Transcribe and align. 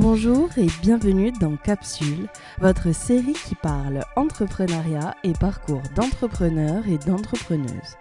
Bonjour 0.00 0.48
et 0.56 0.68
bienvenue 0.80 1.32
dans 1.32 1.56
Capsule, 1.56 2.28
votre 2.60 2.94
série 2.94 3.32
qui 3.32 3.56
parle 3.56 4.04
entrepreneuriat 4.14 5.16
et 5.24 5.32
parcours 5.32 5.82
d'entrepreneurs 5.96 6.86
et 6.86 6.98
d'entrepreneuses. 6.98 7.96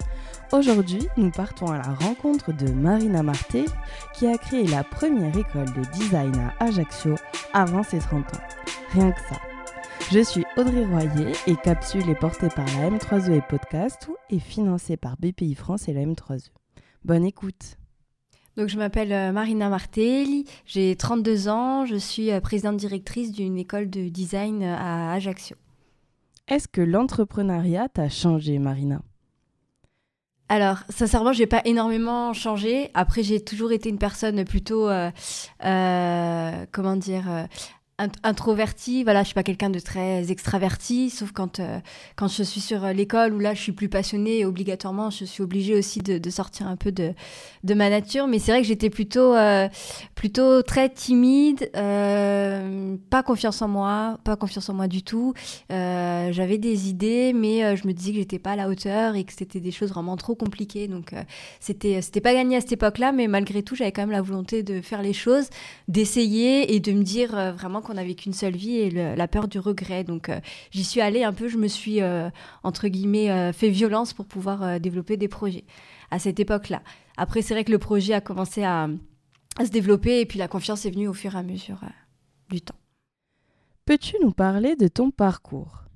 Aujourd'hui, 0.52 1.08
nous 1.18 1.32
partons 1.32 1.66
à 1.66 1.78
la 1.78 1.96
rencontre 1.96 2.54
de 2.54 2.72
Marina 2.72 3.24
Marté, 3.24 3.66
qui 4.14 4.28
a 4.28 4.38
créé 4.38 4.68
la 4.68 4.84
première 4.84 5.36
école 5.36 5.74
de 5.74 5.82
design 5.92 6.36
à 6.36 6.66
Ajaccio 6.66 7.16
avant 7.54 7.82
ses 7.82 7.98
30 7.98 8.32
ans. 8.36 8.44
Rien 8.92 9.12
que 9.12 9.22
ça. 9.22 9.42
Je 10.12 10.20
suis 10.20 10.46
Audrey 10.56 10.86
Royer 10.86 11.32
et 11.48 11.56
Capsule 11.56 12.08
est 12.12 12.20
portée 12.20 12.50
par 12.50 12.68
la 12.78 12.92
M3E 12.92 13.32
et 13.32 13.42
Podcast 13.42 14.08
et 14.30 14.40
financée 14.40 14.98
par 14.98 15.18
BPI 15.18 15.56
France 15.56 15.88
et 15.88 15.94
la 15.94 16.02
M3E. 16.02 16.52
Bonne 17.04 17.26
écoute. 17.26 17.80
Donc, 18.58 18.70
je 18.70 18.78
m'appelle 18.80 19.14
euh, 19.14 19.32
Marina 19.32 19.70
Martelli, 19.70 20.46
j'ai 20.66 20.96
32 20.96 21.48
ans, 21.48 21.86
je 21.86 21.96
suis 21.96 22.32
euh, 22.32 22.42
présidente 22.42 22.78
directrice 22.78 23.32
d'une 23.32 23.56
école 23.56 23.88
de 23.88 24.10
design 24.10 24.64
euh, 24.64 24.76
à 24.76 25.14
Ajaccio. 25.14 25.56
Est-ce 26.48 26.68
que 26.68 26.82
l'entrepreneuriat 26.82 27.88
t'a 27.88 28.10
changé, 28.10 28.58
Marina? 28.58 29.04
Alors, 30.50 30.80
sincèrement, 30.90 31.34
j'ai 31.34 31.46
pas 31.46 31.62
énormément 31.66 32.34
changé. 32.34 32.90
Après, 32.96 33.22
j'ai 33.22 33.44
toujours 33.44 33.74
été 33.74 33.90
une 33.90 34.00
personne 34.00 34.44
plutôt, 34.44 34.90
euh, 34.90 35.12
comment 36.72 36.96
dire, 36.96 37.48
introverti, 38.24 39.04
voilà, 39.04 39.22
je 39.24 39.28
suis 39.28 39.34
pas 39.34 39.42
quelqu'un 39.42 39.72
de 39.72 39.80
très 39.80 40.30
extraverti, 40.30 41.10
sauf 41.10 41.32
quand 41.32 41.60
euh, 41.60 41.80
quand 42.16 42.28
je 42.28 42.44
suis 42.44 42.62
sur 42.62 42.86
euh, 42.86 42.94
l'école 42.94 43.34
où 43.34 43.40
là 43.40 43.56
je 43.56 43.62
suis 43.62 43.72
plus 43.72 43.90
passionnée 43.90 44.38
et 44.38 44.46
obligatoirement 44.46 45.10
je 45.10 45.26
suis 45.26 45.42
obligée 45.42 45.74
aussi 45.74 46.00
de, 46.02 46.30
sortir 46.30 46.68
un 46.68 46.76
peu 46.76 46.92
de, 46.92 47.14
de 47.64 47.74
ma 47.74 47.90
nature. 47.90 48.28
Mais 48.28 48.38
c'est 48.38 48.52
vrai 48.52 48.62
que 48.62 48.68
j'étais 48.68 48.92
plutôt 48.92 49.34
euh, 49.34 49.68
plutôt 50.14 50.62
très 50.62 50.90
timide, 50.90 51.72
pas 51.74 53.24
confiance 53.24 53.64
en 53.64 53.68
moi, 53.68 54.20
pas 54.24 54.36
confiance 54.36 54.70
en 54.70 54.76
moi 54.76 54.88
du 54.88 55.02
tout. 55.02 55.34
J'avais 55.70 56.60
des 56.60 56.90
idées, 56.90 57.34
mais 57.34 57.76
je 57.76 57.88
me 57.88 57.94
disais 57.94 58.12
que 58.12 58.18
j'étais 58.18 58.40
pas 58.40 58.52
à 58.52 58.56
la 58.56 58.70
hauteur 58.70 59.16
et 59.16 59.24
que 59.24 59.34
c'était 59.34 59.60
des 59.60 59.72
choses 59.72 59.90
vraiment 59.90 60.18
trop 60.18 60.36
compliquées. 60.36 60.88
Donc 60.88 61.16
c'était 61.60 62.04
c'était 62.04 62.22
pas 62.22 62.36
gagné 62.36 62.58
à 62.58 62.62
cette 62.62 62.74
époque-là, 62.74 63.12
mais 63.12 63.28
malgré 63.28 63.64
tout 63.64 63.74
j'avais 63.76 63.92
quand 63.92 64.04
même 64.04 64.12
la 64.12 64.22
volonté 64.22 64.62
de 64.62 64.82
faire 64.82 65.02
les 65.02 65.14
choses, 65.14 65.50
d'essayer 65.88 66.76
et 66.76 66.80
de 66.80 66.92
me 66.92 67.02
dire 67.02 67.32
vraiment 67.54 67.82
qu'on 67.88 67.96
n'avait 67.96 68.16
qu'une 68.16 68.34
seule 68.34 68.56
vie 68.56 68.76
et 68.76 68.90
la 68.92 69.28
peur 69.28 69.48
du 69.48 69.60
regret. 69.60 70.04
Donc 70.04 70.30
euh, 70.30 70.40
j'y 70.72 70.84
suis 70.84 71.02
allée 71.02 71.24
un 71.24 71.34
peu, 71.34 71.48
je 71.48 71.58
me 71.58 71.68
suis, 71.68 72.02
euh, 72.02 72.30
entre 72.64 72.88
guillemets, 72.88 73.32
euh, 73.32 73.54
fait 73.54 73.70
violence 73.70 74.14
pour 74.14 74.26
pouvoir 74.26 74.80
développer 74.80 75.18
des 75.18 75.28
projets 75.28 75.64
à 76.12 76.20
cette 76.20 76.40
époque-là. 76.40 76.82
Après, 77.18 77.42
c'est 77.42 77.54
vrai 77.54 77.64
que 77.64 77.72
le 77.72 77.80
projet 77.80 78.14
a 78.14 78.22
commencé 78.22 78.64
à, 78.64 78.88
à, 79.58 79.66
se 79.66 79.72
développer 79.72 80.20
et 80.20 80.26
puis 80.26 80.38
la 80.38 80.48
confiance 80.48 80.86
est 80.86 80.92
venue 80.92 81.08
au 81.08 81.14
fur 81.14 81.36
et 81.36 81.40
à 81.40 81.44
mesure 81.44 81.80
du 82.50 82.62
temps. 82.62 82.76
Peux-tu 83.86 84.18
nous 84.22 84.32
parler 84.32 84.76
de 84.76 84.88
ton 84.88 85.12
parcours? 85.12 85.87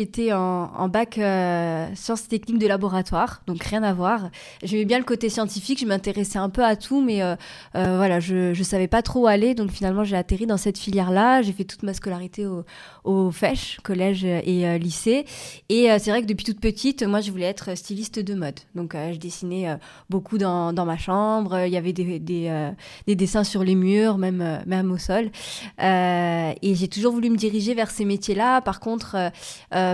J'étais 0.00 0.32
en, 0.32 0.88
bac 0.88 1.18
euh, 1.18 1.86
sciences 1.94 2.26
techniques 2.26 2.58
de 2.58 2.66
laboratoire, 2.66 3.42
donc 3.46 3.62
rien 3.62 3.82
à 3.82 3.92
voir. 3.92 4.30
J'aimais 4.62 4.86
bien 4.86 4.96
le 4.96 5.04
côté 5.04 5.28
scientifique, 5.28 5.78
je 5.78 5.84
m'intéressais 5.84 6.38
un 6.38 6.48
peu 6.48 6.64
à 6.64 6.74
tout, 6.74 7.02
mais 7.02 7.22
euh, 7.22 7.36
euh, 7.74 7.98
voilà, 7.98 8.18
je 8.18 8.58
ne 8.58 8.64
savais 8.64 8.88
pas 8.88 9.02
trop 9.02 9.24
où 9.24 9.26
aller, 9.26 9.54
donc 9.54 9.70
finalement 9.70 10.02
j'ai 10.02 10.16
atterri 10.16 10.46
dans 10.46 10.56
cette 10.56 10.78
filière-là. 10.78 11.42
J'ai 11.42 11.52
fait 11.52 11.64
toute 11.64 11.82
ma 11.82 11.92
scolarité 11.92 12.46
au, 12.46 12.64
au 13.04 13.30
FECH, 13.30 13.80
collège 13.82 14.24
et 14.24 14.78
lycée. 14.78 15.26
Et 15.68 15.88
c'est 15.98 16.10
vrai 16.10 16.22
que 16.22 16.26
depuis 16.26 16.46
toute 16.46 16.60
petite, 16.60 17.02
moi 17.02 17.20
je 17.20 17.30
voulais 17.30 17.44
être 17.44 17.76
styliste 17.76 18.20
de 18.20 18.32
mode. 18.32 18.58
Donc 18.74 18.94
je 18.94 19.18
dessinais 19.18 19.76
beaucoup 20.08 20.38
dans, 20.38 20.72
ma 20.72 20.96
chambre, 20.96 21.66
il 21.66 21.72
y 21.74 21.76
avait 21.76 21.92
des, 21.92 22.18
des, 22.18 22.70
des, 23.06 23.14
dessins 23.16 23.44
sur 23.44 23.64
les 23.64 23.74
murs, 23.74 24.16
même, 24.16 24.62
même 24.64 24.90
au 24.92 24.96
sol. 24.96 25.30
et 25.78 26.74
j'ai 26.74 26.88
toujours 26.88 27.12
voulu 27.12 27.28
me 27.28 27.36
diriger 27.36 27.74
vers 27.74 27.90
ces 27.90 28.06
métiers-là. 28.06 28.62
Par 28.62 28.80
contre, 28.80 29.30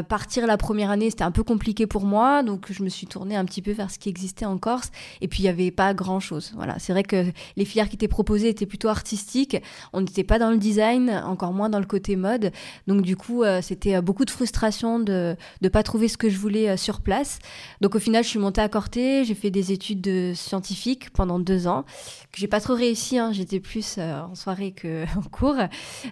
partir 0.03 0.47
la 0.47 0.57
première 0.57 0.91
année, 0.91 1.11
c'était 1.11 1.25
un 1.25 1.31
peu 1.31 1.43
compliqué 1.43 1.87
pour 1.87 2.05
moi, 2.05 2.43
donc 2.43 2.67
je 2.71 2.83
me 2.83 2.89
suis 2.89 3.07
tournée 3.07 3.37
un 3.37 3.45
petit 3.45 3.63
peu 3.63 3.73
vers 3.73 3.91
ce 3.91 3.99
qui 3.99 4.09
existait 4.09 4.45
en 4.45 4.59
Corse. 4.59 4.91
Et 5.21 5.29
puis 5.29 5.41
il 5.41 5.43
n'y 5.43 5.49
avait 5.49 5.71
pas 5.71 5.95
grand-chose. 5.95 6.53
Voilà, 6.57 6.79
c'est 6.79 6.93
vrai 6.93 7.03
que 7.03 7.27
les 7.57 7.65
filières 7.65 7.89
qui 7.89 7.97
étaient 7.97 8.09
proposées 8.09 8.49
étaient 8.49 8.67
plutôt 8.67 8.89
artistiques. 8.89 9.57
On 9.93 10.01
n'était 10.01 10.25
pas 10.25 10.39
dans 10.39 10.51
le 10.51 10.59
design, 10.59 11.11
encore 11.25 11.53
moins 11.53 11.69
dans 11.69 11.81
le 11.81 11.87
côté 11.87 12.17
mode. 12.17 12.53
Donc 12.87 13.03
du 13.03 13.17
coup, 13.17 13.43
euh, 13.43 13.61
c'était 13.63 13.97
euh, 13.97 14.01
beaucoup 14.01 14.25
de 14.25 14.31
frustration 14.31 14.99
de 14.99 15.37
ne 15.63 15.69
pas 15.69 15.83
trouver 15.83 16.09
ce 16.09 16.17
que 16.17 16.29
je 16.29 16.39
voulais 16.39 16.77
sur 16.77 17.01
place. 17.01 17.39
Donc 17.81 17.95
au 17.95 17.99
final, 17.99 18.25
je 18.25 18.29
suis 18.29 18.39
montée 18.39 18.61
à 18.61 18.69
Corté, 18.69 19.25
j'ai 19.25 19.35
fait 19.35 19.51
des 19.51 19.73
études 19.73 20.01
de 20.01 20.33
scientifiques 20.35 21.11
pendant 21.11 21.39
deux 21.39 21.67
ans, 21.67 21.85
que 22.33 22.39
j'ai 22.39 22.49
pas 22.49 22.61
trop 22.61 22.75
réussi. 22.75 23.19
Hein. 23.19 23.33
J'étais 23.33 23.61
plus 23.61 23.99
en 23.99 24.35
soirée 24.35 24.73
que 24.73 25.05
en 25.17 25.23
cours. 25.23 25.57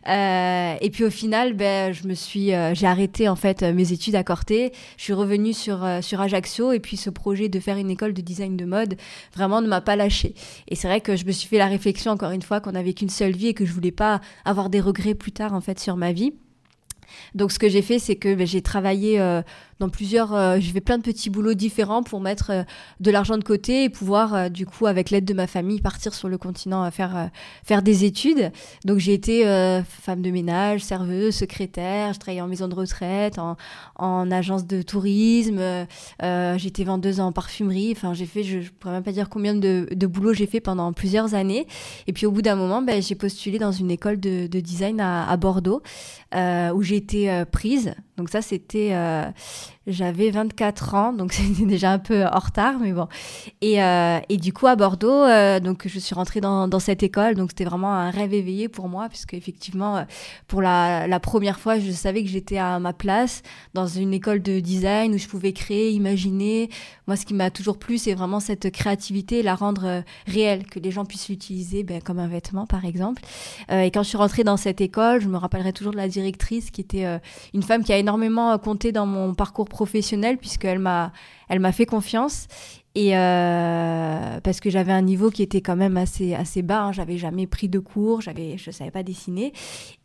et 0.06 0.90
puis 0.90 1.04
au 1.04 1.10
final, 1.10 1.54
ben, 1.54 1.92
je 1.92 2.06
me 2.08 2.14
j'ai 2.74 2.86
arrêté 2.86 3.28
en 3.28 3.36
fait 3.36 3.63
mes 3.72 3.92
études 3.92 4.14
à 4.14 4.24
Corté. 4.24 4.72
Je 4.96 5.02
suis 5.02 5.12
revenue 5.12 5.52
sur, 5.52 5.84
euh, 5.84 6.00
sur 6.00 6.20
Ajaccio 6.20 6.72
et 6.72 6.80
puis 6.80 6.96
ce 6.96 7.10
projet 7.10 7.48
de 7.48 7.60
faire 7.60 7.76
une 7.76 7.90
école 7.90 8.12
de 8.12 8.20
design 8.20 8.56
de 8.56 8.64
mode 8.64 8.96
vraiment 9.34 9.60
ne 9.60 9.66
m'a 9.66 9.80
pas 9.80 9.96
lâché. 9.96 10.34
Et 10.68 10.74
c'est 10.74 10.88
vrai 10.88 11.00
que 11.00 11.16
je 11.16 11.24
me 11.24 11.32
suis 11.32 11.48
fait 11.48 11.58
la 11.58 11.66
réflexion 11.66 12.12
encore 12.12 12.30
une 12.30 12.42
fois 12.42 12.60
qu'on 12.60 12.72
n'avait 12.72 12.94
qu'une 12.94 13.08
seule 13.08 13.32
vie 13.32 13.48
et 13.48 13.54
que 13.54 13.64
je 13.64 13.72
voulais 13.72 13.92
pas 13.92 14.20
avoir 14.44 14.70
des 14.70 14.80
regrets 14.80 15.14
plus 15.14 15.32
tard 15.32 15.54
en 15.54 15.60
fait 15.60 15.78
sur 15.78 15.96
ma 15.96 16.12
vie. 16.12 16.32
Donc 17.34 17.52
ce 17.52 17.58
que 17.58 17.68
j'ai 17.68 17.82
fait, 17.82 17.98
c'est 17.98 18.16
que 18.16 18.34
ben, 18.34 18.46
j'ai 18.46 18.62
travaillé 18.62 19.20
euh, 19.20 19.42
dans 19.80 19.88
plusieurs, 19.88 20.34
euh, 20.34 20.56
j'ai 20.60 20.72
fait 20.72 20.80
plein 20.80 20.98
de 20.98 21.02
petits 21.02 21.30
boulots 21.30 21.54
différents 21.54 22.02
pour 22.02 22.20
mettre 22.20 22.50
euh, 22.50 22.62
de 23.00 23.10
l'argent 23.10 23.36
de 23.36 23.44
côté 23.44 23.84
et 23.84 23.88
pouvoir 23.88 24.34
euh, 24.34 24.48
du 24.48 24.66
coup 24.66 24.86
avec 24.86 25.10
l'aide 25.10 25.24
de 25.24 25.34
ma 25.34 25.46
famille 25.46 25.80
partir 25.80 26.14
sur 26.14 26.28
le 26.28 26.38
continent 26.38 26.82
à 26.82 26.90
faire 26.90 27.30
faire 27.64 27.82
des 27.82 28.04
études. 28.04 28.52
Donc 28.84 28.98
j'ai 28.98 29.14
été 29.14 29.44
femme 30.02 30.22
de 30.22 30.30
ménage, 30.30 30.82
serveuse, 30.82 31.34
secrétaire, 31.34 32.12
je 32.12 32.18
travaillais 32.18 32.40
en 32.40 32.48
maison 32.48 32.68
de 32.68 32.74
retraite, 32.74 33.38
en, 33.38 33.56
en 33.96 34.30
agence 34.30 34.66
de 34.66 34.82
tourisme, 34.82 35.60
été 36.20 36.84
vendeuse 36.84 37.20
en 37.20 37.32
parfumerie. 37.32 37.92
Enfin 37.92 38.14
j'ai 38.14 38.26
fait, 38.26 38.42
je, 38.42 38.60
je 38.60 38.70
pourrais 38.70 38.94
même 38.94 39.02
pas 39.02 39.12
dire 39.12 39.28
combien 39.28 39.54
de, 39.54 39.88
de 39.90 40.06
boulots 40.06 40.32
j'ai 40.32 40.46
fait 40.46 40.60
pendant 40.60 40.92
plusieurs 40.92 41.34
années. 41.34 41.66
Et 42.06 42.12
puis 42.12 42.26
au 42.26 42.30
bout 42.30 42.42
d'un 42.42 42.56
moment, 42.56 42.82
ben, 42.82 43.02
j'ai 43.02 43.14
postulé 43.14 43.58
dans 43.58 43.72
une 43.72 43.90
école 43.90 44.20
de, 44.20 44.46
de 44.46 44.60
design 44.60 45.00
à, 45.00 45.28
à 45.28 45.36
Bordeaux 45.36 45.82
où 46.74 46.82
j'ai 46.82 46.93
été 46.96 47.44
prise. 47.50 47.94
Donc 48.16 48.28
ça 48.28 48.42
c'était 48.42 48.92
j'avais 49.86 50.30
24 50.30 50.94
ans, 50.94 51.12
donc 51.12 51.32
c'était 51.34 51.66
déjà 51.66 51.92
un 51.92 51.98
peu 51.98 52.24
en 52.24 52.38
retard, 52.38 52.78
mais 52.80 52.92
bon. 52.92 53.08
Et, 53.60 53.82
euh, 53.82 54.18
et 54.28 54.36
du 54.36 54.52
coup, 54.52 54.66
à 54.66 54.76
Bordeaux, 54.76 55.10
euh, 55.10 55.60
donc 55.60 55.86
je 55.86 55.98
suis 55.98 56.14
rentrée 56.14 56.40
dans, 56.40 56.68
dans 56.68 56.78
cette 56.78 57.02
école, 57.02 57.34
donc 57.34 57.50
c'était 57.50 57.64
vraiment 57.64 57.92
un 57.92 58.10
rêve 58.10 58.32
éveillé 58.32 58.68
pour 58.68 58.88
moi, 58.88 59.08
puisque 59.08 59.34
effectivement, 59.34 59.98
euh, 59.98 60.02
pour 60.48 60.62
la, 60.62 61.06
la 61.06 61.20
première 61.20 61.58
fois, 61.58 61.78
je 61.78 61.90
savais 61.90 62.22
que 62.22 62.30
j'étais 62.30 62.58
à 62.58 62.78
ma 62.78 62.92
place 62.92 63.42
dans 63.74 63.86
une 63.86 64.14
école 64.14 64.42
de 64.42 64.60
design 64.60 65.14
où 65.14 65.18
je 65.18 65.28
pouvais 65.28 65.52
créer, 65.52 65.90
imaginer. 65.90 66.70
Moi, 67.06 67.16
ce 67.16 67.26
qui 67.26 67.34
m'a 67.34 67.50
toujours 67.50 67.78
plu, 67.78 67.98
c'est 67.98 68.14
vraiment 68.14 68.40
cette 68.40 68.70
créativité, 68.70 69.42
la 69.42 69.54
rendre 69.54 70.02
réelle, 70.26 70.64
que 70.66 70.78
les 70.78 70.90
gens 70.90 71.04
puissent 71.04 71.28
l'utiliser 71.28 71.82
ben, 71.82 72.00
comme 72.00 72.18
un 72.18 72.28
vêtement, 72.28 72.66
par 72.66 72.84
exemple. 72.84 73.22
et 73.70 73.90
quand 73.90 74.02
je 74.02 74.08
suis 74.08 74.16
rentrée 74.16 74.44
dans 74.44 74.56
cette 74.56 74.80
école, 74.80 75.20
je 75.20 75.28
me 75.28 75.36
rappellerai 75.36 75.72
toujours 75.72 75.92
de 75.92 75.98
la 75.98 76.08
directrice, 76.08 76.70
qui 76.70 76.80
était 76.80 77.04
une 77.52 77.62
femme 77.62 77.84
qui 77.84 77.92
a 77.92 77.98
énormément 78.04 78.56
compté 78.58 78.92
dans 78.92 79.06
mon 79.06 79.34
parcours 79.34 79.68
professionnelle 79.68 80.36
puisqu'elle 80.36 80.78
m'a 80.78 81.12
elle 81.48 81.60
m'a 81.60 81.72
fait 81.72 81.86
confiance. 81.86 82.46
Et 82.96 83.16
euh, 83.16 84.40
parce 84.40 84.60
que 84.60 84.70
j'avais 84.70 84.92
un 84.92 85.02
niveau 85.02 85.28
qui 85.30 85.42
était 85.42 85.60
quand 85.60 85.74
même 85.74 85.96
assez 85.96 86.32
assez 86.32 86.62
bas 86.62 86.84
hein. 86.84 86.92
j'avais 86.92 87.18
jamais 87.18 87.48
pris 87.48 87.68
de 87.68 87.80
cours 87.80 88.20
j'avais 88.20 88.56
je 88.56 88.70
savais 88.70 88.92
pas 88.92 89.02
dessiner. 89.02 89.52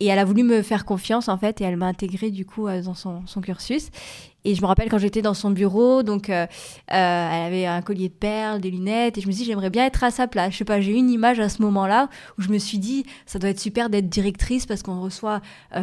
Et 0.00 0.06
elle 0.06 0.18
a 0.18 0.24
voulu 0.24 0.42
me 0.42 0.60
faire 0.60 0.84
confiance 0.84 1.28
en 1.28 1.38
fait 1.38 1.60
et 1.60 1.64
elle 1.64 1.76
m'a 1.76 1.86
intégré 1.86 2.32
du 2.32 2.44
coup 2.44 2.66
euh, 2.66 2.82
dans 2.82 2.94
son, 2.94 3.22
cursus. 3.42 3.90
Et 4.44 4.56
je 4.56 4.62
me 4.62 4.66
rappelle 4.66 4.88
quand 4.88 4.98
j'étais 4.98 5.22
dans 5.22 5.34
son 5.34 5.52
bureau 5.52 6.02
donc 6.02 6.30
euh, 6.30 6.46
elle 6.88 6.96
avait 7.46 7.66
un 7.66 7.80
collier 7.80 8.08
de 8.08 8.14
perles 8.14 8.60
des 8.60 8.72
lunettes 8.72 9.18
et 9.18 9.20
je 9.20 9.28
me 9.28 9.32
suis 9.32 9.44
dit 9.44 9.46
j'aimerais 9.48 9.70
bien 9.70 9.86
être 9.86 10.02
à 10.02 10.10
sa 10.10 10.26
place. 10.26 10.52
Je 10.52 10.58
sais 10.58 10.64
pas 10.64 10.80
j'ai 10.80 10.90
eu 10.90 10.96
une 10.96 11.10
image 11.10 11.38
à 11.38 11.48
ce 11.48 11.62
moment-là 11.62 12.08
où 12.38 12.42
je 12.42 12.48
me 12.48 12.58
suis 12.58 12.78
dit 12.78 13.04
ça 13.24 13.38
doit 13.38 13.50
être 13.50 13.60
super 13.60 13.88
d'être 13.88 14.08
directrice 14.08 14.66
parce 14.66 14.82
qu'on 14.82 15.00
reçoit 15.00 15.42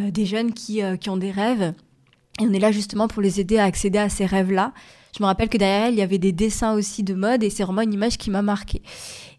des 0.10 0.25
jeunes 0.25 0.52
qui 0.52 0.81
qui 1.00 1.10
ont 1.10 1.18
des 1.18 1.31
rêves 1.31 1.74
et 2.39 2.44
on 2.44 2.54
est 2.54 2.60
là 2.60 2.72
justement 2.72 3.07
pour 3.07 3.22
les 3.22 3.39
aider 3.39 3.57
à 3.57 3.63
accéder 3.63 4.00
à 4.00 4.10
ces 4.10 4.25
rêves-là. 4.25 4.74
Je 5.18 5.24
me 5.24 5.28
rappelle 5.28 5.50
que 5.50 5.57
derrière 5.57 5.88
elle, 5.88 5.94
il 5.95 5.98
y 5.98 6.04
avait 6.04 6.19
des 6.19 6.31
dessins 6.31 6.74
aussi 6.74 7.04
de 7.04 7.16
mode 7.16 7.44
et 7.44 7.50
c'est 7.50 7.63
vraiment 7.63 7.81
une 7.81 7.94
image 7.94 8.18
qui 8.18 8.30
m'a 8.30 8.42
marquée. 8.44 8.81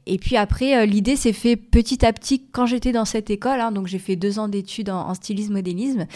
Et 0.08 0.18
puis 0.18 0.36
après, 0.36 0.74
euh, 0.74 0.86
l'idée 0.86 1.16
s'est 1.16 1.34
fait 1.34 1.54
petit 1.54 2.04
à 2.04 2.12
petit 2.12 2.42
quand 2.50 2.66
j'étais 2.66 2.92
dans 2.92 3.04
cette 3.04 3.30
école. 3.30 3.60
Hein, 3.60 3.72
donc 3.72 3.86
j'ai 3.86 3.98
fait 3.98 4.16
deux 4.16 4.38
ans 4.38 4.48
d'études 4.48 4.90
en, 4.90 5.14
stylisme 5.14 5.52
modélisme. 5.52 6.06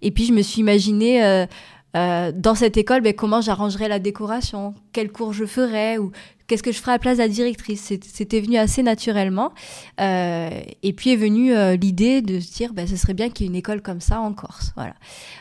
Et 0.00 0.10
puis 0.10 0.24
je 0.24 0.32
me 0.32 0.40
suis 0.40 0.60
imaginée 0.60 1.22
euh, 1.22 1.46
euh, 1.94 2.32
dans 2.34 2.54
cette 2.54 2.78
école 2.78 3.02
ben, 3.02 3.12
comment 3.12 3.42
j'arrangerais 3.42 3.88
la 3.88 3.98
décoration, 3.98 4.74
quel 4.92 5.12
cours 5.12 5.34
je 5.34 5.44
ferais 5.44 5.98
ou 5.98 6.12
qu'est-ce 6.46 6.62
que 6.62 6.72
je 6.72 6.78
ferais 6.78 6.92
à 6.92 6.94
la 6.94 6.98
place 6.98 7.18
de 7.18 7.22
la 7.22 7.28
directrice 7.28 7.92
C'était 8.02 8.40
venu 8.40 8.56
assez 8.56 8.82
naturellement. 8.82 9.52
et 9.98 10.92
puis 10.96 11.10
est 11.10 11.16
venue 11.16 11.52
l'idée 11.76 12.22
de 12.22 12.40
se 12.40 12.52
dire, 12.52 12.72
bah, 12.72 12.86
ce 12.86 12.96
serait 12.96 13.14
bien 13.14 13.28
qu'il 13.28 13.44
y 13.44 13.48
ait 13.48 13.52
une 13.52 13.58
école 13.58 13.82
comme 13.82 14.00
ça 14.00 14.20
en 14.20 14.32
Corse. 14.32 14.72
Voilà. 14.76 14.94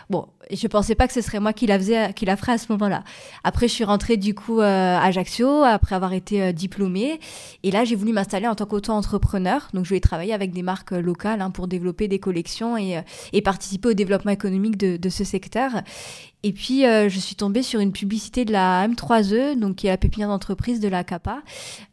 Bon, 0.09 0.27
je 0.49 0.67
pensais 0.67 0.95
pas 0.95 1.07
que 1.07 1.13
ce 1.13 1.21
serait 1.21 1.39
moi 1.39 1.53
qui 1.53 1.67
la 1.67 1.77
faisais, 1.77 2.13
qui 2.13 2.25
la 2.25 2.37
ferais 2.37 2.53
à 2.53 2.57
ce 2.57 2.71
moment-là. 2.71 3.03
Après, 3.43 3.67
je 3.67 3.73
suis 3.73 3.83
rentrée 3.83 4.17
du 4.17 4.33
coup 4.33 4.61
à 4.61 5.01
Ajaccio 5.03 5.63
après 5.63 5.95
avoir 5.95 6.13
été 6.13 6.53
diplômée. 6.53 7.19
Et 7.63 7.71
là, 7.71 7.83
j'ai 7.83 7.95
voulu 7.95 8.13
m'installer 8.13 8.47
en 8.47 8.55
tant 8.55 8.65
qu'auto-entrepreneur. 8.65 9.67
Donc, 9.73 9.85
je 9.85 9.93
vais 9.93 9.99
travailler 9.99 10.33
avec 10.33 10.51
des 10.51 10.63
marques 10.63 10.91
locales 10.91 11.41
hein, 11.41 11.51
pour 11.51 11.67
développer 11.67 12.07
des 12.07 12.19
collections 12.19 12.77
et, 12.77 13.01
et 13.33 13.41
participer 13.41 13.89
au 13.89 13.93
développement 13.93 14.31
économique 14.31 14.77
de, 14.77 15.09
ce 15.09 15.23
secteur. 15.23 15.71
Et 16.43 16.53
puis, 16.53 16.85
euh, 16.85 17.07
je 17.07 17.19
suis 17.19 17.35
tombée 17.35 17.61
sur 17.61 17.79
une 17.79 17.91
publicité 17.91 18.45
de 18.45 18.51
la 18.51 18.87
M3E, 18.87 19.59
donc 19.59 19.75
qui 19.75 19.87
est 19.87 19.91
la 19.91 19.97
pépinière 19.97 20.29
d'entreprise 20.29 20.79
de 20.79 20.87
la 20.87 21.03
CAPA. 21.03 21.41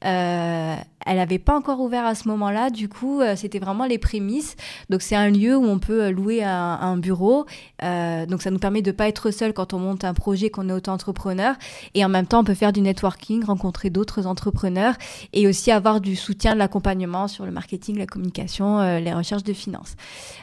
Euh, 0.06 0.74
elle 1.04 1.16
n'avait 1.16 1.38
pas 1.38 1.54
encore 1.54 1.80
ouvert 1.80 2.06
à 2.06 2.14
ce 2.14 2.28
moment-là, 2.28 2.70
du 2.70 2.88
coup, 2.88 3.20
euh, 3.20 3.36
c'était 3.36 3.58
vraiment 3.58 3.84
les 3.84 3.98
prémices. 3.98 4.56
Donc, 4.88 5.02
c'est 5.02 5.16
un 5.16 5.28
lieu 5.28 5.54
où 5.56 5.64
on 5.64 5.78
peut 5.78 6.10
louer 6.10 6.42
un, 6.44 6.78
un 6.80 6.96
bureau. 6.96 7.44
donc, 7.82 8.37
ça 8.42 8.50
nous 8.50 8.58
permet 8.58 8.82
de 8.82 8.90
ne 8.90 8.96
pas 8.96 9.08
être 9.08 9.30
seul 9.30 9.52
quand 9.52 9.74
on 9.74 9.78
monte 9.78 10.04
un 10.04 10.14
projet, 10.14 10.50
qu'on 10.50 10.68
est 10.68 10.72
auto-entrepreneur. 10.72 11.54
Et 11.94 12.04
en 12.04 12.08
même 12.08 12.26
temps, 12.26 12.40
on 12.40 12.44
peut 12.44 12.54
faire 12.54 12.72
du 12.72 12.80
networking, 12.80 13.44
rencontrer 13.44 13.90
d'autres 13.90 14.26
entrepreneurs 14.26 14.94
et 15.32 15.46
aussi 15.46 15.70
avoir 15.70 16.00
du 16.00 16.16
soutien, 16.16 16.54
de 16.54 16.58
l'accompagnement 16.58 17.28
sur 17.28 17.44
le 17.44 17.52
marketing, 17.52 17.98
la 17.98 18.06
communication, 18.06 18.98
les 18.98 19.12
recherches 19.12 19.44
de 19.44 19.52
finances. 19.52 19.96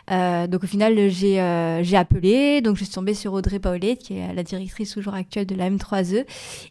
donc, 0.09 0.63
au 0.63 0.67
final, 0.67 1.09
j'ai 1.09 1.39
appelé. 1.97 2.61
Donc, 2.61 2.77
je 2.77 2.83
suis 2.83 2.93
tombée 2.93 3.13
sur 3.13 3.33
Audrey 3.33 3.59
Paolet 3.59 3.97
qui 3.97 4.17
est 4.17 4.33
la 4.33 4.43
directrice 4.43 4.91
toujours 4.91 5.13
actuelle 5.13 5.45
de 5.45 5.55
la 5.55 5.69
M3E. 5.69 6.25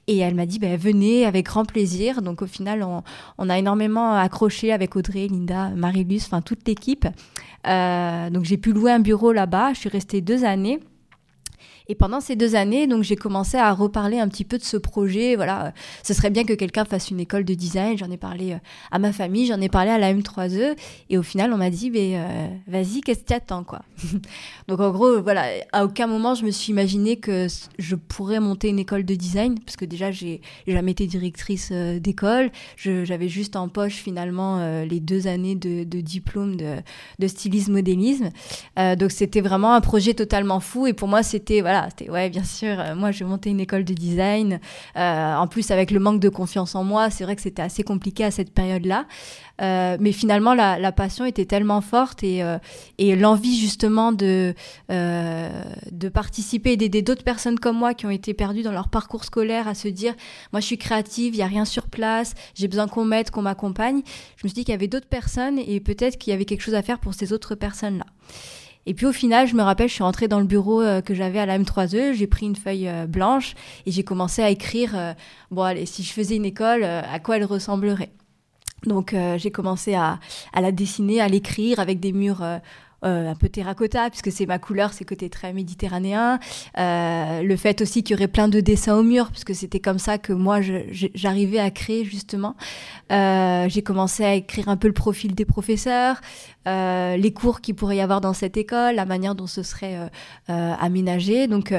Et 0.07 0.19
elle 0.19 0.35
m'a 0.35 0.47
dit, 0.47 0.59
bah, 0.59 0.77
venez 0.77 1.25
avec 1.27 1.47
grand 1.47 1.65
plaisir. 1.65 2.23
Donc 2.23 2.43
au 2.43 2.47
final, 2.47 2.85
on, 3.39 3.49
a 3.49 3.59
énormément 3.59 4.15
accroché 4.15 4.73
avec 4.73 4.97
Audrey, 4.97 5.29
Linda, 5.29 5.71
Marie-Luce, 5.71 6.27
enfin 6.27 6.43
toute 6.43 6.67
l'équipe. 6.67 7.07
Euh, 7.67 8.31
donc 8.31 8.45
j'ai 8.45 8.57
pu 8.57 8.73
louer 8.73 8.93
un 8.93 9.01
bureau 9.01 9.33
là-bas. 9.33 9.73
Je 9.75 9.81
suis 9.81 9.89
restée 9.89 10.21
deux 10.21 10.45
années. 10.45 10.81
Et 11.87 11.95
pendant 11.95 12.23
ces 12.23 12.35
deux 12.35 12.55
années, 12.55 12.87
donc 12.87 13.03
j'ai 13.03 13.17
commencé 13.17 13.59
à 13.59 13.71
reparler 13.75 14.19
un 14.19 14.27
petit 14.29 14.45
peu 14.45 14.57
de 14.57 14.63
ce 14.63 14.79
projet. 14.79 15.37
Voilà, 15.37 15.75
ce 16.03 16.15
serait 16.15 16.31
bien 16.31 16.45
que 16.45 16.55
quelqu'un 16.55 16.87
fasse 16.87 17.11
une 17.11 17.21
école 17.21 17.45
de 17.45 17.53
design. 17.53 17.99
J'en 17.99 18.11
ai 18.11 18.17
parlé 18.17 18.53
euh, 18.53 18.59
à 18.91 18.99
ma 18.99 19.13
famille, 19.13 19.47
j'en 19.47 19.61
ai 19.61 19.69
parlé 19.69 19.91
à 19.91 19.99
la 19.99 20.15
M3E, 20.15 20.77
et 21.11 21.19
au 21.19 21.23
final, 21.23 21.53
on 21.53 21.59
m'a 21.59 21.69
dit, 21.69 21.91
mais 21.91 22.13
euh, 22.15 22.49
vas-y, 22.67 23.03
qu'est-ce 23.03 23.21
que 23.21 23.27
tu 23.27 23.33
attends, 23.35 23.65
quoi? 23.65 23.83
donc 24.69 24.81
en 24.81 24.91
gros, 24.93 25.21
voilà, 25.21 25.45
à 25.73 25.85
aucun 25.85 26.07
moment 26.07 26.35
je 26.35 26.47
me 26.47 26.51
suis 26.51 26.73
imaginé 26.73 27.17
que 27.17 27.49
je 27.79 27.97
pourrais 27.97 28.41
monter 28.41 28.69
une 28.71 28.79
école 28.79 29.05
de 29.05 29.15
design, 29.15 29.59
parce 29.61 29.77
que 29.77 29.85
déjà 29.85 30.11
j'ai 30.11 30.41
jamais 30.67 30.93
été 30.93 31.07
directrice 31.07 31.69
euh, 31.71 31.99
d'école. 31.99 32.51
J'avais 32.77 33.29
juste 33.29 33.57
en 33.57 33.69
poche 33.69 33.97
finalement 33.97 34.83
les 34.85 35.01
deux 35.01 35.27
années 35.27 35.55
de, 35.55 35.85
diplôme 35.85 36.57
de, 36.57 36.77
de 37.19 37.29
stylisme 37.29 37.73
modélisme. 37.73 38.31
donc 38.77 39.11
c'était 39.11 39.41
vraiment 39.41 39.75
un 39.75 39.81
projet 39.81 40.15
totalement 40.15 40.61
fou, 40.61 40.87
et 40.87 40.93
pour 40.93 41.09
moi 41.09 41.23
c'était 41.23 41.61
voilà 41.61 41.74
c'était 41.89 42.11
ouais, 42.11 42.31
bien 42.31 42.45
sûr. 42.45 42.79
Euh, 42.79 42.95
moi, 42.95 43.11
j'ai 43.11 43.25
monté 43.25 43.51
une 43.51 43.61
école 43.61 43.85
de 43.85 43.95
design. 43.95 44.61
Euh, 44.97 45.35
en 45.35 45.47
plus, 45.47 45.71
avec 45.71 45.91
le 45.91 46.01
manque 46.01 46.21
de 46.21 46.29
confiance 46.29 46.75
en 46.75 46.85
moi, 46.85 47.11
c'est 47.11 47.25
vrai 47.25 47.37
que 47.37 47.43
c'était 47.43 47.63
assez 47.63 47.83
compliqué 47.83 48.25
à 48.25 48.31
cette 48.31 48.53
période-là. 48.53 49.07
Euh, 49.61 49.97
mais 50.01 50.13
finalement, 50.13 50.55
la, 50.55 50.93
passion 50.93 51.25
était 51.25 51.45
tellement 51.45 51.81
forte 51.81 52.23
et, 52.23 52.43
et 52.99 53.17
l'envie 53.17 53.57
justement 53.59 54.13
de, 54.13 54.55
de 54.89 56.09
participer 56.09 56.73
et 56.73 56.77
d'aider 56.77 57.03
d'autres 57.03 57.25
personnes 57.25 57.59
comme 57.59 57.77
moi 57.77 57.95
qui 57.95 58.07
ont 58.07 58.11
été 58.11 58.33
perdues 58.33 58.63
dans 58.63 58.73
leur 58.73 58.89
parcours 58.89 59.25
scolaire 59.25 59.67
à 59.67 59.75
se 59.75 59.89
dire, 59.89 60.15
moi 60.53 60.61
je 60.61 60.67
suis 60.67 60.79
créative, 60.79 61.35
il 61.35 61.39
n'y 61.39 61.43
a 61.43 61.47
rien 61.47 61.65
sur 61.65 61.89
place, 61.89 62.35
j'ai 62.55 62.69
besoin 62.69 62.87
qu'on 62.87 63.05
m'aide, 63.05 63.31
qu'on 63.31 63.43
m'accompagne. 63.43 64.03
Je 64.37 64.45
me 64.45 64.49
suis 64.49 64.55
dit 64.55 64.65
qu'il 64.65 64.73
y 64.73 64.77
avait 64.77 64.89
d'autres 64.89 65.09
personnes 65.09 65.59
et 65.59 65.81
peut-être 65.81 66.17
qu'il 66.17 66.31
y 66.31 66.35
avait 66.35 66.45
quelque 66.45 66.63
chose 66.63 66.75
à 66.75 66.83
faire 66.83 67.01
pour 67.01 67.15
ces 67.15 67.33
autres 67.33 67.55
personnes-là. 67.57 68.07
Et 68.87 68.95
puis 68.95 69.07
au 69.07 69.13
final, 69.13 69.47
je 69.47 69.55
me 69.55 69.63
rappelle, 69.63 69.89
je 69.89 69.95
suis 69.95 70.03
rentrée 70.03 70.29
dans 70.29 70.41
le 70.41 70.47
bureau 70.47 70.83
euh, 70.83 71.01
que 71.01 71.15
j'avais 71.15 71.39
à 71.39 71.47
la 71.47 71.59
M3E, 71.59 72.13
j'ai 72.13 72.27
pris 72.27 72.47
une 72.47 72.57
feuille 72.57 72.89
euh, 72.89 73.07
blanche 73.07 73.55
et 73.87 73.91
j'ai 73.91 74.05
commencé 74.05 74.43
à 74.43 74.51
écrire, 74.51 74.93
euh, 74.95 75.15
bon 75.51 75.63
allez, 75.63 75.87
si 75.87 76.03
je 76.03 76.13
faisais 76.13 76.37
une 76.37 76.45
école, 76.45 76.85
à 76.85 77.19
quoi 77.19 77.37
elle 77.37 77.45
ressemblerait. 77.45 78.11
Donc 78.85 79.17
j'ai 79.39 79.51
commencé 79.51 79.95
à, 79.95 80.19
la 80.55 80.71
dessiner, 80.71 81.23
à 81.23 81.29
l'écrire 81.29 81.81
avec 81.81 82.01
des 82.01 82.13
murs 82.13 82.45
un 83.05 83.35
peu 83.35 83.49
terracotta, 83.49 84.11
puisque 84.11 84.33
c'est 84.33 84.47
ma 84.47 84.59
couleur, 84.59 84.93
c'est 84.93 85.05
côté 85.05 85.29
très 85.29 85.53
méditerranéen. 85.53 86.39
Euh, 86.79 87.43
le 87.43 87.57
fait 87.57 87.81
aussi 87.81 88.03
qu'il 88.03 88.17
y 88.17 88.19
aurait 88.19 88.29
plein 88.29 88.49
de 88.49 88.61
dessins 88.61 88.97
au 88.97 89.03
mur, 89.03 89.31
puisque 89.31 89.55
c'était 89.55 89.81
comme 89.81 89.99
ça 89.99 90.19
que 90.19 90.33
moi, 90.33 90.61
j'arrivais 91.15 91.59
à 91.59 91.71
créer 91.71 92.05
justement. 92.05 92.57
Euh, 93.13 93.69
j'ai 93.69 93.83
commencé 93.83 94.25
à 94.25 94.35
écrire 94.35 94.69
un 94.69 94.77
peu 94.77 94.89
le 94.89 94.95
profil 94.95 95.35
des 95.35 95.45
professeurs, 95.45 96.21
les 96.67 97.33
cours 97.35 97.61
qu'il 97.61 97.75
pourrait 97.75 97.97
y 97.97 98.01
avoir 98.01 98.21
dans 98.21 98.33
cette 98.33 98.57
école, 98.57 98.95
la 98.95 99.05
manière 99.05 99.35
dont 99.35 99.47
ce 99.47 99.63
serait 99.63 99.99
aménagé. 100.49 101.47
Donc, 101.47 101.75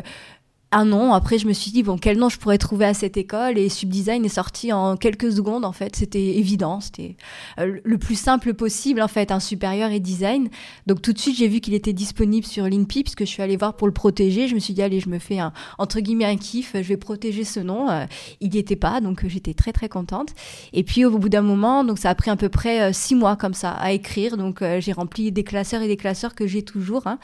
un 0.72 0.86
nom. 0.86 1.14
Après, 1.14 1.38
je 1.38 1.48
me 1.48 1.54
suis 1.54 1.72
dit, 1.72 1.84
bon, 1.84 1.98
quel 1.98 2.18
nom 2.18 2.30
je 2.30 2.38
pourrais 2.38 2.58
trouver 2.58 2.86
à 2.86 2.94
cette 2.94 3.18
école? 3.18 3.58
Et 3.58 3.70
Subdesign 3.70 4.26
est 4.26 4.30
sorti 4.30 4.74
en 4.74 4.98
quelques 4.98 5.32
secondes, 5.32 5.64
en 5.64 5.72
fait. 5.72 5.96
C'était 5.96 6.38
évident. 6.38 6.82
C'était 6.82 7.16
euh, 7.60 7.80
le 7.84 7.98
plus 7.98 8.16
simple 8.16 8.54
possible, 8.54 9.02
en 9.02 9.08
fait, 9.08 9.32
un 9.32 9.40
supérieur 9.40 9.92
et 9.92 10.00
design. 10.00 10.50
Donc, 10.88 11.02
tout 11.02 11.14
de 11.14 11.20
suite, 11.20 11.38
j'ai 11.38 11.48
vu 11.48 11.60
qu'il 11.60 11.74
était 11.74 11.94
disponible 11.94 12.46
sur 12.46 12.66
l'INPI, 12.66 13.04
puisque 13.04 13.22
je 13.22 13.30
suis 13.30 13.42
allée 13.42 13.58
voir 13.58 13.76
pour 13.76 13.88
le 13.88 13.94
protéger. 13.94 14.48
Je 14.48 14.56
me 14.56 14.60
suis 14.60 14.74
dit, 14.74 14.82
allez, 14.82 15.00
je 15.00 15.10
me 15.10 15.20
fais 15.20 15.40
un, 15.40 15.54
entre 15.78 16.00
guillemets, 16.00 16.26
un 16.26 16.38
kiff. 16.38 16.72
Je 16.74 16.88
vais 16.88 16.98
protéger 16.98 17.44
ce 17.44 17.60
nom. 17.60 17.90
Euh, 17.90 18.06
il 18.42 18.50
n'y 18.50 18.58
était 18.58 18.76
pas, 18.76 19.02
donc 19.02 19.24
euh, 19.24 19.30
j'étais 19.30 19.54
très, 19.54 19.72
très 19.72 19.88
contente. 19.88 20.30
Et 20.74 20.84
puis, 20.84 21.06
au 21.06 21.18
bout 21.18 21.30
d'un 21.30 21.42
moment, 21.42 21.84
donc 21.84 22.00
ça 22.00 22.10
a 22.10 22.16
pris 22.16 22.32
à 22.32 22.36
peu 22.36 22.50
près 22.50 22.92
six 22.92 23.16
mois 23.16 23.36
comme 23.36 23.54
ça 23.54 23.72
à 23.72 23.92
écrire. 23.92 24.36
Donc, 24.36 24.64
j'ai 24.80 24.92
rempli 24.92 25.32
des 25.32 25.44
classeurs 25.44 25.82
et 25.82 25.88
des 25.88 25.98
classeurs 25.98 26.36
que 26.36 26.48
j'ai 26.48 26.64
toujours. 26.64 27.04
Hein. 27.08 27.20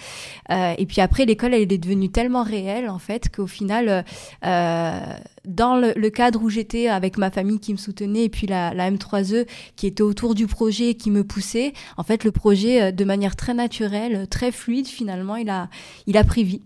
et 0.78 0.86
puis 0.86 1.02
après, 1.02 1.26
l'école, 1.26 1.54
elle 1.54 1.72
est 1.72 1.78
devenue 1.78 2.10
tellement 2.10 2.44
réelle, 2.44 2.90
en 2.90 3.00
fait, 3.00 3.30
que 3.32 3.42
au 3.42 3.48
final, 3.48 3.90
euh, 3.90 4.02
euh, 4.46 5.00
dans 5.46 5.76
le, 5.76 6.10
cadre 6.10 6.42
où 6.44 6.50
j'étais 6.50 6.88
avec 6.88 7.18
ma 7.18 7.32
famille 7.32 7.60
qui 7.60 7.72
me 7.72 7.78
soutenait 7.78 8.26
et 8.26 8.30
puis 8.30 8.46
la, 8.48 8.74
M3E 8.74 9.48
qui 9.76 9.88
était 9.88 10.04
autour 10.04 10.36
du 10.36 10.46
projet 10.46 10.90
et 10.90 10.96
qui 10.96 11.10
me 11.10 11.24
poussait, 11.24 11.74
en 11.98 12.04
fait, 12.04 12.24
le 12.24 12.32
projet, 12.32 12.82
euh, 12.82 12.92
de 12.92 13.04
manière 13.04 13.36
très 13.36 13.54
naturelle, 13.54 14.28
très 14.30 14.52
fluide, 14.52 14.88
finalement, 14.88 15.36
il 15.36 15.50
a, 15.50 15.70
il 16.06 16.18
a 16.18 16.24
pris 16.24 16.44
vie. 16.44 16.62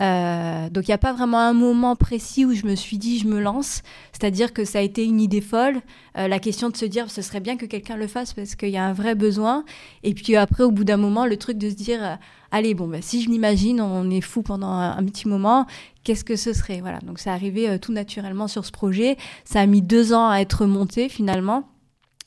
donc, 0.00 0.88
il 0.88 0.90
n'y 0.90 0.94
a 0.94 0.98
pas 0.98 1.12
vraiment 1.12 1.38
un 1.38 1.52
moment 1.52 1.94
précis 1.94 2.44
où 2.44 2.52
je 2.54 2.66
me 2.66 2.74
suis 2.74 2.98
dit, 2.98 3.18
je 3.18 3.28
me 3.28 3.40
lance. 3.40 3.82
C'est-à-dire 4.12 4.52
que 4.52 4.64
ça 4.64 4.78
a 4.78 4.82
été 4.82 5.04
une 5.04 5.20
idée 5.20 5.40
folle. 5.40 5.80
la 6.14 6.38
question 6.38 6.70
de 6.70 6.76
se 6.76 6.86
dire, 6.86 7.10
ce 7.10 7.22
serait 7.22 7.40
bien 7.40 7.56
que 7.56 7.66
quelqu'un 7.66 7.96
le 7.96 8.06
fasse 8.06 8.32
parce 8.32 8.54
qu'il 8.56 8.70
y 8.70 8.76
a 8.76 8.84
un 8.84 8.92
vrai 8.92 9.14
besoin. 9.14 9.64
Et 10.02 10.14
puis 10.14 10.36
après, 10.36 10.64
au 10.64 10.70
bout 10.70 10.84
d'un 10.84 10.96
moment, 10.96 11.26
le 11.26 11.36
truc 11.36 11.58
de 11.58 11.70
se 11.70 11.74
dire, 11.74 12.18
allez, 12.50 12.74
bon, 12.74 12.88
ben, 12.88 13.02
si 13.02 13.22
je 13.22 13.28
l'imagine, 13.28 13.80
on 13.80 14.10
est 14.10 14.20
fou 14.20 14.42
pendant 14.42 14.70
un, 14.70 15.04
petit 15.04 15.28
moment, 15.28 15.66
qu'est-ce 16.06 16.24
que 16.24 16.36
ce 16.36 16.52
serait 16.52 16.80
Voilà, 16.80 17.00
donc 17.00 17.18
c'est 17.18 17.30
arrivé 17.30 17.68
euh, 17.68 17.78
tout 17.78 17.92
naturellement 17.92 18.46
sur 18.46 18.64
ce 18.64 18.70
projet. 18.70 19.16
Ça 19.44 19.60
a 19.60 19.66
mis 19.66 19.82
deux 19.82 20.12
ans 20.12 20.30
à 20.30 20.38
être 20.38 20.64
monté 20.64 21.08
finalement. 21.08 21.68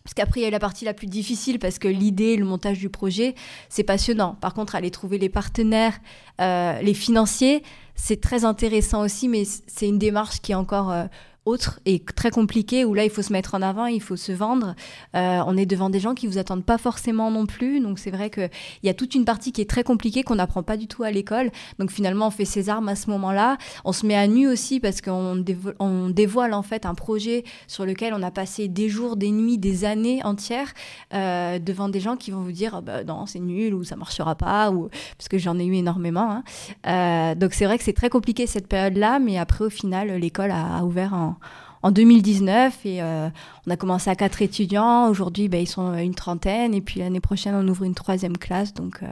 Parce 0.04 0.14
qu'après, 0.16 0.42
il 0.42 0.44
y 0.44 0.48
a 0.48 0.50
la 0.50 0.60
partie 0.60 0.86
la 0.86 0.94
plus 0.94 1.08
difficile 1.08 1.60
parce 1.60 1.80
que 1.80 1.88
l'idée, 1.88 2.36
le 2.36 2.44
montage 2.44 2.80
du 2.80 2.90
projet, 2.90 3.36
c'est 3.70 3.84
passionnant. 3.84 4.36
Par 4.42 4.54
contre, 4.54 4.76
aller 4.76 4.92
trouver 4.92 5.18
les 5.18 5.30
partenaires, 5.30 5.98
euh, 6.42 6.82
les 6.82 6.94
financiers, 6.94 7.64
c'est 7.96 8.20
très 8.20 8.44
intéressant 8.44 9.02
aussi, 9.04 9.30
mais 9.30 9.44
c'est 9.46 9.88
une 9.88 10.00
démarche 10.00 10.42
qui 10.42 10.52
est 10.52 10.56
encore 10.56 10.92
euh, 10.92 11.06
autre 11.50 11.80
et 11.86 12.00
très 12.00 12.32
compliqué 12.32 12.86
où 12.86 12.94
là 12.94 13.04
il 13.04 13.10
faut 13.10 13.22
se 13.22 13.34
mettre 13.34 13.56
en 13.56 13.62
avant, 13.62 13.86
il 13.86 14.02
faut 14.02 14.16
se 14.16 14.32
vendre. 14.32 14.76
Euh, 15.16 15.42
on 15.46 15.58
est 15.58 15.66
devant 15.66 15.90
des 15.90 16.00
gens 16.00 16.14
qui 16.14 16.28
vous 16.28 16.38
attendent 16.38 16.66
pas 16.66 16.78
forcément 16.78 17.32
non 17.32 17.46
plus, 17.46 17.80
donc 17.80 18.00
c'est 18.00 18.12
vrai 18.12 18.30
qu'il 18.30 18.50
y 18.84 18.90
a 18.90 18.94
toute 18.94 19.16
une 19.16 19.26
partie 19.26 19.52
qui 19.52 19.62
est 19.62 19.70
très 19.70 19.84
compliquée 19.84 20.24
qu'on 20.24 20.36
n'apprend 20.36 20.64
pas 20.64 20.78
du 20.78 20.88
tout 20.88 21.04
à 21.04 21.12
l'école. 21.12 21.52
Donc 21.80 21.92
finalement 21.92 22.28
on 22.28 22.32
fait 22.32 22.46
ses 22.46 22.70
armes 22.70 22.90
à 22.90 22.96
ce 22.96 23.10
moment-là. 23.10 23.58
On 23.86 23.92
se 23.92 24.06
met 24.06 24.16
à 24.16 24.28
nu 24.28 24.48
aussi 24.48 24.80
parce 24.80 25.02
qu'on 25.02 25.44
on 25.80 26.10
dévoile 26.10 26.54
en 26.54 26.64
fait 26.64 26.86
un 26.86 26.96
projet 26.96 27.44
sur 27.68 27.86
lequel 27.86 28.14
on 28.14 28.24
a 28.24 28.32
passé 28.32 28.68
des 28.68 28.90
jours, 28.90 29.16
des 29.16 29.32
nuits, 29.32 29.58
des 29.58 29.86
années 29.86 30.24
entières 30.24 30.74
euh, 31.14 31.60
devant 31.60 31.90
des 31.90 32.00
gens 32.00 32.16
qui 32.16 32.32
vont 32.32 32.42
vous 32.42 32.52
dire 32.52 32.76
ah 32.76 32.82
bah 32.82 33.04
non 33.04 33.26
c'est 33.26 33.40
nul 33.40 33.74
ou 33.74 33.84
ça 33.84 33.96
marchera 33.96 34.36
pas 34.36 34.72
ou 34.72 34.90
parce 35.18 35.28
que 35.30 35.38
j'en 35.38 35.58
ai 35.60 35.66
eu 35.66 35.76
énormément. 35.76 36.32
Hein. 36.32 36.44
Euh, 36.88 37.36
donc 37.36 37.54
c'est 37.54 37.66
vrai 37.66 37.78
que 37.78 37.84
c'est 37.84 37.94
très 37.94 38.10
compliqué 38.10 38.48
cette 38.48 38.68
période-là, 38.68 39.20
mais 39.20 39.38
après 39.38 39.66
au 39.66 39.70
final 39.70 40.10
l'école 40.16 40.52
a 40.52 40.84
ouvert 40.84 41.14
en, 41.14 41.36
en 41.82 41.92
2019 41.92 42.86
et 42.86 43.02
euh, 43.02 43.30
on 43.66 43.72
a 43.72 43.78
commencé 43.78 44.10
à 44.10 44.16
quatre 44.16 44.42
étudiants. 44.42 45.10
Aujourd'hui, 45.10 45.48
ben, 45.48 45.62
ils 45.62 45.68
sont 45.68 45.94
une 45.94 46.16
trentaine 46.16 46.74
et 46.74 46.82
puis 46.82 47.00
l'année 47.00 47.22
prochaine, 47.22 47.56
on 47.56 47.68
ouvre 47.68 47.84
une 47.84 47.96
troisième 47.96 48.38
classe. 48.38 48.74
Donc, 48.74 49.02
euh, 49.04 49.08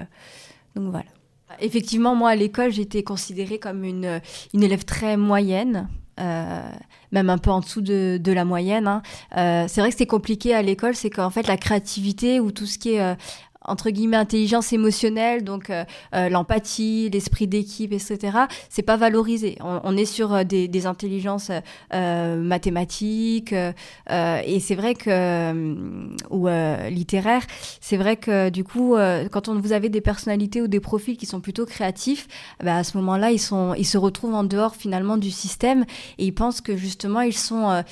donc 0.75 0.91
voilà. 0.91 1.05
Effectivement, 1.59 2.13
moi, 2.13 2.31
à 2.31 2.35
l'école, 2.35 2.71
j'étais 2.71 3.03
considérée 3.03 3.57
comme 3.57 3.83
une, 3.83 4.21
une 4.53 4.63
élève 4.63 4.83
très 4.83 5.15
moyenne. 5.17 5.87
Euh, 6.19 6.69
même 7.11 7.29
un 7.29 7.37
peu 7.37 7.51
en 7.51 7.59
dessous 7.59 7.79
de, 7.81 8.19
la 8.25 8.43
moyenne. 8.43 8.87
Hein. 8.87 9.67
c'est 9.67 9.81
vrai 9.81 9.91
que 9.91 9.97
c'est 9.97 10.07
compliqué 10.07 10.53
à 10.53 10.63
l'école, 10.63 10.95
c'est 10.95 11.11
qu'en 11.11 11.29
fait 11.29 11.47
la 11.47 11.57
créativité 11.57 12.39
ou 12.39 12.51
tout 12.51 12.65
ce 12.65 12.79
qui 12.79 12.95
est 12.95 13.15
entre 13.67 13.89
guillemets 13.89 14.17
intelligence 14.17 14.73
émotionnelle, 14.73 15.43
donc 15.43 15.71
l'empathie, 16.13 17.09
l'esprit 17.11 17.47
d'équipe, 17.47 17.93
etc. 17.93 18.37
C'est 18.69 18.81
pas 18.81 18.97
valorisé. 18.97 19.57
On, 19.61 19.95
est 19.95 20.05
sur 20.05 20.45
des, 20.45 20.85
intelligences 20.85 21.51
mathématiques 21.91 23.53
et 23.53 24.59
c'est 24.59 24.75
vrai 24.75 24.95
que 24.95 25.53
ou 26.29 26.47
littéraires. 26.89 27.45
C'est 27.81 27.97
vrai 27.97 28.15
que 28.15 28.49
du 28.49 28.63
coup, 28.63 28.95
quand 29.31 29.47
on, 29.47 29.59
vous 29.59 29.71
avez 29.73 29.89
des 29.89 30.01
personnalités 30.01 30.61
ou 30.61 30.67
des 30.67 30.79
profils 30.79 31.17
qui 31.17 31.25
sont 31.25 31.41
plutôt 31.41 31.65
créatifs, 31.65 32.27
bah, 32.63 32.77
à 32.77 32.83
ce 32.83 32.97
moment-là, 32.97 33.31
ils 33.31 33.39
se 33.39 33.97
retrouvent 33.97 34.35
en 34.35 34.43
dehors 34.43 34.75
finalement 34.75 35.17
du 35.17 35.31
système 35.31 35.85
et 36.17 36.25
ils 36.25 36.33
pensent 36.33 36.61
que 36.61 36.75
justement 36.75 37.21
ils 37.21 37.33
sont, 37.33 37.83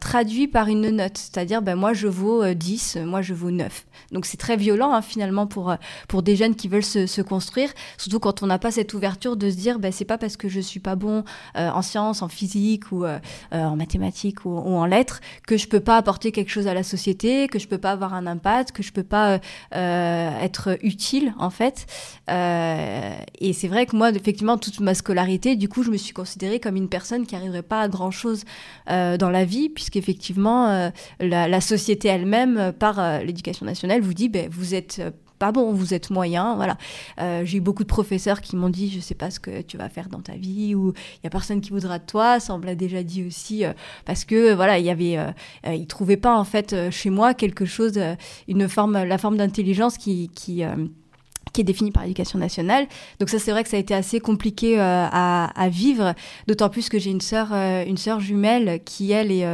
traduits 0.00 0.48
par 0.48 0.68
une 0.68 0.90
note, 0.90 1.18
c'est-à-dire 1.18 1.62
ben 1.62 1.76
moi 1.76 1.92
je 1.92 2.08
vaux 2.08 2.44
10, 2.54 2.98
moi 3.04 3.22
je 3.22 3.34
vaux 3.34 3.50
9. 3.50 3.84
Donc 4.10 4.26
c'est 4.26 4.36
très 4.36 4.56
violent 4.56 4.92
hein, 4.92 5.02
finalement 5.02 5.46
pour, 5.46 5.70
euh, 5.70 5.76
pour 6.08 6.22
des 6.22 6.36
jeunes 6.36 6.54
qui 6.54 6.68
veulent 6.68 6.84
se, 6.84 7.22
construire, 7.22 7.70
surtout 7.98 8.18
quand 8.18 8.42
on 8.42 8.46
n'a 8.46 8.58
pas 8.58 8.70
cette 8.70 8.94
ouverture 8.94 9.36
de 9.36 9.50
se 9.50 9.56
dire 9.56 9.78
ben, 9.78 9.92
c'est 9.92 10.04
pas 10.04 10.18
parce 10.18 10.36
que 10.36 10.48
je 10.48 10.60
suis 10.60 10.80
pas 10.80 10.96
bon 10.96 11.24
euh, 11.56 11.70
en 11.70 11.82
sciences, 11.82 12.22
en 12.22 12.28
physique 12.28 12.90
ou 12.90 13.04
euh, 13.04 13.18
en 13.52 13.76
mathématiques 13.76 14.44
ou, 14.44 14.56
en 14.56 14.86
lettres 14.86 15.20
que 15.46 15.56
je 15.56 15.68
peux 15.68 15.80
pas 15.80 15.96
apporter 15.96 16.32
quelque 16.32 16.50
chose 16.50 16.66
à 16.66 16.74
la 16.74 16.82
société, 16.82 17.46
que 17.48 17.58
je 17.58 17.68
peux 17.68 17.78
pas 17.78 17.92
avoir 17.92 18.14
un 18.14 18.26
impact, 18.26 18.72
que 18.72 18.82
je 18.82 18.92
peux 18.92 19.02
pas 19.02 19.40
être 19.72 20.78
utile 20.82 21.34
en 21.38 21.50
fait. 21.50 21.86
et 22.28 23.52
c'est 23.52 23.68
vrai 23.68 23.86
que 23.86 23.96
moi 23.96 24.10
effectivement 24.10 24.58
toute 24.58 24.80
ma 24.80 24.94
scolarité, 24.94 25.56
du 25.56 25.68
coup 25.68 25.82
je 25.82 25.90
me 25.90 25.96
suis 25.96 26.12
considérée 26.12 26.60
comme 26.60 26.76
une 26.76 26.88
personne 26.88 27.26
qui 27.26 27.34
n'arriverait 27.34 27.62
pas 27.62 27.82
à 27.82 27.88
grand 27.88 28.10
chose 28.10 28.44
dans 28.86 29.30
la 29.30 29.44
vie 29.44 29.68
puisqu'effectivement 29.68 30.90
la, 31.20 31.48
la 31.48 31.60
société 31.60 32.08
elle-même 32.08 32.72
par 32.78 33.20
l'éducation 33.20 33.66
nationale 33.66 33.91
vous 34.00 34.14
dit, 34.14 34.28
ben, 34.28 34.48
vous 34.50 34.74
êtes 34.74 34.98
euh, 35.00 35.10
pas 35.38 35.52
bon, 35.52 35.72
vous 35.72 35.92
êtes 35.92 36.10
moyen, 36.10 36.54
voilà. 36.54 36.78
Euh, 37.20 37.44
j'ai 37.44 37.58
eu 37.58 37.60
beaucoup 37.60 37.82
de 37.82 37.88
professeurs 37.88 38.40
qui 38.40 38.54
m'ont 38.54 38.68
dit, 38.68 38.90
je 38.90 39.00
sais 39.00 39.14
pas 39.14 39.30
ce 39.30 39.40
que 39.40 39.60
tu 39.62 39.76
vas 39.76 39.88
faire 39.88 40.08
dans 40.08 40.20
ta 40.20 40.34
vie, 40.34 40.74
ou 40.74 40.92
il 41.16 41.24
y 41.24 41.26
a 41.26 41.30
personne 41.30 41.60
qui 41.60 41.70
voudra 41.70 41.98
de 41.98 42.06
toi, 42.06 42.38
ça 42.38 42.54
on 42.54 42.58
me 42.58 42.66
l'a 42.66 42.76
déjà 42.76 43.02
dit 43.02 43.24
aussi, 43.24 43.64
euh, 43.64 43.72
parce 44.04 44.24
que 44.24 44.54
voilà, 44.54 44.78
il 44.78 44.84
y 44.84 44.90
avait, 44.90 45.18
ils 45.66 45.86
trouvaient 45.88 46.16
pas 46.16 46.38
en 46.38 46.44
fait 46.44 46.90
chez 46.90 47.10
moi 47.10 47.34
quelque 47.34 47.64
chose, 47.64 47.98
une 48.46 48.68
forme, 48.68 49.02
la 49.02 49.18
forme 49.18 49.36
d'intelligence 49.36 49.98
qui, 49.98 50.30
qui 50.32 50.62
est 50.62 51.64
définie 51.64 51.90
par 51.90 52.04
l'éducation 52.04 52.38
nationale. 52.38 52.86
Donc 53.18 53.28
ça, 53.28 53.40
c'est 53.40 53.50
vrai 53.50 53.64
que 53.64 53.68
ça 53.68 53.76
a 53.76 53.80
été 53.80 53.94
assez 53.94 54.20
compliqué 54.20 54.78
à, 54.78 55.46
à, 55.46 55.68
vivre, 55.68 56.14
d'autant 56.46 56.68
plus 56.68 56.88
que 56.88 57.00
j'ai 57.00 57.10
une 57.10 57.20
sœur, 57.20 57.52
une 57.52 57.96
sœur 57.96 58.20
jumelle 58.20 58.80
qui, 58.84 59.10
elle, 59.10 59.32
est, 59.32 59.46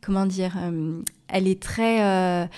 comment 0.00 0.26
dire, 0.26 0.56
elle 1.28 1.48
est 1.48 1.60
très, 1.60 2.48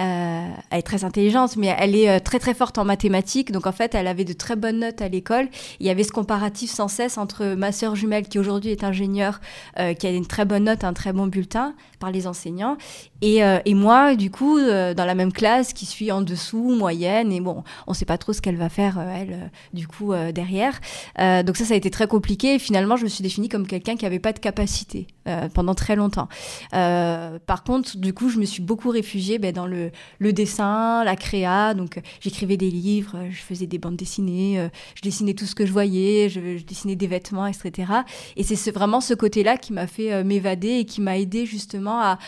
euh, 0.00 0.48
elle 0.70 0.78
est 0.78 0.82
très 0.82 1.04
intelligente, 1.04 1.56
mais 1.56 1.74
elle 1.78 1.94
est 1.94 2.08
euh, 2.08 2.18
très 2.20 2.38
très 2.38 2.54
forte 2.54 2.78
en 2.78 2.84
mathématiques. 2.84 3.52
Donc 3.52 3.66
en 3.66 3.72
fait, 3.72 3.94
elle 3.94 4.06
avait 4.06 4.24
de 4.24 4.32
très 4.32 4.56
bonnes 4.56 4.78
notes 4.80 5.02
à 5.02 5.08
l'école. 5.08 5.48
Il 5.78 5.86
y 5.86 5.90
avait 5.90 6.04
ce 6.04 6.12
comparatif 6.12 6.70
sans 6.70 6.88
cesse 6.88 7.18
entre 7.18 7.54
ma 7.54 7.72
sœur 7.72 7.96
jumelle, 7.96 8.26
qui 8.26 8.38
aujourd'hui 8.38 8.70
est 8.70 8.82
ingénieure, 8.84 9.40
euh, 9.78 9.94
qui 9.94 10.06
a 10.06 10.10
une 10.10 10.26
très 10.26 10.44
bonne 10.44 10.64
note, 10.64 10.84
un 10.84 10.92
très 10.92 11.12
bon 11.12 11.26
bulletin 11.26 11.74
par 11.98 12.10
les 12.10 12.26
enseignants, 12.26 12.78
et, 13.20 13.40
et 13.66 13.74
moi, 13.74 14.14
du 14.16 14.30
coup, 14.30 14.58
dans 14.58 15.04
la 15.04 15.14
même 15.14 15.34
classe, 15.34 15.74
qui 15.74 15.84
suis 15.84 16.10
en 16.10 16.22
dessous, 16.22 16.74
moyenne. 16.74 17.30
Et 17.30 17.42
bon, 17.42 17.62
on 17.86 17.90
ne 17.90 17.94
sait 17.94 18.06
pas 18.06 18.16
trop 18.16 18.32
ce 18.32 18.40
qu'elle 18.40 18.56
va 18.56 18.70
faire, 18.70 18.98
elle, 18.98 19.50
du 19.74 19.86
coup, 19.86 20.14
derrière. 20.32 20.80
donc 21.18 21.58
ça, 21.58 21.66
ça 21.66 21.74
a 21.74 21.76
été 21.76 21.90
très 21.90 22.06
compliqué. 22.06 22.54
Et 22.54 22.58
finalement, 22.58 22.96
je 22.96 23.04
me 23.04 23.08
suis 23.10 23.22
définie 23.22 23.50
comme 23.50 23.66
quelqu'un 23.66 23.96
qui 23.96 24.06
n'avait 24.06 24.18
pas 24.18 24.32
de 24.32 24.38
capacité 24.38 25.08
pendant 25.54 25.74
très 25.74 25.96
longtemps. 25.96 26.28
par 26.70 27.64
contre, 27.64 27.96
du 27.96 28.12
coup, 28.12 28.28
je 28.28 28.38
me 28.38 28.44
suis 28.44 28.62
beaucoup 28.62 28.90
réfugiée 28.90 29.38
ben, 29.38 29.52
dans 29.52 29.66
le 29.66 30.32
dessin, 30.32 31.04
la 31.04 31.16
créa. 31.16 31.74
Donc, 31.74 31.98
euh, 31.98 32.00
j'écrivais 32.20 32.56
des 32.56 32.70
livres, 32.70 33.16
euh, 33.16 33.28
je 33.30 33.40
faisais 33.40 33.66
des 33.66 33.78
bandes 33.78 33.96
dessinées, 33.96 34.58
euh, 34.58 34.68
je 34.94 35.02
dessinais 35.02 35.34
tout 35.34 35.46
ce 35.46 35.54
que 35.54 35.66
je 35.66 35.72
voyais, 35.72 36.28
je, 36.28 36.62
dessinais 36.62 36.96
des 36.96 37.06
vêtements, 37.06 37.46
etc. 37.46 37.92
Et 38.36 38.42
c'est 38.42 38.70
vraiment 38.70 39.00
ce 39.00 39.14
côté-là 39.14 39.56
qui 39.56 39.72
m'a 39.72 39.86
fait 39.86 40.24
m'évader 40.24 40.78
et 40.78 40.84
qui 40.84 41.00
m'a 41.00 41.18
aidé 41.18 41.46
justement 41.46 42.00
à, 42.00 42.18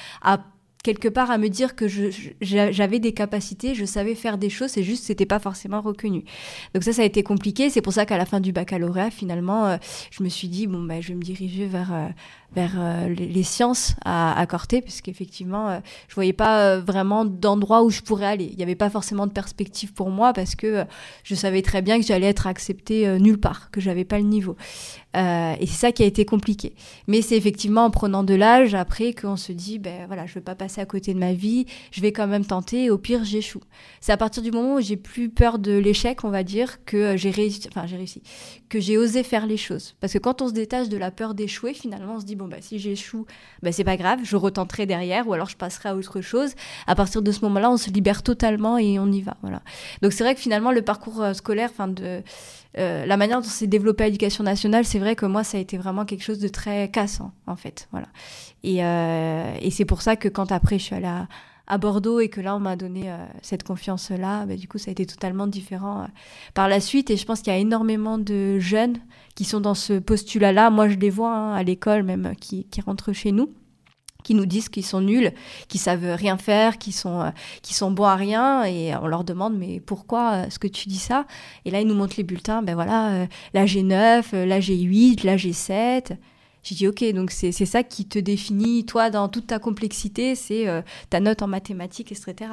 quelque 0.82 1.08
part 1.08 1.30
à 1.30 1.38
me 1.38 1.48
dire 1.48 1.76
que 1.76 1.86
j'avais 2.40 2.98
des 2.98 3.12
capacités, 3.12 3.74
je 3.74 3.84
savais 3.84 4.16
faire 4.16 4.36
des 4.36 4.50
choses, 4.50 4.70
c'est 4.70 4.82
juste 4.82 5.04
c'était 5.04 5.26
pas 5.26 5.38
forcément 5.38 5.80
reconnu. 5.80 6.24
Donc 6.74 6.82
ça, 6.82 6.92
ça 6.92 7.02
a 7.02 7.04
été 7.04 7.22
compliqué. 7.22 7.70
C'est 7.70 7.82
pour 7.82 7.92
ça 7.92 8.04
qu'à 8.04 8.18
la 8.18 8.26
fin 8.26 8.40
du 8.40 8.52
baccalauréat, 8.52 9.10
finalement, 9.10 9.78
je 10.10 10.22
me 10.22 10.28
suis 10.28 10.48
dit 10.48 10.66
bon 10.66 10.82
ben, 10.82 11.00
je 11.00 11.08
vais 11.08 11.14
me 11.14 11.22
diriger 11.22 11.66
vers 11.66 12.12
vers 12.54 12.74
euh, 12.78 13.08
les, 13.08 13.42
sciences 13.42 13.94
à, 14.04 14.38
à 14.38 14.46
Corté, 14.46 14.82
puisqu'effectivement, 14.82 15.70
euh, 15.70 15.78
je 16.08 16.14
voyais 16.14 16.32
pas 16.32 16.60
euh, 16.60 16.80
vraiment 16.80 17.24
d'endroit 17.24 17.82
où 17.82 17.90
je 17.90 18.02
pourrais 18.02 18.26
aller. 18.26 18.48
Il 18.50 18.56
n'y 18.56 18.62
avait 18.62 18.74
pas 18.74 18.90
forcément 18.90 19.26
de 19.26 19.32
perspective 19.32 19.92
pour 19.92 20.10
moi 20.10 20.32
parce 20.32 20.54
que 20.54 20.84
je 21.24 21.34
savais 21.34 21.62
très 21.62 21.82
bien 21.82 21.98
que 21.98 22.06
j'allais 22.06 22.26
être 22.26 22.46
acceptée 22.46 23.18
nulle 23.18 23.38
part, 23.38 23.70
que 23.70 23.80
j'avais 23.80 24.04
pas 24.04 24.18
le 24.18 24.24
niveau. 24.24 24.56
et 25.14 25.66
c'est 25.66 25.66
ça 25.66 25.92
qui 25.92 26.02
a 26.02 26.06
été 26.06 26.24
compliqué. 26.24 26.74
Mais 27.06 27.22
c'est 27.22 27.36
effectivement 27.36 27.84
en 27.84 27.90
prenant 27.90 28.22
de 28.22 28.34
l'âge 28.34 28.74
après 28.74 29.12
qu'on 29.12 29.36
se 29.36 29.52
dit, 29.52 29.78
ben 29.78 30.06
voilà, 30.06 30.26
je 30.26 30.34
veux 30.34 30.40
pas 30.40 30.54
passer 30.54 30.80
à 30.80 30.86
côté 30.86 31.14
de 31.14 31.18
ma 31.18 31.32
vie, 31.32 31.66
je 31.90 32.00
vais 32.00 32.12
quand 32.12 32.26
même 32.26 32.44
tenter. 32.44 32.84
Et 32.84 32.90
au 32.90 32.98
pire, 32.98 33.24
j'échoue. 33.24 33.62
C'est 34.00 34.12
à 34.12 34.16
partir 34.16 34.42
du 34.42 34.50
moment 34.50 34.74
où 34.74 34.80
j'ai 34.80 34.96
plus 34.96 35.28
peur 35.28 35.58
de 35.58 35.72
l'échec, 35.72 36.24
on 36.24 36.30
va 36.30 36.42
dire, 36.42 36.84
que 36.84 37.16
j'ai 37.16 37.30
réussi, 37.30 37.68
enfin 37.68 37.86
j'ai 37.86 37.96
réussi, 37.96 38.22
que 38.68 38.80
j'ai 38.80 38.98
osé 38.98 39.22
faire 39.22 39.46
les 39.46 39.56
choses. 39.56 39.94
Parce 40.00 40.12
que 40.12 40.18
quand 40.18 40.42
on 40.42 40.48
se 40.48 40.52
détache 40.52 40.88
de 40.88 40.96
la 40.96 41.10
peur 41.10 41.34
d'échouer, 41.34 41.74
finalement, 41.74 42.14
on 42.16 42.20
se 42.20 42.24
dit 42.24 42.36
bah 42.48 42.58
si 42.60 42.78
j'échoue, 42.78 43.26
bah 43.62 43.72
c'est 43.72 43.84
pas 43.84 43.96
grave, 43.96 44.20
je 44.22 44.36
retenterai 44.36 44.86
derrière 44.86 45.28
ou 45.28 45.32
alors 45.32 45.48
je 45.48 45.56
passerai 45.56 45.90
à 45.90 45.96
autre 45.96 46.20
chose. 46.20 46.54
À 46.86 46.94
partir 46.94 47.22
de 47.22 47.32
ce 47.32 47.40
moment-là, 47.42 47.70
on 47.70 47.76
se 47.76 47.90
libère 47.90 48.22
totalement 48.22 48.78
et 48.78 48.98
on 48.98 49.10
y 49.10 49.20
va, 49.20 49.36
voilà. 49.42 49.62
Donc 50.02 50.12
c'est 50.12 50.24
vrai 50.24 50.34
que 50.34 50.40
finalement 50.40 50.72
le 50.72 50.82
parcours 50.82 51.22
euh, 51.22 51.32
scolaire, 51.32 51.70
enfin 51.72 51.88
de 51.88 52.22
euh, 52.78 53.06
la 53.06 53.16
manière 53.16 53.40
dont 53.40 53.48
s'est 53.48 53.66
développée 53.66 54.04
l'éducation 54.04 54.44
nationale, 54.44 54.84
c'est 54.84 54.98
vrai 54.98 55.16
que 55.16 55.26
moi 55.26 55.44
ça 55.44 55.58
a 55.58 55.60
été 55.60 55.76
vraiment 55.76 56.04
quelque 56.04 56.24
chose 56.24 56.38
de 56.38 56.48
très 56.48 56.90
cassant 56.90 57.32
en 57.46 57.56
fait, 57.56 57.88
voilà. 57.92 58.08
Et, 58.64 58.84
euh, 58.84 59.54
et 59.60 59.70
c'est 59.70 59.84
pour 59.84 60.02
ça 60.02 60.16
que 60.16 60.28
quand 60.28 60.52
après 60.52 60.78
je 60.78 60.84
suis 60.84 60.94
allée 60.94 61.06
à 61.06 61.26
à 61.66 61.78
Bordeaux 61.78 62.20
et 62.20 62.28
que 62.28 62.40
là 62.40 62.56
on 62.56 62.60
m'a 62.60 62.76
donné 62.76 63.10
euh, 63.10 63.16
cette 63.40 63.62
confiance 63.62 64.10
là 64.10 64.46
bah, 64.46 64.56
du 64.56 64.68
coup 64.68 64.78
ça 64.78 64.90
a 64.90 64.92
été 64.92 65.06
totalement 65.06 65.46
différent 65.46 66.02
euh, 66.02 66.06
par 66.54 66.68
la 66.68 66.80
suite. 66.80 67.10
Et 67.10 67.16
je 67.16 67.24
pense 67.24 67.40
qu'il 67.40 67.52
y 67.52 67.56
a 67.56 67.58
énormément 67.58 68.18
de 68.18 68.58
jeunes 68.58 68.98
qui 69.34 69.44
sont 69.44 69.60
dans 69.60 69.74
ce 69.74 69.98
postulat 69.98 70.52
là 70.52 70.70
moi 70.70 70.88
je 70.88 70.96
les 70.96 71.10
vois 71.10 71.34
hein, 71.34 71.54
à 71.54 71.62
l'école 71.62 72.02
même 72.02 72.34
qui, 72.40 72.66
rentrent 72.84 73.12
chez 73.12 73.32
nous 73.32 73.52
qui 74.24 74.34
nous 74.36 74.46
disent 74.46 74.68
qu'ils 74.68 74.86
sont 74.86 75.00
nuls, 75.00 75.32
qu'ils 75.66 75.80
savent 75.80 76.14
rien 76.14 76.36
faire, 76.36 76.78
qu'ils 76.78 76.92
sont, 76.92 77.22
euh, 77.22 77.30
sont 77.64 77.90
bons 77.90 78.04
à 78.04 78.14
rien, 78.14 78.62
et 78.62 78.94
on 78.94 79.08
leur 79.08 79.24
demande 79.24 79.58
mais 79.58 79.80
pourquoi 79.80 80.46
est-ce 80.46 80.60
que 80.60 80.68
tu 80.68 80.88
dis 80.88 80.98
ça? 80.98 81.26
Et 81.64 81.72
là 81.72 81.80
ils 81.80 81.88
nous 81.88 81.94
montrent 81.96 82.14
les 82.16 82.22
bulletins, 82.22 82.62
ben 82.62 82.76
voilà, 82.76 83.26
là 83.52 83.66
j'ai 83.66 83.82
9, 83.82 84.32
là 84.32 84.60
j'ai 84.60 84.78
8, 84.78 85.24
là 85.24 85.36
j'ai 86.62 86.74
7, 86.74 86.74
j'ai 86.74 86.74
dit, 86.74 86.88
ok, 86.88 87.14
donc 87.14 87.30
c'est 87.30 87.52
ça 87.52 87.82
qui 87.82 88.06
te 88.06 88.18
définit, 88.18 88.84
toi, 88.84 89.10
dans 89.10 89.28
toute 89.28 89.48
ta 89.48 89.58
complexité, 89.58 90.34
c'est 90.34 90.68
euh, 90.68 90.82
ta 91.10 91.20
note 91.20 91.42
en 91.42 91.48
mathématiques, 91.48 92.12
etc. 92.12 92.52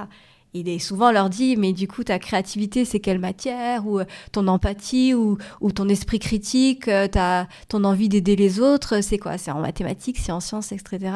Et 0.56 0.80
souvent, 0.80 1.10
on 1.10 1.12
leur 1.12 1.30
dit, 1.30 1.58
mais 1.58 1.74
du 1.74 1.88
coup, 1.88 2.04
ta 2.04 2.18
créativité, 2.18 2.84
c'est 2.84 3.00
quelle 3.00 3.20
matière? 3.20 3.86
Ou 3.86 4.00
euh, 4.00 4.06
ton 4.32 4.48
empathie, 4.48 5.14
ou, 5.14 5.38
ou 5.62 5.72
ton 5.72 5.88
esprit 5.88 6.18
critique, 6.18 6.88
euh, 6.88 7.08
ta, 7.08 7.48
ton 7.68 7.84
envie 7.84 8.10
d'aider 8.10 8.36
les 8.36 8.60
autres, 8.60 9.02
c'est 9.02 9.20
quoi? 9.20 9.38
C'est 9.38 9.52
en 9.52 9.60
mathématiques, 9.60 10.18
c'est 10.18 10.32
en 10.32 10.40
sciences, 10.40 10.72
etc. 10.72 11.12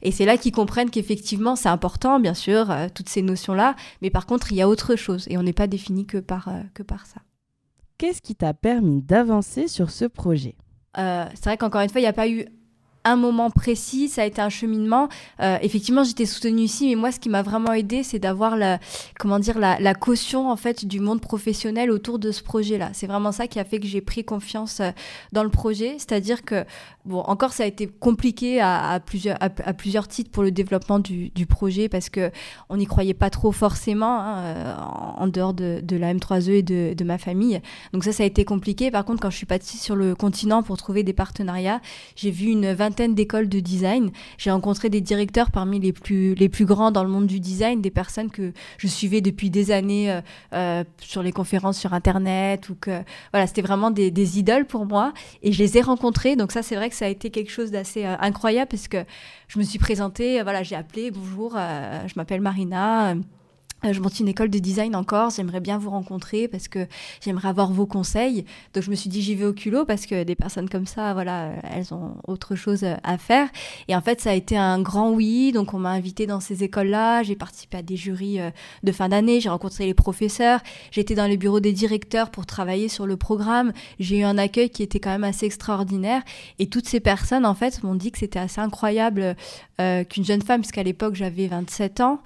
Et 0.00 0.10
c'est 0.10 0.24
là 0.24 0.38
qu'ils 0.38 0.52
comprennent 0.52 0.88
qu'effectivement, 0.88 1.54
c'est 1.54 1.68
important, 1.68 2.18
bien 2.18 2.32
sûr, 2.32 2.74
toutes 2.94 3.10
ces 3.10 3.20
notions-là, 3.20 3.76
mais 4.00 4.08
par 4.08 4.24
contre, 4.24 4.52
il 4.52 4.56
y 4.56 4.62
a 4.62 4.68
autre 4.68 4.96
chose, 4.96 5.26
et 5.28 5.36
on 5.36 5.42
n'est 5.42 5.52
pas 5.52 5.66
défini 5.66 6.06
que 6.06 6.18
par, 6.18 6.48
que 6.72 6.82
par 6.82 7.04
ça. 7.04 7.20
Qu'est-ce 7.98 8.22
qui 8.22 8.36
t'a 8.36 8.54
permis 8.54 9.02
d'avancer 9.02 9.68
sur 9.68 9.90
ce 9.90 10.06
projet? 10.06 10.56
Euh, 10.96 11.26
c'est 11.34 11.44
vrai 11.44 11.56
qu'encore 11.56 11.82
une 11.82 11.90
fois, 11.90 12.00
il 12.00 12.04
n'y 12.04 12.08
a 12.08 12.12
pas 12.12 12.28
eu 12.28 12.46
un 13.10 13.16
moment 13.16 13.50
précis, 13.50 14.08
ça 14.08 14.22
a 14.22 14.24
été 14.24 14.40
un 14.40 14.48
cheminement. 14.48 15.08
Euh, 15.40 15.58
effectivement, 15.62 16.04
j'étais 16.04 16.26
soutenue 16.26 16.62
ici, 16.62 16.88
mais 16.88 16.94
moi, 16.94 17.12
ce 17.12 17.20
qui 17.20 17.28
m'a 17.28 17.42
vraiment 17.42 17.72
aidé, 17.72 18.02
c'est 18.02 18.18
d'avoir 18.18 18.56
la, 18.56 18.78
comment 19.18 19.38
dire, 19.38 19.58
la, 19.58 19.94
caution 19.94 20.50
en 20.50 20.56
fait 20.56 20.84
du 20.84 21.00
monde 21.00 21.20
professionnel 21.20 21.90
autour 21.90 22.18
de 22.18 22.30
ce 22.30 22.42
projet-là. 22.42 22.90
C'est 22.92 23.06
vraiment 23.06 23.32
ça 23.32 23.46
qui 23.46 23.58
a 23.58 23.64
fait 23.64 23.80
que 23.80 23.86
j'ai 23.86 24.00
pris 24.00 24.24
confiance 24.24 24.80
euh, 24.80 24.90
dans 25.32 25.42
le 25.42 25.48
projet, 25.48 25.94
c'est-à-dire 25.98 26.44
que 26.44 26.64
bon, 27.04 27.20
encore, 27.20 27.52
ça 27.52 27.64
a 27.64 27.66
été 27.66 27.86
compliqué 27.86 28.60
à, 28.60 29.00
plusieurs, 29.04 29.36
à, 29.40 29.48
plusieurs 29.48 30.06
titres 30.08 30.30
pour 30.30 30.42
le 30.42 30.50
développement 30.50 30.98
du, 30.98 31.30
projet 31.48 31.88
parce 31.88 32.10
que 32.10 32.30
on 32.68 32.76
n'y 32.76 32.86
croyait 32.86 33.14
pas 33.14 33.30
trop 33.30 33.52
forcément 33.52 34.20
hein, 34.20 34.76
en, 35.16 35.26
dehors 35.26 35.54
de, 35.54 35.82
la 35.96 36.12
M3E 36.12 36.50
et 36.50 36.62
de, 36.62 36.94
de, 36.94 37.04
ma 37.04 37.16
famille. 37.16 37.60
Donc 37.92 38.04
ça, 38.04 38.12
ça 38.12 38.22
a 38.22 38.26
été 38.26 38.44
compliqué. 38.44 38.90
Par 38.90 39.04
contre, 39.04 39.20
quand 39.20 39.30
je 39.30 39.36
suis 39.36 39.46
partie 39.46 39.78
sur 39.78 39.96
le 39.96 40.14
continent 40.14 40.62
pour 40.62 40.76
trouver 40.76 41.02
des 41.02 41.14
partenariats, 41.14 41.80
j'ai 42.16 42.30
vu 42.30 42.48
une 42.48 42.72
vingtaine 42.72 42.97
d'écoles 43.06 43.48
de 43.48 43.60
design. 43.60 44.10
J'ai 44.38 44.50
rencontré 44.50 44.88
des 44.88 45.00
directeurs 45.00 45.52
parmi 45.52 45.78
les 45.78 45.92
plus, 45.92 46.34
les 46.34 46.48
plus 46.48 46.64
grands 46.64 46.90
dans 46.90 47.04
le 47.04 47.10
monde 47.10 47.26
du 47.26 47.38
design, 47.38 47.80
des 47.80 47.90
personnes 47.90 48.30
que 48.30 48.52
je 48.78 48.88
suivais 48.88 49.20
depuis 49.20 49.50
des 49.50 49.70
années 49.70 50.10
euh, 50.10 50.20
euh, 50.54 50.84
sur 51.00 51.22
les 51.22 51.32
conférences 51.32 51.78
sur 51.78 51.92
Internet 51.92 52.68
ou 52.68 52.74
que 52.74 53.02
voilà, 53.32 53.46
c'était 53.46 53.62
vraiment 53.62 53.90
des, 53.92 54.38
idoles 54.38 54.66
pour 54.66 54.86
moi. 54.86 55.12
Et 55.42 55.52
je 55.52 55.62
les 55.62 55.78
ai 55.78 55.80
rencontrés. 55.80 56.34
Donc 56.34 56.50
ça, 56.50 56.62
c'est 56.62 56.74
vrai 56.74 56.90
que 56.90 56.96
ça 56.96 57.04
a 57.04 57.08
été 57.08 57.30
quelque 57.30 57.50
chose 57.50 57.70
d'assez 57.70 58.04
euh, 58.04 58.16
incroyable 58.18 58.68
parce 58.68 58.88
que 58.88 59.04
je 59.46 59.58
me 59.58 59.64
suis 59.64 59.78
présentée, 59.78 60.42
voilà, 60.42 60.62
j'ai 60.62 60.74
appelé, 60.74 61.10
bonjour, 61.10 61.52
je 61.52 62.12
m'appelle 62.16 62.40
Marina. 62.40 63.14
Euh, 63.84 63.92
je 63.92 64.00
monte 64.00 64.18
une 64.18 64.28
école 64.28 64.50
de 64.50 64.58
design 64.58 64.96
en 64.96 65.04
Corse, 65.04 65.36
j'aimerais 65.36 65.60
bien 65.60 65.78
vous 65.78 65.90
rencontrer 65.90 66.48
parce 66.48 66.66
que 66.68 66.86
j'aimerais 67.20 67.48
avoir 67.48 67.70
vos 67.72 67.86
conseils. 67.86 68.44
Donc 68.74 68.82
je 68.82 68.90
me 68.90 68.96
suis 68.96 69.08
dit 69.08 69.22
j'y 69.22 69.34
vais 69.34 69.44
au 69.44 69.52
culot 69.52 69.84
parce 69.84 70.06
que 70.06 70.24
des 70.24 70.34
personnes 70.34 70.68
comme 70.68 70.86
ça, 70.86 71.14
voilà, 71.14 71.46
euh, 71.46 71.56
elles 71.72 71.94
ont 71.94 72.16
autre 72.26 72.56
chose 72.56 72.82
euh, 72.82 72.94
à 73.04 73.18
faire. 73.18 73.48
Et 73.86 73.94
en 73.94 74.00
fait, 74.00 74.20
ça 74.20 74.30
a 74.30 74.34
été 74.34 74.56
un 74.56 74.80
grand 74.80 75.12
oui. 75.12 75.52
Donc 75.52 75.74
on 75.74 75.78
m'a 75.78 75.90
invité 75.90 76.26
dans 76.26 76.40
ces 76.40 76.64
écoles-là, 76.64 77.22
j'ai 77.22 77.36
participé 77.36 77.78
à 77.78 77.82
des 77.82 77.96
jurys 77.96 78.40
de 78.82 78.92
fin 78.92 79.08
d'année, 79.08 79.40
j'ai 79.40 79.48
rencontré 79.48 79.86
les 79.86 79.94
professeurs, 79.94 80.60
j'étais 80.90 81.14
dans 81.14 81.26
les 81.26 81.36
bureaux 81.36 81.60
des 81.60 81.72
directeurs 81.72 82.30
pour 82.30 82.46
travailler 82.46 82.88
sur 82.88 83.06
le 83.06 83.16
programme. 83.16 83.72
J'ai 83.98 84.18
eu 84.18 84.24
un 84.24 84.38
accueil 84.38 84.70
qui 84.70 84.82
était 84.82 85.00
quand 85.00 85.10
même 85.10 85.24
assez 85.24 85.46
extraordinaire. 85.46 86.22
Et 86.58 86.68
toutes 86.68 86.88
ces 86.88 87.00
personnes, 87.00 87.46
en 87.46 87.54
fait, 87.54 87.82
m'ont 87.82 87.94
dit 87.94 88.10
que 88.10 88.18
c'était 88.18 88.38
assez 88.38 88.60
incroyable 88.60 89.36
qu'une 90.08 90.24
jeune 90.24 90.42
femme, 90.42 90.62
puisqu'à 90.62 90.82
l'époque 90.82 91.14
j'avais 91.14 91.46
27 91.46 92.00
ans, 92.00 92.20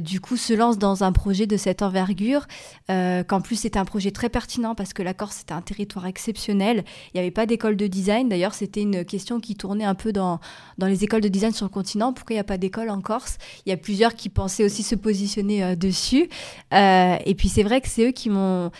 du 0.00 0.20
coup 0.20 0.35
se 0.36 0.52
lance 0.52 0.78
dans 0.78 1.04
un 1.04 1.12
projet 1.12 1.46
de 1.46 1.56
cette 1.56 1.82
envergure, 1.82 2.46
euh, 2.90 3.22
qu'en 3.22 3.40
plus 3.40 3.56
c'était 3.56 3.78
un 3.78 3.84
projet 3.84 4.10
très 4.10 4.28
pertinent 4.28 4.74
parce 4.74 4.92
que 4.92 5.02
la 5.02 5.14
Corse 5.14 5.36
c'était 5.38 5.54
un 5.54 5.62
territoire 5.62 6.06
exceptionnel. 6.06 6.84
Il 7.12 7.16
n'y 7.16 7.20
avait 7.20 7.30
pas 7.30 7.46
d'école 7.46 7.76
de 7.76 7.86
design. 7.86 8.28
D'ailleurs, 8.28 8.54
c'était 8.54 8.82
une 8.82 9.04
question 9.04 9.40
qui 9.40 9.54
tournait 9.54 9.84
un 9.84 9.94
peu 9.94 10.12
dans, 10.12 10.40
dans 10.78 10.86
les 10.86 11.04
écoles 11.04 11.20
de 11.20 11.28
design 11.28 11.52
sur 11.52 11.66
le 11.66 11.70
continent. 11.70 12.12
Pourquoi 12.12 12.34
il 12.34 12.36
n'y 12.36 12.40
a 12.40 12.44
pas 12.44 12.58
d'école 12.58 12.90
en 12.90 13.00
Corse? 13.00 13.38
Il 13.64 13.70
y 13.70 13.72
a 13.72 13.76
plusieurs 13.76 14.14
qui 14.14 14.28
pensaient 14.28 14.64
aussi 14.64 14.82
se 14.82 14.94
positionner 14.94 15.62
euh, 15.64 15.76
dessus. 15.76 16.28
Euh, 16.74 17.16
et 17.24 17.34
puis 17.34 17.48
c'est 17.48 17.62
vrai 17.62 17.80
que 17.80 17.88
c'est 17.88 18.08
eux 18.08 18.12
qui 18.12 18.30
m'ont 18.30 18.70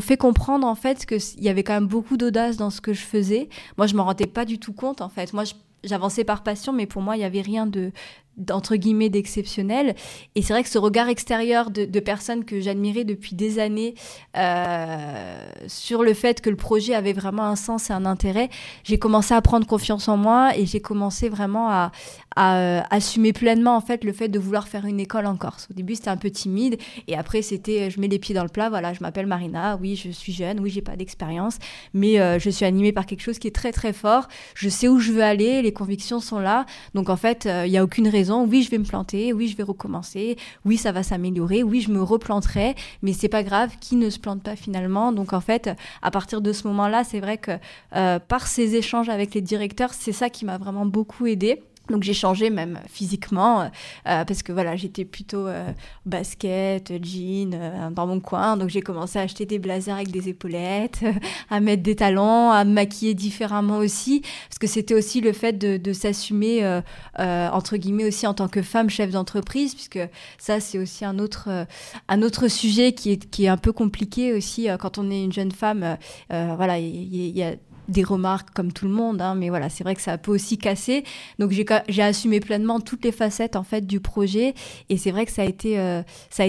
fait 0.00 0.16
comprendre 0.16 0.66
en 0.66 0.74
fait 0.74 1.06
qu'il 1.06 1.42
y 1.42 1.48
avait 1.48 1.62
quand 1.62 1.74
même 1.74 1.86
beaucoup 1.86 2.16
d'audace 2.16 2.56
dans 2.56 2.70
ce 2.70 2.80
que 2.80 2.92
je 2.92 3.02
faisais. 3.02 3.48
Moi, 3.76 3.86
je 3.86 3.94
m'en 3.94 4.04
rendais 4.04 4.26
pas 4.26 4.44
du 4.44 4.58
tout 4.58 4.72
compte 4.72 5.00
en 5.00 5.08
fait. 5.08 5.32
Moi, 5.32 5.44
j'avançais 5.84 6.24
par 6.24 6.42
passion, 6.42 6.72
mais 6.72 6.86
pour 6.86 7.02
moi, 7.02 7.16
il 7.16 7.20
n'y 7.20 7.24
avait 7.24 7.40
rien 7.40 7.66
de, 7.66 7.92
d'entre 8.36 8.76
guillemets 8.76 9.08
d'exceptionnel. 9.08 9.94
Et 10.34 10.42
c'est 10.42 10.52
vrai 10.52 10.62
que 10.62 10.68
ce 10.68 10.78
regard 10.78 11.08
extérieur 11.08 11.70
de, 11.70 12.00
personnes 12.00 12.44
que 12.44 12.60
j'admirais 12.60 13.04
depuis 13.04 13.34
des 13.34 13.58
années 13.58 13.94
euh, 14.36 15.48
sur 15.68 16.02
le 16.02 16.12
fait 16.12 16.40
que 16.40 16.50
le 16.50 16.56
projet 16.56 16.94
avait 16.94 17.12
vraiment 17.12 17.44
un 17.44 17.56
sens 17.56 17.88
et 17.88 17.92
un 17.92 18.04
intérêt, 18.04 18.50
j'ai 18.82 18.98
commencé 18.98 19.32
à 19.32 19.40
prendre 19.40 19.66
confiance 19.66 20.08
en 20.08 20.16
moi 20.16 20.56
et 20.56 20.66
j'ai 20.66 20.80
commencé 20.80 21.28
vraiment 21.28 21.70
à, 21.70 21.92
à 22.36 22.58
euh, 22.58 22.80
assumer 22.90 23.32
pleinement 23.32 23.76
en 23.76 23.80
fait 23.80 24.04
le 24.04 24.12
fait 24.12 24.28
de 24.28 24.38
vouloir 24.38 24.68
faire 24.68 24.84
une 24.86 25.00
école 25.00 25.26
en 25.26 25.36
Corse. 25.36 25.68
Au 25.70 25.74
début, 25.74 25.94
c'était 25.94 26.10
un 26.10 26.16
peu 26.16 26.30
timide 26.30 26.76
et 27.06 27.16
après, 27.16 27.42
c'était 27.42 27.90
je 27.90 28.00
mets 28.00 28.08
les 28.08 28.18
pieds 28.18 28.34
dans 28.34 28.42
le 28.42 28.48
plat. 28.48 28.68
Voilà, 28.68 28.92
je 28.92 29.00
m'appelle 29.00 29.26
Marina. 29.26 29.78
Oui, 29.80 29.96
je 29.96 30.10
suis 30.10 30.32
jeune. 30.32 30.60
Oui, 30.60 30.70
j'ai 30.70 30.82
pas 30.82 30.96
d'expérience, 30.96 31.58
mais 31.94 32.20
euh, 32.20 32.38
je 32.38 32.50
suis 32.50 32.64
animée 32.64 32.92
par 32.92 33.06
quelque 33.06 33.22
chose 33.22 33.38
qui 33.38 33.46
est 33.46 33.54
très 33.54 33.72
très 33.72 33.92
fort. 33.92 34.28
Je 34.54 34.68
sais 34.68 34.88
où 34.88 34.98
je 34.98 35.12
veux 35.12 35.22
aller. 35.22 35.62
Les 35.62 35.72
convictions 35.72 36.20
sont 36.20 36.40
là. 36.40 36.66
Donc 36.94 37.08
en 37.08 37.16
fait, 37.16 37.48
il 37.64 37.70
n'y 37.70 37.78
a 37.78 37.84
aucune 37.84 38.08
raison 38.08 38.23
oui, 38.30 38.62
je 38.62 38.70
vais 38.70 38.78
me 38.78 38.84
planter, 38.84 39.32
oui, 39.32 39.48
je 39.48 39.56
vais 39.56 39.62
recommencer, 39.62 40.36
oui, 40.64 40.76
ça 40.76 40.92
va 40.92 41.02
s'améliorer, 41.02 41.62
oui, 41.62 41.80
je 41.80 41.90
me 41.90 42.02
replanterai, 42.02 42.74
mais 43.02 43.12
c'est 43.12 43.28
pas 43.28 43.42
grave, 43.42 43.76
qui 43.80 43.96
ne 43.96 44.10
se 44.10 44.18
plante 44.18 44.42
pas 44.42 44.56
finalement? 44.56 45.12
Donc 45.12 45.32
en 45.32 45.40
fait, 45.40 45.70
à 46.02 46.10
partir 46.10 46.40
de 46.40 46.52
ce 46.52 46.66
moment-là, 46.68 47.04
c'est 47.04 47.20
vrai 47.20 47.38
que 47.38 47.52
euh, 47.94 48.18
par 48.18 48.46
ces 48.46 48.76
échanges 48.76 49.08
avec 49.08 49.34
les 49.34 49.40
directeurs, 49.40 49.94
c'est 49.94 50.12
ça 50.12 50.30
qui 50.30 50.44
m'a 50.44 50.58
vraiment 50.58 50.86
beaucoup 50.86 51.26
aidé. 51.26 51.62
Donc 51.90 52.02
j'ai 52.02 52.14
changé 52.14 52.48
même 52.48 52.80
physiquement 52.88 53.60
euh, 53.60 53.64
euh, 54.08 54.24
parce 54.24 54.42
que 54.42 54.52
voilà 54.52 54.74
j'étais 54.74 55.04
plutôt 55.04 55.46
euh, 55.46 55.70
basket, 56.06 56.92
jean 57.04 57.90
dans 57.90 58.06
mon 58.06 58.20
coin. 58.20 58.56
Donc 58.56 58.70
j'ai 58.70 58.80
commencé 58.80 59.18
à 59.18 59.22
acheter 59.22 59.44
des 59.44 59.58
blazers 59.58 59.96
avec 59.96 60.10
des 60.10 60.30
épaulettes, 60.30 61.04
à 61.50 61.60
mettre 61.60 61.82
des 61.82 61.96
talons, 61.96 62.50
à 62.50 62.64
me 62.64 62.72
maquiller 62.72 63.12
différemment 63.14 63.78
aussi 63.78 64.22
parce 64.48 64.58
que 64.58 64.66
c'était 64.66 64.94
aussi 64.94 65.20
le 65.20 65.32
fait 65.32 65.52
de, 65.52 65.76
de 65.76 65.92
s'assumer 65.92 66.80
entre 67.18 67.76
guillemets 67.76 68.06
aussi 68.06 68.26
en 68.26 68.34
tant 68.34 68.48
que 68.48 68.62
femme 68.62 68.88
chef 68.88 69.10
d'entreprise 69.10 69.74
puisque 69.74 70.00
ça 70.38 70.60
c'est 70.60 70.78
aussi 70.78 71.04
un 71.04 71.18
autre 71.18 71.66
un 72.08 72.22
autre 72.22 72.48
sujet 72.48 72.92
qui 72.92 73.12
est 73.12 73.30
qui 73.30 73.44
est 73.44 73.48
un 73.48 73.56
peu 73.56 73.72
compliqué 73.72 74.32
aussi 74.32 74.68
quand 74.80 74.98
on 74.98 75.10
est 75.10 75.22
une 75.22 75.32
jeune 75.32 75.52
femme 75.52 75.98
voilà 76.30 76.78
il 76.78 77.14
y, 77.14 77.30
y, 77.30 77.42
a 77.42 77.54
des 77.88 78.02
remarques 78.02 78.50
comme 78.54 78.72
tout 78.72 78.86
le 78.86 78.90
monde, 78.90 79.20
hein, 79.20 79.34
mais 79.34 79.48
voilà, 79.48 79.68
c'est 79.68 79.84
vrai 79.84 79.94
que 79.94 80.00
ça 80.00 80.18
peut 80.18 80.32
aussi 80.32 80.58
casser. 80.58 81.04
Donc 81.38 81.52
j'ai 81.88 82.02
assumé 82.02 82.40
pleinement 82.40 82.80
toutes 82.80 83.04
les 83.04 83.12
facettes 83.12 83.56
en 83.56 83.62
fait 83.62 83.86
du 83.86 84.00
projet, 84.00 84.54
et 84.88 84.96
c'est 84.96 85.10
vrai 85.10 85.26
que 85.26 85.32
ça 85.32 85.42
a 85.42 85.44
été 85.44 85.78
euh, 85.78 86.02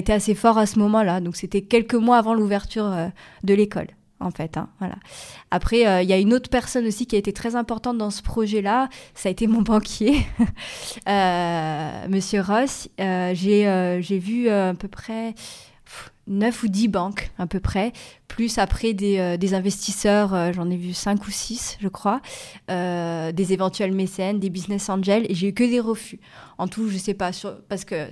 assez 0.09 0.35
fort 0.35 0.57
à 0.57 0.65
ce 0.65 0.79
moment-là. 0.79 1.21
Donc 1.21 1.35
c'était 1.35 1.61
quelques 1.61 1.95
mois 1.95 2.17
avant 2.17 2.33
l'ouverture 2.33 2.85
euh, 2.85 3.07
de 3.43 3.53
l'école. 3.53 3.87
En 4.21 4.31
fait, 4.31 4.55
hein, 4.55 4.69
voilà. 4.79 4.95
Après, 5.51 5.85
euh, 5.85 6.01
il 6.01 6.09
y 6.09 6.13
a 6.13 6.17
une 6.17 6.33
autre 6.33 6.49
personne 6.49 6.87
aussi 6.87 7.05
qui 7.05 7.17
a 7.17 7.19
été 7.19 7.33
très 7.33 7.55
importante 7.57 7.97
dans 7.97 8.11
ce 8.11 8.21
projet-là. 8.21 8.87
Ça 9.13 9.27
a 9.27 9.31
été 9.31 9.45
mon 9.45 9.61
banquier, 9.61 10.25
Monsieur 11.05 12.41
Ross. 12.41 12.87
j'ai 12.97 14.19
vu 14.19 14.49
à 14.49 14.73
peu 14.73 14.87
près 14.87 15.35
9 16.27 16.63
ou 16.63 16.67
10 16.67 16.87
banques 16.87 17.31
à 17.37 17.47
peu 17.47 17.59
près, 17.59 17.93
plus 18.27 18.57
après 18.57 18.93
des, 18.93 19.19
euh, 19.19 19.55
investisseurs, 19.55 20.33
euh, 20.33 20.51
j'en 20.53 20.69
ai 20.69 20.75
vu 20.75 20.93
5 20.93 21.25
ou 21.27 21.31
6 21.31 21.77
je 21.79 21.87
crois, 21.87 22.21
euh, 22.71 23.31
des 23.31 23.53
éventuels 23.53 23.93
mécènes, 23.93 24.39
des 24.39 24.49
business 24.49 24.89
angels, 24.89 25.25
et 25.29 25.35
j'ai 25.35 25.49
eu 25.49 25.53
que 25.53 25.63
des 25.63 25.79
refus. 25.79 26.19
En 26.57 26.67
tout, 26.67 26.89
je 26.89 26.97
sais 26.97 27.13
pas, 27.13 27.31
parce 27.67 27.83
que 27.83 28.07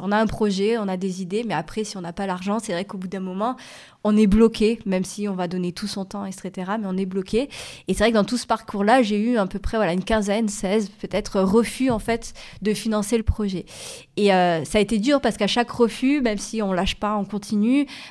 on 0.00 0.10
a 0.10 0.16
un 0.16 0.26
projet, 0.26 0.78
on 0.78 0.88
a 0.88 0.96
des 0.96 1.20
idées, 1.20 1.44
mais 1.46 1.52
après, 1.52 1.84
si 1.84 1.98
on 1.98 2.00
n'a 2.00 2.14
pas 2.14 2.26
l'argent, 2.26 2.58
c'est 2.58 2.72
vrai 2.72 2.86
qu'au 2.86 2.96
bout 2.96 3.08
d'un 3.08 3.20
moment, 3.20 3.56
on 4.04 4.16
est 4.16 4.26
bloqué, 4.26 4.78
même 4.86 5.04
si 5.04 5.28
on 5.28 5.34
va 5.34 5.48
donner 5.48 5.72
tout 5.72 5.86
son 5.86 6.06
temps, 6.06 6.24
etc., 6.24 6.72
mais 6.80 6.86
on 6.86 6.96
est 6.96 7.04
bloqué. 7.04 7.50
Et 7.86 7.92
c'est 7.92 8.04
vrai 8.04 8.10
que 8.10 8.16
dans 8.16 8.24
tout 8.24 8.38
ce 8.38 8.46
parcours-là, 8.46 9.02
j'ai 9.02 9.18
eu 9.18 9.36
à 9.36 9.46
peu 9.46 9.58
près 9.58 9.76
voilà, 9.76 9.92
une 9.92 10.04
quinzaine, 10.04 10.48
16 10.48 10.90
peut-être 10.98 11.40
refus 11.42 11.90
en 11.90 11.98
fait 11.98 12.32
de 12.62 12.72
financer 12.72 13.18
le 13.18 13.22
projet. 13.22 13.66
Et 14.16 14.28
ça 14.28 14.78
a 14.78 14.80
été 14.80 14.98
dur 14.98 15.20
parce 15.20 15.36
qu'à 15.36 15.46
chaque 15.46 15.70
refus, 15.70 16.22
même 16.22 16.38
si 16.38 16.62
on 16.62 16.72
lâche 16.72 16.94
pas, 16.96 17.16
on 17.16 17.24
continue, 17.24 17.43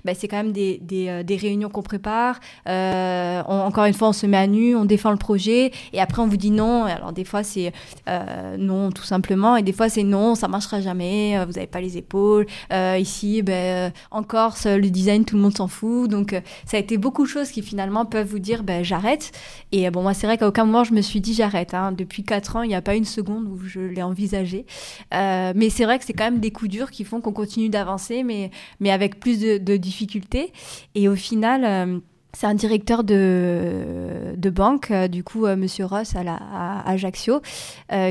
bah, 0.05 0.13
c'est 0.13 0.27
quand 0.27 0.37
même 0.37 0.51
des, 0.51 0.79
des 0.81 1.35
réunions 1.35 1.69
qu'on 1.69 1.81
prépare. 1.81 2.39
Euh, 2.67 3.41
encore 3.43 3.85
une 3.85 3.93
fois, 3.93 4.09
on 4.09 4.13
se 4.13 4.25
met 4.25 4.37
à 4.37 4.47
nu, 4.47 4.75
on 4.75 4.85
défend 4.85 5.11
le 5.11 5.17
projet, 5.17 5.71
et 5.93 6.01
après 6.01 6.21
on 6.21 6.27
vous 6.27 6.37
dit 6.37 6.51
non. 6.51 6.85
Alors 6.85 7.13
des 7.13 7.25
fois 7.25 7.43
c'est 7.43 7.71
euh, 8.07 8.57
non 8.57 8.91
tout 8.91 9.03
simplement, 9.03 9.55
et 9.55 9.63
des 9.63 9.73
fois 9.73 9.89
c'est 9.89 10.03
non, 10.03 10.35
ça 10.35 10.47
marchera 10.47 10.81
jamais, 10.81 11.37
euh, 11.37 11.45
vous 11.45 11.53
n'avez 11.53 11.67
pas 11.67 11.81
les 11.81 11.97
épaules. 11.97 12.45
ici, 12.71 13.41
ben, 13.41 13.91
en 14.11 14.23
Corse, 14.23 14.65
le 14.65 14.89
design, 14.89 15.25
tout 15.25 15.35
le 15.35 15.41
monde 15.41 15.55
s'en 15.55 15.67
fout. 15.67 16.09
Donc 16.09 16.35
ça 16.65 16.77
a 16.77 16.79
été 16.79 16.97
beaucoup 16.97 17.23
de 17.23 17.29
choses 17.29 17.49
qui 17.49 17.61
finalement 17.61 18.05
peuvent 18.05 18.27
vous 18.27 18.39
dire 18.39 18.63
ben, 18.63 18.83
j'arrête. 18.83 19.31
Et 19.71 19.89
bon, 19.89 20.01
moi 20.01 20.13
c'est 20.13 20.27
vrai 20.27 20.37
qu'à 20.37 20.47
aucun 20.47 20.65
moment 20.65 20.83
je 20.83 20.93
me 20.93 21.01
suis 21.01 21.21
dit 21.21 21.33
j'arrête. 21.33 21.73
Hein. 21.73 21.91
Depuis 21.91 22.23
4 22.23 22.57
ans, 22.57 22.61
il 22.61 22.69
n'y 22.69 22.75
a 22.75 22.81
pas 22.81 22.95
une 22.95 23.05
seconde 23.05 23.47
où 23.47 23.59
je 23.65 23.79
l'ai 23.79 24.03
envisagé. 24.03 24.65
mais 25.11 25.69
c'est 25.69 25.85
vrai 25.85 25.99
que 25.99 26.05
c'est 26.05 26.13
quand 26.13 26.25
même 26.25 26.39
des 26.39 26.51
coups 26.51 26.71
durs 26.71 26.91
qui 26.91 27.03
font 27.03 27.21
qu'on 27.21 27.33
continue 27.33 27.69
d'avancer, 27.69 28.23
mais, 28.23 28.51
mais 28.79 28.91
avec 28.91 29.19
plus 29.23 29.39
de, 29.39 29.77
difficultés. 29.77 30.51
Et 30.95 31.07
au 31.07 31.15
final, 31.15 31.63
euh, 31.63 31.99
c'est 32.33 32.45
un 32.45 32.53
directeur 32.53 33.05
de, 33.05 34.49
banque, 34.49 34.91
euh, 34.91 35.07
du 35.07 35.23
coup, 35.23 35.45
euh, 35.45 35.55
Monsieur 35.55 35.85
Ross 35.85 36.13
à, 36.15 36.89
Ajaccio, 36.89 37.41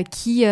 qui 0.09 0.45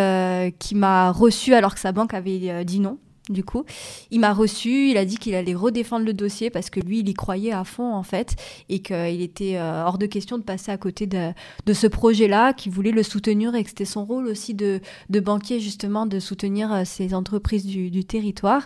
m'a 0.75 1.11
reçu 1.11 1.53
alors 1.55 1.73
que 1.73 1.79
sa 1.79 1.91
banque 1.91 2.13
avait 2.13 2.63
dit 2.63 2.79
non 2.79 2.97
du 3.29 3.43
coup. 3.43 3.63
Il 4.09 4.19
m'a 4.19 4.33
reçu, 4.33 4.89
il 4.89 4.97
a 4.97 5.05
dit 5.05 5.17
qu'il 5.17 5.35
allait 5.35 5.53
redéfendre 5.53 6.05
le 6.05 6.13
dossier 6.13 6.49
parce 6.49 6.69
que 6.69 6.79
lui, 6.79 6.99
il 6.99 7.09
y 7.09 7.13
croyait 7.13 7.51
à 7.51 7.63
fond, 7.63 7.93
en 7.93 8.03
fait, 8.03 8.35
et 8.69 8.79
qu'il 8.79 9.21
était 9.21 9.57
euh, 9.57 9.83
hors 9.85 9.97
de 9.97 10.05
question 10.05 10.37
de 10.37 10.43
passer 10.43 10.71
à 10.71 10.77
côté 10.77 11.05
de, 11.05 11.33
ce 11.71 11.87
projet-là, 11.87 12.53
qu'il 12.53 12.71
voulait 12.71 12.91
le 12.91 13.03
soutenir 13.03 13.55
et 13.55 13.63
que 13.63 13.69
c'était 13.69 13.85
son 13.85 14.05
rôle 14.05 14.27
aussi 14.27 14.53
de, 14.53 14.81
banquier, 15.09 15.59
justement, 15.59 16.05
de 16.05 16.19
soutenir 16.19 16.73
euh, 16.73 16.81
ces 16.85 17.13
entreprises 17.13 17.65
du, 17.65 18.01
territoire. 18.05 18.65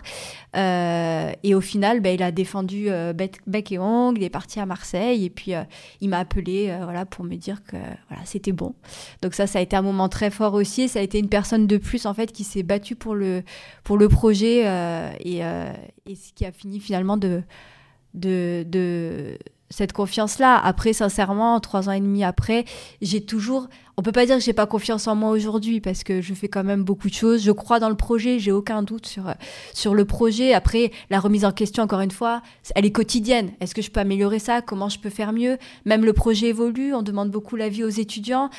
Euh, 0.56 1.30
et 1.42 1.54
au 1.54 1.60
final, 1.60 2.00
ben, 2.00 2.14
il 2.14 2.22
a 2.22 2.32
défendu 2.32 2.88
bec 3.14 3.72
et 3.72 3.78
ongle, 3.78 4.20
il 4.20 4.24
est 4.24 4.30
parti 4.30 4.58
à 4.58 4.66
Marseille, 4.66 5.24
et 5.24 5.30
puis 5.30 5.52
il 6.00 6.08
m'a 6.08 6.18
appelé 6.18 6.74
voilà, 6.82 7.04
pour 7.04 7.24
me 7.24 7.36
dire 7.36 7.62
que 7.64 7.76
voilà, 8.08 8.24
c'était 8.24 8.52
bon. 8.52 8.74
Donc 9.20 9.34
ça, 9.34 9.46
ça 9.46 9.58
a 9.58 9.62
été 9.62 9.76
un 9.76 9.82
moment 9.82 10.08
très 10.08 10.30
fort 10.30 10.54
aussi, 10.54 10.88
ça 10.88 11.00
a 11.00 11.02
été 11.02 11.18
une 11.18 11.28
personne 11.28 11.66
de 11.66 11.76
plus, 11.76 12.06
en 12.06 12.14
fait, 12.14 12.32
qui 12.32 12.44
s'est 12.44 12.62
battue 12.62 12.96
pour 12.96 13.14
le, 13.14 13.42
pour 13.84 13.98
le 13.98 14.08
projet 14.08 14.45
euh, 14.64 15.10
euh, 15.26 15.72
et, 16.06 16.14
ce 16.14 16.32
qui 16.32 16.44
a 16.44 16.52
fini 16.52 16.80
finalement 16.80 17.16
de, 17.16 17.42
cette 19.68 19.92
confiance-là. 19.92 20.58
Après, 20.62 20.92
sincèrement, 20.92 21.58
trois 21.60 21.88
ans 21.88 21.92
et 21.92 22.00
demi 22.00 22.22
après, 22.22 22.64
j'ai 23.02 23.20
toujours. 23.20 23.68
On 23.96 24.02
peut 24.02 24.12
pas 24.12 24.26
dire 24.26 24.36
que 24.36 24.42
j'ai 24.42 24.52
pas 24.52 24.66
confiance 24.66 25.08
en 25.08 25.16
moi 25.16 25.30
aujourd'hui 25.30 25.80
parce 25.80 26.04
que 26.04 26.20
je 26.20 26.34
fais 26.34 26.48
quand 26.48 26.62
même 26.62 26.84
beaucoup 26.84 27.08
de 27.08 27.14
choses. 27.14 27.42
Je 27.42 27.50
crois 27.50 27.80
dans 27.80 27.88
le 27.88 27.96
projet, 27.96 28.38
j'ai 28.38 28.52
aucun 28.52 28.82
doute 28.82 29.06
sur, 29.06 29.24
sur 29.72 29.94
le 29.94 30.04
projet. 30.04 30.52
Après, 30.52 30.92
la 31.10 31.18
remise 31.18 31.44
en 31.44 31.52
question, 31.52 31.82
encore 31.82 32.00
une 32.00 32.10
fois, 32.10 32.42
elle 32.74 32.84
est 32.84 32.92
quotidienne. 32.92 33.52
Est-ce 33.60 33.74
que 33.74 33.82
je 33.82 33.90
peux 33.90 34.00
améliorer 34.00 34.38
ça? 34.38 34.62
Comment 34.62 34.88
je 34.88 34.98
peux 34.98 35.10
faire 35.10 35.32
mieux? 35.32 35.58
Même 35.84 36.04
le 36.04 36.12
projet 36.12 36.48
évolue, 36.48 36.94
on 36.94 37.02
demande 37.02 37.30
beaucoup 37.30 37.56
l'avis 37.56 37.84
aux 37.84 37.88
étudiants 37.88 38.50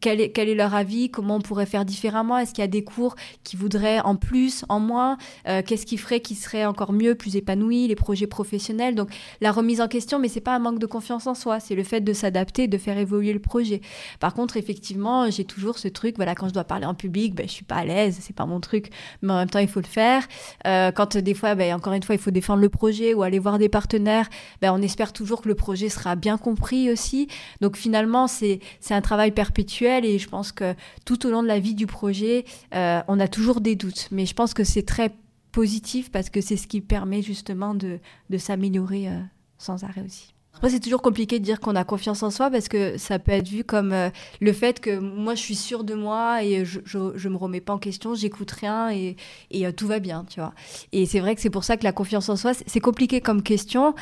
quel 0.00 0.20
est, 0.20 0.54
leur 0.54 0.74
avis, 0.74 1.10
comment 1.10 1.36
on 1.36 1.40
pourrait 1.40 1.66
faire 1.66 1.84
différemment, 1.84 2.38
est-ce 2.38 2.52
qu'il 2.52 2.62
y 2.62 2.64
a 2.64 2.68
des 2.68 2.84
cours 2.84 3.14
qui 3.44 3.56
voudraient 3.56 4.00
en 4.00 4.16
plus, 4.16 4.64
en 4.68 4.80
moins, 4.80 5.16
qu'est-ce 5.44 5.86
qui 5.86 5.96
ferait 5.96 6.20
qui 6.20 6.34
serait 6.34 6.64
encore 6.64 6.92
mieux, 6.92 7.14
plus 7.14 7.36
épanoui, 7.36 7.88
les 7.88 7.94
projets 7.94 8.26
professionnels. 8.26 8.94
Donc 8.94 9.10
la 9.40 9.52
remise 9.52 9.80
en 9.80 9.88
question, 9.88 10.18
mais 10.18 10.28
c'est 10.28 10.40
pas 10.40 10.54
un 10.54 10.58
manque 10.58 10.78
de 10.78 10.86
confiance 10.86 11.26
en 11.26 11.34
soi, 11.34 11.60
c'est 11.60 11.74
le 11.74 11.84
fait 11.84 12.00
de 12.00 12.12
s'adapter, 12.12 12.68
de 12.68 12.78
faire 12.78 12.98
évoluer 12.98 13.32
le 13.32 13.38
projet. 13.38 13.80
Par 14.20 14.34
contre, 14.34 14.56
effectivement, 14.56 15.30
j'ai 15.30 15.44
toujours 15.44 15.78
ce 15.78 15.88
truc, 15.88 16.16
voilà, 16.16 16.34
quand 16.34 16.48
je 16.48 16.54
dois 16.54 16.64
parler 16.64 16.86
en 16.86 16.94
public, 16.94 17.34
ben, 17.34 17.46
je 17.46 17.52
suis 17.52 17.64
pas 17.64 17.76
à 17.76 17.84
l'aise, 17.84 18.18
c'est 18.20 18.36
pas 18.36 18.46
mon 18.46 18.60
truc, 18.60 18.90
mais 19.22 19.32
en 19.32 19.36
même 19.36 19.50
temps, 19.50 19.58
il 19.58 19.68
faut 19.68 19.80
le 19.80 19.86
faire. 19.86 20.26
quand 20.64 21.16
des 21.16 21.34
fois, 21.34 21.54
ben, 21.54 21.74
encore 21.74 21.92
une 21.92 22.02
fois, 22.02 22.14
il 22.14 22.20
faut 22.20 22.30
défendre 22.30 22.60
le 22.60 22.68
projet 22.68 23.14
ou 23.14 23.22
aller 23.22 23.38
voir 23.38 23.58
des 23.58 23.68
partenaires, 23.68 24.28
ben, 24.60 24.72
on 24.72 24.82
espère 24.82 25.12
toujours 25.12 25.42
que 25.42 25.48
le 25.48 25.54
projet 25.54 25.88
sera 25.88 26.16
bien 26.16 26.38
compris 26.38 26.90
aussi. 26.90 27.28
Donc 27.60 27.76
finalement, 27.76 28.26
c'est 28.26 28.60
un 28.90 29.00
travail 29.00 29.32
perpétuel 29.32 29.81
et 29.82 30.18
je 30.18 30.28
pense 30.28 30.52
que 30.52 30.74
tout 31.04 31.26
au 31.26 31.30
long 31.30 31.42
de 31.42 31.48
la 31.48 31.58
vie 31.58 31.74
du 31.74 31.86
projet, 31.86 32.44
euh, 32.74 33.00
on 33.08 33.20
a 33.20 33.28
toujours 33.28 33.60
des 33.60 33.76
doutes. 33.76 34.08
Mais 34.10 34.26
je 34.26 34.34
pense 34.34 34.54
que 34.54 34.64
c'est 34.64 34.84
très 34.84 35.14
positif 35.50 36.10
parce 36.10 36.30
que 36.30 36.40
c'est 36.40 36.56
ce 36.56 36.66
qui 36.66 36.80
permet 36.80 37.22
justement 37.22 37.74
de, 37.74 37.98
de 38.30 38.38
s'améliorer 38.38 39.08
euh, 39.08 39.18
sans 39.58 39.84
arrêt 39.84 40.02
aussi. 40.04 40.34
Après, 40.54 40.68
c'est 40.68 40.80
toujours 40.80 41.00
compliqué 41.00 41.38
de 41.38 41.44
dire 41.44 41.60
qu'on 41.60 41.74
a 41.76 41.84
confiance 41.84 42.22
en 42.22 42.30
soi 42.30 42.50
parce 42.50 42.68
que 42.68 42.98
ça 42.98 43.18
peut 43.18 43.32
être 43.32 43.48
vu 43.48 43.64
comme 43.64 43.92
euh, 43.92 44.10
le 44.40 44.52
fait 44.52 44.80
que 44.80 44.98
moi, 44.98 45.34
je 45.34 45.40
suis 45.40 45.54
sûre 45.54 45.82
de 45.82 45.94
moi 45.94 46.44
et 46.44 46.66
je, 46.66 46.80
je, 46.84 47.28
me 47.28 47.36
remets 47.36 47.62
pas 47.62 47.72
en 47.72 47.78
question, 47.78 48.14
j'écoute 48.14 48.50
rien 48.50 48.90
et, 48.90 49.16
et 49.50 49.72
tout 49.72 49.86
va 49.86 49.98
bien, 49.98 50.26
tu 50.28 50.40
vois. 50.40 50.52
Et 50.92 51.06
c'est 51.06 51.20
vrai 51.20 51.34
que 51.34 51.40
c'est 51.40 51.50
pour 51.50 51.64
ça 51.64 51.78
que 51.78 51.84
la 51.84 51.92
confiance 51.92 52.28
en 52.28 52.36
soi, 52.36 52.52
c'est 52.54 52.80
compliqué 52.80 53.22
comme 53.22 53.42
question. 53.42 53.94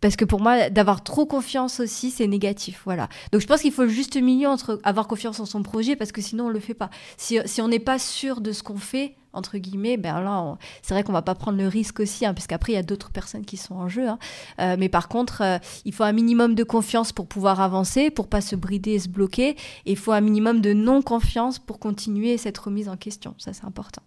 Parce 0.00 0.16
que 0.16 0.24
pour 0.24 0.40
moi, 0.40 0.70
d'avoir 0.70 1.02
trop 1.02 1.26
confiance 1.26 1.80
aussi, 1.80 2.10
c'est 2.10 2.26
négatif. 2.26 2.82
Voilà. 2.84 3.08
Donc 3.32 3.40
je 3.40 3.46
pense 3.46 3.60
qu'il 3.60 3.72
faut 3.72 3.84
le 3.84 3.88
juste 3.88 4.16
milieu 4.16 4.48
entre 4.48 4.80
avoir 4.82 5.06
confiance 5.06 5.40
en 5.40 5.46
son 5.46 5.62
projet, 5.62 5.96
parce 5.96 6.12
que 6.12 6.20
sinon 6.20 6.46
on 6.46 6.50
le 6.50 6.60
fait 6.60 6.74
pas. 6.74 6.90
Si, 7.16 7.38
si 7.44 7.60
on 7.60 7.68
n'est 7.68 7.78
pas 7.78 7.98
sûr 7.98 8.40
de 8.40 8.52
ce 8.52 8.62
qu'on 8.62 8.76
fait, 8.76 9.16
entre 9.32 9.58
guillemets, 9.58 9.96
ben 9.96 10.20
là, 10.20 10.58
c'est 10.82 10.94
vrai 10.94 11.02
qu'on 11.02 11.12
va 11.12 11.22
pas 11.22 11.34
prendre 11.34 11.58
le 11.58 11.68
risque 11.68 12.00
aussi, 12.00 12.26
hein, 12.26 12.34
puisqu'après 12.34 12.72
il 12.72 12.76
y 12.76 12.78
a 12.78 12.82
d'autres 12.82 13.10
personnes 13.10 13.44
qui 13.44 13.56
sont 13.56 13.74
en 13.74 13.88
jeu. 13.88 14.08
Hein. 14.08 14.18
Euh, 14.60 14.76
mais 14.78 14.88
par 14.88 15.08
contre, 15.08 15.42
euh, 15.42 15.58
il 15.84 15.92
faut 15.92 16.04
un 16.04 16.12
minimum 16.12 16.54
de 16.54 16.64
confiance 16.64 17.12
pour 17.12 17.26
pouvoir 17.26 17.60
avancer, 17.60 18.10
pour 18.10 18.28
pas 18.28 18.40
se 18.40 18.56
brider 18.56 18.92
et 18.92 18.98
se 18.98 19.08
bloquer. 19.08 19.50
Et 19.86 19.92
il 19.92 19.96
faut 19.96 20.12
un 20.12 20.20
minimum 20.20 20.60
de 20.60 20.72
non-confiance 20.72 21.58
pour 21.58 21.78
continuer 21.78 22.36
cette 22.38 22.58
remise 22.58 22.88
en 22.88 22.96
question. 22.96 23.34
Ça, 23.38 23.52
c'est 23.52 23.64
important. 23.64 24.02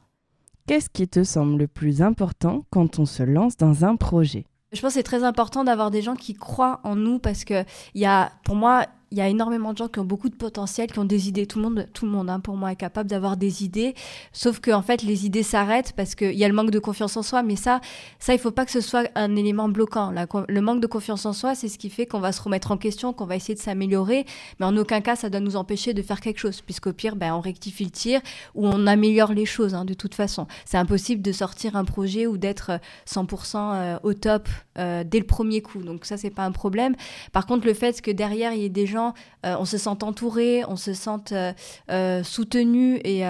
Qu'est-ce 0.68 0.90
qui 0.90 1.08
te 1.08 1.24
semble 1.24 1.58
le 1.58 1.68
plus 1.68 2.02
important 2.02 2.66
quand 2.70 3.00
on 3.00 3.06
se 3.06 3.24
lance 3.24 3.58
dans 3.58 3.86
un 3.86 3.96
projet? 3.96 4.46
Je 4.74 4.82
pense 4.82 4.90
que 4.90 4.94
c'est 4.96 5.04
très 5.04 5.24
important 5.24 5.64
d'avoir 5.64 5.92
des 5.92 6.02
gens 6.02 6.16
qui 6.16 6.34
croient 6.34 6.80
en 6.84 6.96
nous 6.96 7.20
parce 7.20 7.46
que 7.46 7.64
il 7.94 8.02
y 8.02 8.06
a, 8.06 8.32
pour 8.44 8.56
moi, 8.56 8.88
il 9.14 9.18
y 9.18 9.22
a 9.22 9.30
énormément 9.30 9.74
de 9.74 9.78
gens 9.78 9.90
qui 9.90 10.00
ont 10.00 10.06
beaucoup 10.06 10.28
de 10.28 10.36
potentiel, 10.36 10.92
qui 10.92 10.98
ont 10.98 11.06
des 11.06 11.28
idées. 11.28 11.46
Tout 11.46 11.60
le 11.60 11.70
monde, 11.70 11.88
tout 11.94 12.06
le 12.06 12.12
monde 12.12 12.32
hein, 12.32 12.40
pour 12.40 12.58
moi, 12.58 12.72
est 12.72 12.76
capable 12.76 13.08
d'avoir 13.08 13.38
des 13.38 13.64
idées. 13.64 13.94
Sauf 14.32 14.60
que 14.60 14.72
en 14.72 14.82
fait, 14.82 15.04
les 15.04 15.28
idées 15.28 15.44
s'arrêtent 15.44 15.94
parce 15.96 16.16
qu'il 16.16 16.34
y 16.34 16.44
a 16.44 16.48
le 16.48 16.54
manque 16.56 16.72
de 16.72 16.80
confiance 16.80 17.16
en 17.16 17.22
soi. 17.22 17.44
Mais 17.44 17.56
ça, 17.56 17.80
ça, 18.18 18.34
il 18.34 18.40
faut 18.40 18.50
pas 18.50 18.66
que 18.66 18.72
ce 18.72 18.82
soit 18.82 19.08
un 19.14 19.36
élément 19.36 19.70
bloquant. 19.70 20.12
le 20.48 20.62
manque 20.62 20.82
de 20.82 20.88
confiance 20.88 21.28
en 21.28 21.34
soi, 21.34 21.54
c'est 21.54 21.68
ce 21.68 21.78
qui 21.78 21.92
fait 21.92 22.08
qu'on 22.08 22.20
va 22.20 22.32
se 22.32 22.42
remettre 22.42 22.72
en 22.72 22.78
question, 22.78 23.14
qu'on 23.14 23.28
va 23.28 23.36
essayer 23.36 23.54
de 23.54 23.60
s'améliorer. 23.60 24.26
Mais 24.60 24.66
en 24.66 24.76
aucun 24.78 25.00
cas, 25.00 25.16
ça 25.16 25.30
doit 25.30 25.42
nous 25.42 25.58
empêcher 25.58 25.94
de 25.94 26.02
faire 26.02 26.20
quelque 26.20 26.40
chose, 26.40 26.62
puisqu'au 26.62 26.92
pire, 26.92 27.16
ben, 27.16 27.36
on 27.36 27.40
rectifie 27.40 27.84
le 27.84 27.92
tir 27.92 28.20
ou 28.56 28.66
on 28.68 28.88
améliore 28.88 29.34
les 29.34 29.46
choses. 29.46 29.76
Hein, 29.76 29.86
de 29.86 29.94
toute 29.94 30.16
façon, 30.16 30.48
c'est 30.66 30.78
impossible 30.78 31.22
de 31.22 31.32
sortir 31.32 31.76
un 31.76 31.86
projet 31.86 32.26
ou 32.26 32.38
d'être 32.38 32.80
100% 33.08 33.58
euh, 33.58 34.00
au 34.02 34.16
top 34.16 34.50
euh, 34.80 35.04
dès 35.06 35.20
le 35.20 35.28
premier 35.28 35.62
coup. 35.62 35.84
Donc 35.84 36.06
ça, 36.06 36.18
c'est 36.18 36.32
pas 36.32 36.46
un 36.46 36.52
problème. 36.52 36.96
Par 37.32 37.46
contre, 37.46 37.68
le 37.68 37.76
fait 37.76 38.02
que 38.02 38.10
derrière, 38.10 38.54
il 38.54 38.62
y 38.64 38.66
ait 38.66 38.70
des 38.70 38.88
gens 38.88 39.03
euh, 39.46 39.56
on 39.60 39.66
se 39.66 39.78
sent 39.78 39.90
entouré, 39.90 40.64
on 40.68 40.76
se 40.76 40.94
sent 40.94 41.32
euh, 41.32 41.54
euh, 41.90 42.24
soutenu 42.24 43.00
et 43.04 43.24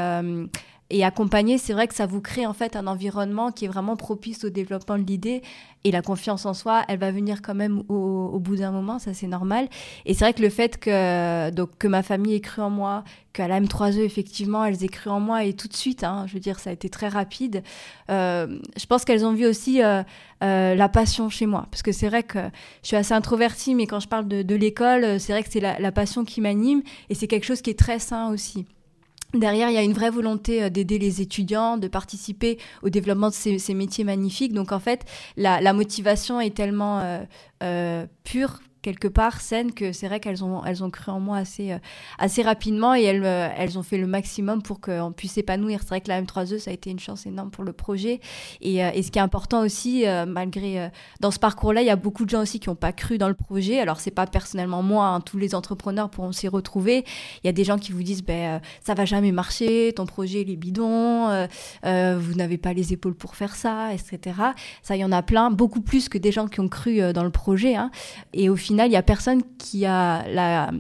et 0.94 1.04
accompagner, 1.04 1.58
c'est 1.58 1.74
vrai 1.74 1.88
que 1.88 1.96
ça 1.96 2.06
vous 2.06 2.22
crée 2.22 2.46
en 2.46 2.54
fait 2.54 2.76
un 2.76 2.86
environnement 2.86 3.52
qui 3.52 3.66
est 3.66 3.68
vraiment 3.68 3.96
propice 3.96 4.46
au 4.46 4.52
développement 4.52 5.00
de 5.00 5.04
l'idée. 5.04 5.42
Et 5.84 5.92
la 5.92 6.04
confiance 6.04 6.46
en 6.46 6.54
soi, 6.54 6.84
elle 6.88 7.00
va 7.00 7.12
venir 7.12 7.42
quand 7.42 7.56
même 7.56 7.82
au, 7.90 8.40
bout 8.40 8.58
d'un 8.58 8.70
moment, 8.70 9.00
ça 9.00 9.16
c'est 9.16 9.28
normal. 9.28 9.68
Et 10.06 10.14
c'est 10.14 10.24
vrai 10.24 10.34
que 10.34 10.44
le 10.44 10.50
fait 10.50 10.78
que, 10.78 11.50
donc, 11.50 11.72
que 11.80 11.88
ma 11.88 12.04
famille 12.04 12.36
ait 12.36 12.42
cru 12.42 12.62
en 12.62 12.70
moi, 12.70 13.04
qu'à 13.34 13.48
la 13.48 13.60
M3E, 13.60 14.02
effectivement, 14.02 14.64
elles 14.64 14.84
aient 14.84 14.88
cru 14.88 15.10
en 15.10 15.20
moi 15.20 15.44
et 15.44 15.54
tout 15.54 15.68
de 15.68 15.74
suite, 15.74 16.04
hein, 16.04 16.26
je 16.28 16.36
veux 16.36 16.40
dire, 16.40 16.60
ça 16.60 16.70
a 16.70 16.74
été 16.74 16.90
très 16.90 17.08
rapide. 17.08 17.64
Euh, 18.12 18.60
je 18.78 18.86
pense 18.86 19.04
qu'elles 19.04 19.26
ont 19.26 19.34
vu 19.34 19.48
aussi 19.48 19.82
euh, 19.82 20.04
euh, 20.44 20.76
la 20.76 20.90
passion 20.90 21.28
chez 21.28 21.48
moi. 21.48 21.66
Parce 21.72 21.82
que 21.82 21.92
c'est 21.92 22.08
vrai 22.08 22.22
que 22.22 22.40
je 22.84 22.90
suis 22.90 22.98
assez 22.98 23.16
introvertie, 23.16 23.74
mais 23.74 23.88
quand 23.88 24.00
je 24.00 24.08
parle 24.08 24.28
de, 24.28 24.56
l'école, 24.56 25.20
c'est 25.20 25.34
vrai 25.34 25.42
que 25.42 25.50
c'est 25.52 25.60
la, 25.60 25.80
la 25.80 25.92
passion 25.92 26.24
qui 26.24 26.40
m'anime 26.40 26.84
et 27.10 27.16
c'est 27.16 27.28
quelque 27.28 27.46
chose 27.46 27.64
qui 27.64 27.72
est 27.72 27.80
très 27.80 27.98
sain 27.98 28.30
aussi. 28.30 28.68
Derrière, 29.34 29.70
il 29.70 29.74
y 29.74 29.78
a 29.78 29.84
une 29.84 29.94
vraie 29.94 30.12
volonté 30.12 30.64
euh, 30.64 30.70
d'aider 30.70 31.00
les 31.00 31.22
étudiants, 31.22 31.78
de 31.78 31.88
participer 31.88 32.60
au 32.84 32.90
développement 32.90 33.30
de 33.30 33.34
ces, 33.34 33.74
métiers 33.74 34.04
magnifiques. 34.04 34.54
Donc 34.54 34.72
en 34.72 34.80
fait, 34.80 35.06
la, 35.38 35.74
motivation 35.74 36.40
est 36.40 36.56
tellement 36.56 37.00
euh, 37.00 37.24
euh, 37.64 38.06
pure 38.24 38.60
quelque 38.84 39.08
part 39.08 39.42
saine 39.42 39.74
que 39.74 39.94
c'est 39.94 40.08
vrai 40.08 40.20
qu'elles 40.20 40.44
ont, 40.44 40.64
elles 40.64 40.84
ont 40.84 40.92
cru 40.92 41.12
en 41.12 41.20
moi 41.20 41.38
assez, 41.38 41.72
euh, 41.72 41.78
assez 42.20 42.44
rapidement 42.44 42.94
et 42.94 43.02
elles, 43.02 43.24
euh, 43.24 43.48
elles 43.58 43.80
ont 43.80 43.82
fait 43.82 43.98
le 43.98 44.06
maximum 44.06 44.62
pour 44.62 44.82
qu'on 44.82 45.12
puisse 45.16 45.32
s'épanouir. 45.32 45.80
C'est 45.82 45.88
vrai 45.88 46.02
que 46.02 46.10
la 46.10 46.22
M3E, 46.22 46.60
ça 46.60 46.70
a 46.70 46.74
été 46.74 46.92
une 46.92 47.00
chance 47.00 47.26
énorme 47.26 47.50
pour 47.50 47.64
le 47.64 47.74
projet. 47.74 48.20
Et, 48.62 48.84
euh, 48.84 48.92
et 48.94 49.02
ce 49.02 49.10
qui 49.10 49.18
est 49.18 49.22
important 49.22 49.62
aussi, 49.62 50.04
malgré 50.28 50.92
dans 51.22 51.32
ce 51.32 51.40
parcours-là, 51.40 51.82
il 51.82 51.88
y 51.88 51.90
a 51.90 51.96
beaucoup 51.96 52.26
de 52.26 52.30
gens 52.30 52.42
aussi 52.42 52.60
qui 52.60 52.70
n'ont 52.70 52.76
pas 52.76 52.92
cru 52.92 53.18
dans 53.18 53.30
le 53.30 53.34
projet. 53.34 53.80
Alors, 53.80 54.02
c'est 54.02 54.12
pas 54.12 54.28
personnellement 54.28 54.84
moi, 54.84 55.08
hein, 55.08 55.22
tous 55.22 55.38
les 55.38 55.56
entrepreneurs 55.56 56.10
pourront 56.10 56.34
s'y 56.34 56.50
retrouver. 56.50 57.06
Il 57.44 57.48
y 57.48 57.50
a 57.50 57.54
des 57.54 57.64
gens 57.64 57.78
qui 57.78 57.94
vous 57.94 58.04
disent, 58.04 58.24
ben, 58.24 58.60
ça 58.84 58.94
va 58.94 59.06
jamais 59.06 59.32
marcher, 59.32 59.94
ton 59.96 60.06
projet, 60.06 60.42
il 60.42 60.50
est 60.50 60.58
bidon, 60.58 61.48
vous 61.84 62.34
n'avez 62.36 62.58
pas 62.58 62.74
les 62.74 62.92
épaules 62.92 63.16
pour 63.16 63.36
faire 63.36 63.56
ça, 63.56 63.94
etc. 63.94 64.36
Ça, 64.82 64.98
il 64.98 65.00
y 65.00 65.06
en 65.06 65.12
a 65.14 65.22
plein, 65.22 65.50
beaucoup 65.52 65.82
plus 65.82 66.10
que 66.10 66.18
des 66.18 66.34
gens 66.34 66.48
qui 66.48 66.60
ont 66.60 66.68
cru 66.68 67.14
dans 67.14 67.24
le 67.24 67.32
projet. 67.32 67.76
Hein. 67.76 67.90
Et 68.34 68.50
au 68.50 68.56
final, 68.56 68.73
il 68.78 68.90
n'y 68.90 68.96
a 68.96 69.04
personne 69.04 69.42
qui 69.58 69.86
a 69.86 70.72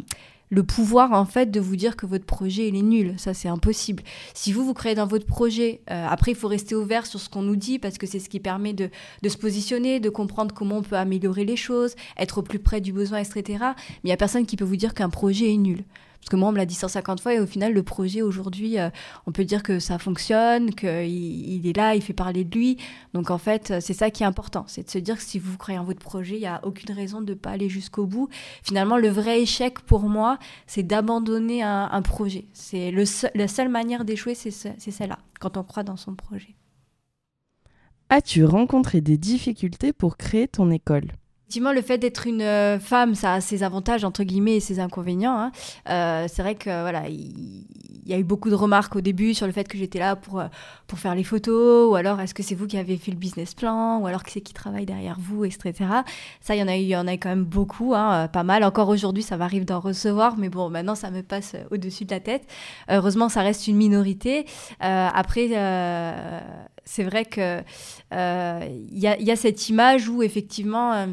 le 0.54 0.64
pouvoir 0.64 1.14
en 1.14 1.26
fait 1.26 1.50
de 1.50 1.60
vous 1.60 1.76
dire 1.76 1.96
que 1.96 2.06
votre 2.06 2.26
projet 2.26 2.68
est 2.68 2.72
nul. 2.72 3.16
Ça 3.18 3.34
c'est 3.34 3.48
impossible. 3.48 4.04
Si 4.34 4.54
vous 4.54 4.64
vous 4.64 4.74
créez 4.74 4.94
dans 4.94 5.08
votre 5.08 5.26
projet, 5.26 5.82
euh, 5.90 6.06
après 6.08 6.32
il 6.32 6.38
faut 6.38 6.48
rester 6.48 6.76
ouvert 6.76 7.06
sur 7.06 7.20
ce 7.20 7.28
qu'on 7.28 7.42
nous 7.42 7.56
dit 7.56 7.80
parce 7.80 7.98
que 7.98 8.06
c'est 8.06 8.20
ce 8.20 8.30
qui 8.30 8.40
permet 8.40 8.74
de, 8.74 8.90
de, 9.24 9.30
se 9.30 9.38
positionner, 9.38 10.00
de 10.00 10.10
comprendre 10.10 10.54
comment 10.54 10.78
on 10.78 10.82
peut 10.84 10.96
améliorer 10.96 11.44
les 11.44 11.56
choses, 11.56 11.96
être 12.18 12.38
au 12.38 12.42
plus 12.44 12.60
près 12.60 12.82
du 12.82 12.94
besoin, 12.94 13.20
etc. 13.20 13.44
Mais 13.60 13.76
il 14.04 14.08
n'y 14.08 14.14
a 14.14 14.18
personne 14.18 14.46
qui 14.46 14.56
peut 14.56 14.66
vous 14.66 14.76
dire 14.76 14.94
qu'un 14.94 15.10
projet 15.10 15.52
est 15.52 15.58
nul. 15.58 15.84
Parce 16.24 16.30
que 16.30 16.36
moi, 16.38 16.48
on 16.48 16.52
me 16.54 16.58
l'a 16.58 16.66
dit 16.66 16.74
150 16.74 17.20
fois 17.20 17.34
et 17.34 17.40
au 17.42 17.46
final, 17.46 17.74
le 17.74 17.84
projet 17.84 18.22
aujourd'hui, 18.22 18.80
euh, 18.80 18.90
on 19.28 19.34
peut 19.34 19.44
dire 19.44 19.62
que 19.62 19.80
ça 19.80 20.00
fonctionne, 20.00 20.74
qu'il 20.74 21.10
il 21.10 21.68
est 21.68 21.76
là, 21.76 21.96
il 21.96 22.02
fait 22.02 22.14
parler 22.14 22.46
de 22.46 22.58
lui. 22.58 22.78
Donc 23.14 23.30
en 23.30 23.38
fait, 23.38 23.72
euh, 23.72 23.80
c'est 23.82 23.94
ça 23.94 24.10
qui 24.10 24.24
est 24.24 24.26
important. 24.26 24.64
C'est 24.68 24.86
de 24.86 24.90
se 24.90 25.00
dire 25.00 25.18
que 25.18 25.22
si 25.22 25.38
vous 25.38 25.58
créez 25.58 25.76
un 25.76 25.84
votre 25.84 26.00
projet, 26.00 26.36
il 26.36 26.40
n'y 26.40 26.48
a 26.48 26.62
aucune 26.64 26.96
raison 26.96 27.20
de 27.20 27.34
ne 27.34 27.38
pas 27.38 27.50
aller 27.50 27.68
jusqu'au 27.68 28.06
bout. 28.06 28.30
Finalement, 28.64 28.98
le 28.98 29.10
vrai 29.10 29.42
échec 29.42 29.82
pour 29.82 30.08
moi, 30.08 30.40
c'est 30.66 30.84
d'abandonner 30.84 31.62
un, 31.62 32.02
projet. 32.02 32.46
C'est 32.54 32.94
la 33.36 33.48
seule 33.50 33.70
manière 33.70 34.06
d'échouer, 34.06 34.34
c'est 34.34 34.50
celle-là, 34.80 35.20
quand 35.42 35.58
on 35.58 35.64
croit 35.64 35.84
dans 35.84 35.98
son 35.98 36.16
projet. 36.16 36.56
As-tu 38.10 38.46
rencontré 38.46 39.02
des 39.02 39.18
difficultés 39.18 39.92
pour 39.92 40.16
créer 40.16 40.48
ton 40.48 40.72
école? 40.72 41.12
Effectivement, 41.54 41.72
le 41.72 41.84
fait 41.84 42.00
d'être 42.00 42.26
une 42.26 42.42
euh, 42.42 42.80
femme, 42.80 43.14
ça 43.14 43.34
a 43.34 43.40
ses 43.40 43.62
avantages 43.62 44.04
entre 44.04 44.24
guillemets 44.24 44.56
et 44.56 44.60
ses 44.60 44.80
inconvénients. 44.80 45.38
Hein. 45.38 45.52
Euh, 45.88 46.26
c'est 46.28 46.42
vrai 46.42 46.56
que 46.56 46.82
voilà, 46.82 47.08
il 47.10 47.64
y, 48.08 48.14
a 48.16 48.18
eu 48.18 48.24
beaucoup 48.24 48.50
de 48.50 48.56
remarques 48.56 48.96
au 48.96 49.02
début 49.02 49.36
sur 49.36 49.46
le 49.46 49.54
fait 49.54 49.68
que 49.68 49.78
j'étais 49.78 50.00
là 50.00 50.16
pour 50.16 50.40
euh, 50.40 50.48
pour 50.88 50.98
faire 50.98 51.14
les 51.14 51.24
photos, 51.24 51.92
ou 51.92 51.94
alors 51.94 52.20
est-ce 52.22 52.34
que 52.34 52.42
c'est 52.42 52.56
vous 52.56 52.66
qui 52.66 52.76
avez 52.76 52.98
fait 52.98 53.12
le 53.12 53.18
business 53.18 53.54
plan, 53.54 54.00
ou 54.00 54.08
alors 54.08 54.24
qui 54.24 54.32
c'est 54.32 54.42
qui 54.42 54.56
travaille 54.56 54.88
derrière 54.88 55.18
vous, 55.20 55.46
etc. 55.46 55.74
Ça, 56.42 56.56
il 56.56 56.60
y 56.60 56.64
en 56.64 56.68
a 56.68 56.76
eu, 56.76 56.82
y 56.82 56.96
en 56.96 57.06
a 57.06 57.18
quand 57.18 57.30
même 57.30 57.46
beaucoup, 57.46 57.94
hein, 57.94 58.28
pas 58.30 58.42
mal. 58.42 58.64
Encore 58.64 58.90
aujourd'hui, 58.90 59.22
ça 59.22 59.38
m'arrive 59.38 59.66
d'en 59.66 59.80
recevoir, 59.80 60.38
mais 60.38 60.50
bon, 60.50 60.72
maintenant 60.72 60.96
ça 60.96 61.12
me 61.12 61.22
passe 61.22 61.56
au-dessus 61.70 62.06
de 62.06 62.12
la 62.16 62.20
tête. 62.20 62.48
Heureusement, 62.90 63.30
ça 63.30 63.44
reste 63.44 63.68
une 63.68 63.78
minorité. 63.78 64.48
après 64.80 65.50
c'est 66.86 67.04
vrai 67.04 67.26
que 67.26 67.62
il 68.12 69.00
y, 69.00 69.32
a 69.32 69.36
cette 69.36 69.70
image 69.70 70.10
où 70.10 70.24
effectivement 70.24 71.06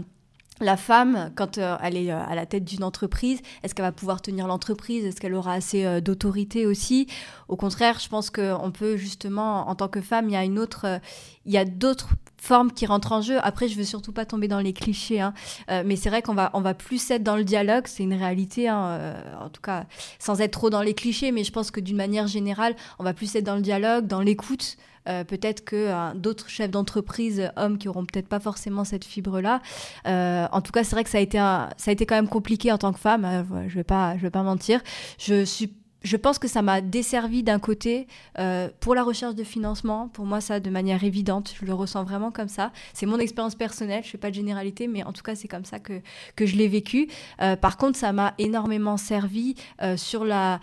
la 0.60 0.76
femme, 0.76 1.32
quand 1.34 1.58
euh, 1.58 1.76
elle 1.82 1.96
est 1.96 2.12
euh, 2.12 2.22
à 2.22 2.34
la 2.34 2.46
tête 2.46 2.64
d'une 2.64 2.84
entreprise, 2.84 3.40
est-ce 3.62 3.74
qu'elle 3.74 3.84
va 3.84 3.92
pouvoir 3.92 4.20
tenir 4.20 4.46
l'entreprise? 4.46 5.04
Est-ce 5.04 5.20
qu'elle 5.20 5.34
aura 5.34 5.54
assez 5.54 5.84
euh, 5.84 6.00
d'autorité 6.00 6.66
aussi? 6.66 7.06
Au 7.48 7.56
contraire, 7.56 7.98
je 7.98 8.08
pense 8.08 8.30
qu'on 8.30 8.70
peut 8.70 8.96
justement, 8.96 9.68
en 9.68 9.74
tant 9.74 9.88
que 9.88 10.00
femme, 10.00 10.28
il 10.28 10.32
y 10.32 10.36
a 10.36 10.44
une 10.44 10.58
autre, 10.58 11.00
il 11.46 11.52
y 11.52 11.58
a 11.58 11.64
d'autres 11.64 12.10
formes 12.36 12.72
qui 12.72 12.86
rentrent 12.86 13.12
en 13.12 13.22
jeu. 13.22 13.38
Après, 13.42 13.68
je 13.68 13.76
veux 13.76 13.84
surtout 13.84 14.12
pas 14.12 14.24
tomber 14.24 14.48
dans 14.48 14.60
les 14.60 14.72
clichés, 14.72 15.20
hein. 15.20 15.34
mais 15.68 15.96
c'est 15.96 16.08
vrai 16.08 16.22
qu'on 16.22 16.34
va, 16.34 16.50
on 16.54 16.62
va 16.62 16.72
plus 16.72 17.10
être 17.10 17.22
dans 17.22 17.36
le 17.36 17.44
dialogue, 17.44 17.86
c'est 17.86 18.02
une 18.02 18.14
réalité, 18.14 18.68
hein, 18.68 19.14
en 19.38 19.50
tout 19.50 19.60
cas, 19.60 19.84
sans 20.18 20.40
être 20.40 20.52
trop 20.52 20.70
dans 20.70 20.80
les 20.80 20.94
clichés, 20.94 21.32
mais 21.32 21.44
je 21.44 21.52
pense 21.52 21.70
que 21.70 21.80
d'une 21.80 21.96
manière 21.96 22.28
générale, 22.28 22.76
on 22.98 23.04
va 23.04 23.12
plus 23.12 23.34
être 23.34 23.44
dans 23.44 23.56
le 23.56 23.62
dialogue, 23.62 24.06
dans 24.06 24.22
l'écoute, 24.22 24.78
peut-être 25.04 25.64
que 25.64 26.14
d'autres 26.16 26.48
chefs 26.48 26.70
d'entreprise, 26.70 27.50
hommes, 27.56 27.78
qui 27.78 27.88
auront 27.88 28.04
peut-être 28.04 28.28
pas 28.28 28.40
forcément 28.40 28.84
cette 28.84 29.04
fibre-là. 29.04 29.60
en 30.04 30.60
tout 30.60 30.72
cas, 30.72 30.84
c'est 30.84 30.94
vrai 30.94 31.04
que 31.04 31.10
ça 31.10 31.18
a 31.18 31.20
été, 31.20 31.38
ça 31.38 31.68
a 31.86 31.90
été 31.90 32.06
quand 32.06 32.14
même 32.14 32.28
compliqué 32.28 32.70
en 32.72 32.78
tant 32.78 32.92
que 32.92 32.98
femme. 32.98 33.46
je 33.68 33.74
vais 33.74 33.84
pas, 33.84 34.16
je 34.16 34.22
vais 34.22 34.30
pas 34.30 34.42
mentir. 34.42 34.80
Je 35.18 35.44
suis 35.44 35.72
je 36.02 36.16
pense 36.16 36.38
que 36.38 36.48
ça 36.48 36.62
m'a 36.62 36.80
desservi 36.80 37.42
d'un 37.42 37.58
côté 37.58 38.06
euh, 38.38 38.68
pour 38.80 38.94
la 38.94 39.02
recherche 39.02 39.34
de 39.34 39.44
financement. 39.44 40.08
Pour 40.08 40.24
moi, 40.24 40.40
ça, 40.40 40.60
de 40.60 40.70
manière 40.70 41.04
évidente, 41.04 41.52
je 41.58 41.64
le 41.64 41.74
ressens 41.74 42.04
vraiment 42.04 42.30
comme 42.30 42.48
ça. 42.48 42.72
C'est 42.94 43.06
mon 43.06 43.18
expérience 43.18 43.54
personnelle, 43.54 44.02
je 44.02 44.08
ne 44.08 44.12
fais 44.12 44.18
pas 44.18 44.30
de 44.30 44.34
généralité, 44.34 44.86
mais 44.86 45.04
en 45.04 45.12
tout 45.12 45.22
cas, 45.22 45.34
c'est 45.34 45.48
comme 45.48 45.64
ça 45.64 45.78
que, 45.78 46.00
que 46.36 46.46
je 46.46 46.56
l'ai 46.56 46.68
vécu. 46.68 47.08
Euh, 47.42 47.56
par 47.56 47.76
contre, 47.76 47.98
ça 47.98 48.12
m'a 48.12 48.34
énormément 48.38 48.96
servi 48.96 49.54
euh, 49.82 49.96
sur 49.96 50.24
la 50.24 50.60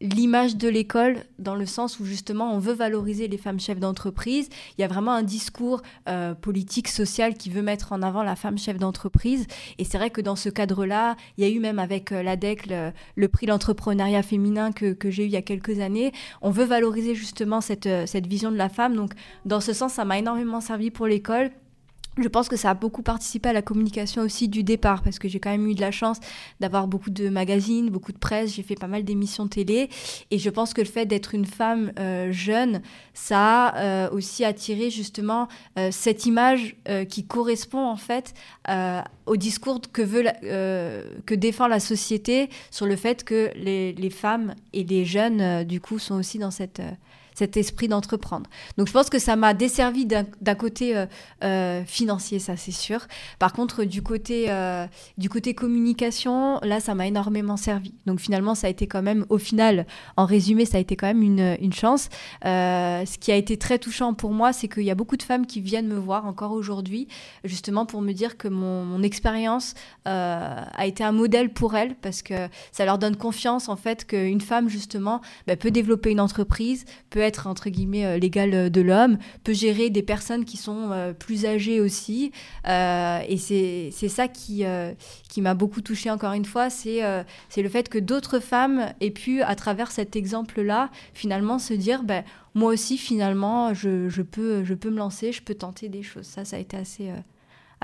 l'image 0.00 0.56
de 0.56 0.68
l'école 0.68 1.18
dans 1.38 1.54
le 1.54 1.66
sens 1.66 2.00
où 2.00 2.04
justement 2.04 2.52
on 2.52 2.58
veut 2.58 2.72
valoriser 2.72 3.28
les 3.28 3.38
femmes 3.38 3.60
chefs 3.60 3.78
d'entreprise. 3.80 4.48
Il 4.76 4.80
y 4.80 4.84
a 4.84 4.88
vraiment 4.88 5.12
un 5.12 5.22
discours 5.22 5.82
euh, 6.08 6.34
politique, 6.34 6.88
social 6.88 7.34
qui 7.34 7.50
veut 7.50 7.62
mettre 7.62 7.92
en 7.92 8.02
avant 8.02 8.22
la 8.22 8.36
femme 8.36 8.58
chef 8.58 8.78
d'entreprise. 8.78 9.46
Et 9.78 9.84
c'est 9.84 9.98
vrai 9.98 10.10
que 10.10 10.20
dans 10.20 10.36
ce 10.36 10.48
cadre-là, 10.48 11.16
il 11.38 11.44
y 11.44 11.46
a 11.46 11.50
eu 11.50 11.60
même 11.60 11.78
avec 11.78 12.12
euh, 12.12 12.22
l'ADEC 12.22 12.66
le, 12.66 13.28
prix 13.28 13.46
l'entrepreneuriat 13.46 14.22
féminin 14.22 14.72
que, 14.72 14.92
que 14.92 15.10
j'ai 15.10 15.24
eu 15.24 15.26
il 15.26 15.32
y 15.32 15.36
a 15.36 15.42
quelques 15.42 15.80
années. 15.80 16.12
On 16.42 16.50
veut 16.50 16.64
valoriser 16.64 17.14
justement 17.14 17.60
cette, 17.60 17.86
euh, 17.86 18.06
cette 18.06 18.26
vision 18.26 18.50
de 18.50 18.56
la 18.56 18.68
femme. 18.68 18.96
Donc 18.96 19.12
dans 19.44 19.60
ce 19.60 19.72
sens, 19.72 19.94
ça 19.94 20.04
m'a 20.04 20.18
énormément 20.18 20.60
servi 20.60 20.90
pour 20.90 21.06
l'école. 21.06 21.50
Je 22.16 22.28
pense 22.28 22.48
que 22.48 22.56
ça 22.56 22.70
a 22.70 22.74
beaucoup 22.74 23.02
participé 23.02 23.48
à 23.48 23.52
la 23.52 23.62
communication 23.62 24.22
aussi 24.22 24.48
du 24.48 24.62
départ, 24.62 25.02
parce 25.02 25.18
que 25.18 25.28
j'ai 25.28 25.40
quand 25.40 25.50
même 25.50 25.66
eu 25.66 25.74
de 25.74 25.80
la 25.80 25.90
chance 25.90 26.20
d'avoir 26.60 26.86
beaucoup 26.86 27.10
de 27.10 27.28
magazines, 27.28 27.90
beaucoup 27.90 28.12
de 28.12 28.18
presse, 28.18 28.54
j'ai 28.54 28.62
fait 28.62 28.76
pas 28.76 28.86
mal 28.86 29.02
d'émissions 29.02 29.48
télé, 29.48 29.88
et 30.30 30.38
je 30.38 30.48
pense 30.48 30.74
que 30.74 30.80
le 30.80 30.86
fait 30.86 31.06
d'être 31.06 31.34
une 31.34 31.44
femme 31.44 31.92
euh, 31.98 32.30
jeune, 32.30 32.82
ça 33.14 33.66
a 33.66 33.78
euh, 33.78 34.10
aussi 34.10 34.44
attiré 34.44 34.90
justement 34.90 35.48
euh, 35.76 35.88
cette 35.90 36.26
image 36.26 36.76
qui 37.08 37.24
correspond 37.26 37.84
en 37.84 37.96
fait 37.96 38.34
au 39.26 39.36
discours 39.36 39.80
que, 39.92 40.02
veut 40.02 40.24
que 41.26 41.34
défend 41.34 41.66
la 41.66 41.80
société 41.80 42.50
sur 42.70 42.86
le 42.86 42.96
fait 42.96 43.24
que 43.24 43.50
les, 43.56 43.92
les 43.92 44.10
femmes 44.10 44.54
et 44.72 44.84
les 44.84 45.04
jeunes, 45.04 45.64
du 45.64 45.80
coup, 45.80 45.98
sont 45.98 46.14
aussi 46.14 46.38
dans 46.38 46.50
cette 46.50 46.80
cet 47.34 47.56
esprit 47.56 47.88
d'entreprendre. 47.88 48.48
Donc 48.78 48.86
je 48.86 48.92
pense 48.92 49.10
que 49.10 49.18
ça 49.18 49.36
m'a 49.36 49.54
desservi 49.54 50.06
d'un 50.06 50.54
côté 50.54 50.96
euh, 50.96 51.06
euh, 51.42 51.84
financier, 51.84 52.38
ça 52.38 52.56
c'est 52.56 52.72
sûr. 52.72 53.06
Par 53.38 53.52
contre, 53.52 53.84
du 53.84 54.02
côté, 54.02 54.46
euh, 54.48 54.86
du 55.18 55.28
côté 55.28 55.54
communication, 55.54 56.60
là, 56.62 56.80
ça 56.80 56.94
m'a 56.94 57.06
énormément 57.06 57.56
servi. 57.56 57.94
Donc 58.06 58.20
finalement, 58.20 58.54
ça 58.54 58.68
a 58.68 58.70
été 58.70 58.86
quand 58.86 59.02
même, 59.02 59.26
au 59.28 59.38
final, 59.38 59.86
en 60.16 60.24
résumé, 60.24 60.64
ça 60.64 60.78
a 60.78 60.80
été 60.80 60.96
quand 60.96 61.06
même 61.06 61.22
une, 61.22 61.56
une 61.60 61.72
chance. 61.72 62.08
ce 62.42 63.18
qui 63.18 63.32
a 63.32 63.36
été 63.36 63.56
très 63.56 63.78
touchant 63.78 64.14
pour 64.14 64.32
moi, 64.32 64.52
c'est 64.52 64.68
qu'il 64.68 64.84
y 64.84 64.90
a 64.90 64.94
beaucoup 64.94 65.16
de 65.16 65.22
femmes 65.22 65.46
qui 65.46 65.60
viennent 65.60 65.88
me 65.88 65.98
voir 65.98 66.26
encore 66.26 66.52
aujourd'hui, 66.52 67.08
justement 67.42 67.84
pour 67.86 68.00
me 68.00 68.12
dire 68.12 68.36
que 68.36 68.48
mon, 68.48 69.02
expérience 69.02 69.74
a 70.04 70.86
été 70.86 71.04
un 71.04 71.12
modèle 71.12 71.52
pour 71.52 71.74
elles, 71.74 71.94
parce 71.96 72.22
que 72.22 72.48
ça 72.72 72.84
leur 72.84 72.98
donne 72.98 73.16
confiance, 73.16 73.68
en 73.68 73.76
fait, 73.76 74.06
qu'une 74.06 74.40
femme, 74.40 74.68
justement, 74.68 75.20
bah, 75.46 75.56
peut 75.56 75.70
développer 75.70 76.10
une 76.10 76.20
entreprise, 76.20 76.84
peut 77.10 77.23
être 77.24 77.46
entre 77.46 77.70
guillemets 77.70 78.06
euh, 78.06 78.18
l'égal 78.18 78.70
de 78.70 78.80
l'homme, 78.80 79.18
peut 79.42 79.52
gérer 79.52 79.90
des 79.90 80.02
personnes 80.02 80.44
qui 80.44 80.56
sont 80.56 80.90
euh, 80.92 81.12
plus 81.12 81.46
âgées 81.46 81.80
aussi. 81.80 82.32
Euh, 82.68 83.20
et 83.28 83.36
c'est 83.36 84.08
ça 84.08 84.28
qui, 84.28 84.64
qui 85.28 85.42
m'a 85.42 85.54
beaucoup 85.54 85.80
touchée 85.80 86.10
encore 86.10 86.32
une 86.32 86.44
fois, 86.44 86.70
c'est 86.70 87.00
c'est 87.48 87.62
le 87.62 87.68
fait 87.68 87.88
que 87.88 87.98
d'autres 87.98 88.38
femmes 88.38 88.92
aient 89.00 89.10
pu, 89.10 89.42
à 89.42 89.54
travers 89.54 89.90
cet 89.90 90.16
exemple-là, 90.16 90.90
finalement 91.12 91.58
se 91.58 91.74
dire, 91.74 92.02
ben, 92.02 92.24
moi 92.54 92.72
aussi 92.72 92.98
finalement, 92.98 93.74
je, 93.74 94.08
je, 94.08 94.22
peux, 94.22 94.64
je 94.64 94.74
peux 94.74 94.90
me 94.90 94.98
lancer, 94.98 95.32
je 95.32 95.42
peux 95.42 95.54
tenter 95.54 95.88
des 95.88 96.02
choses. 96.02 96.26
Ça, 96.26 96.44
ça 96.44 96.56
a 96.56 96.58
été 96.58 96.76
assez 96.76 97.10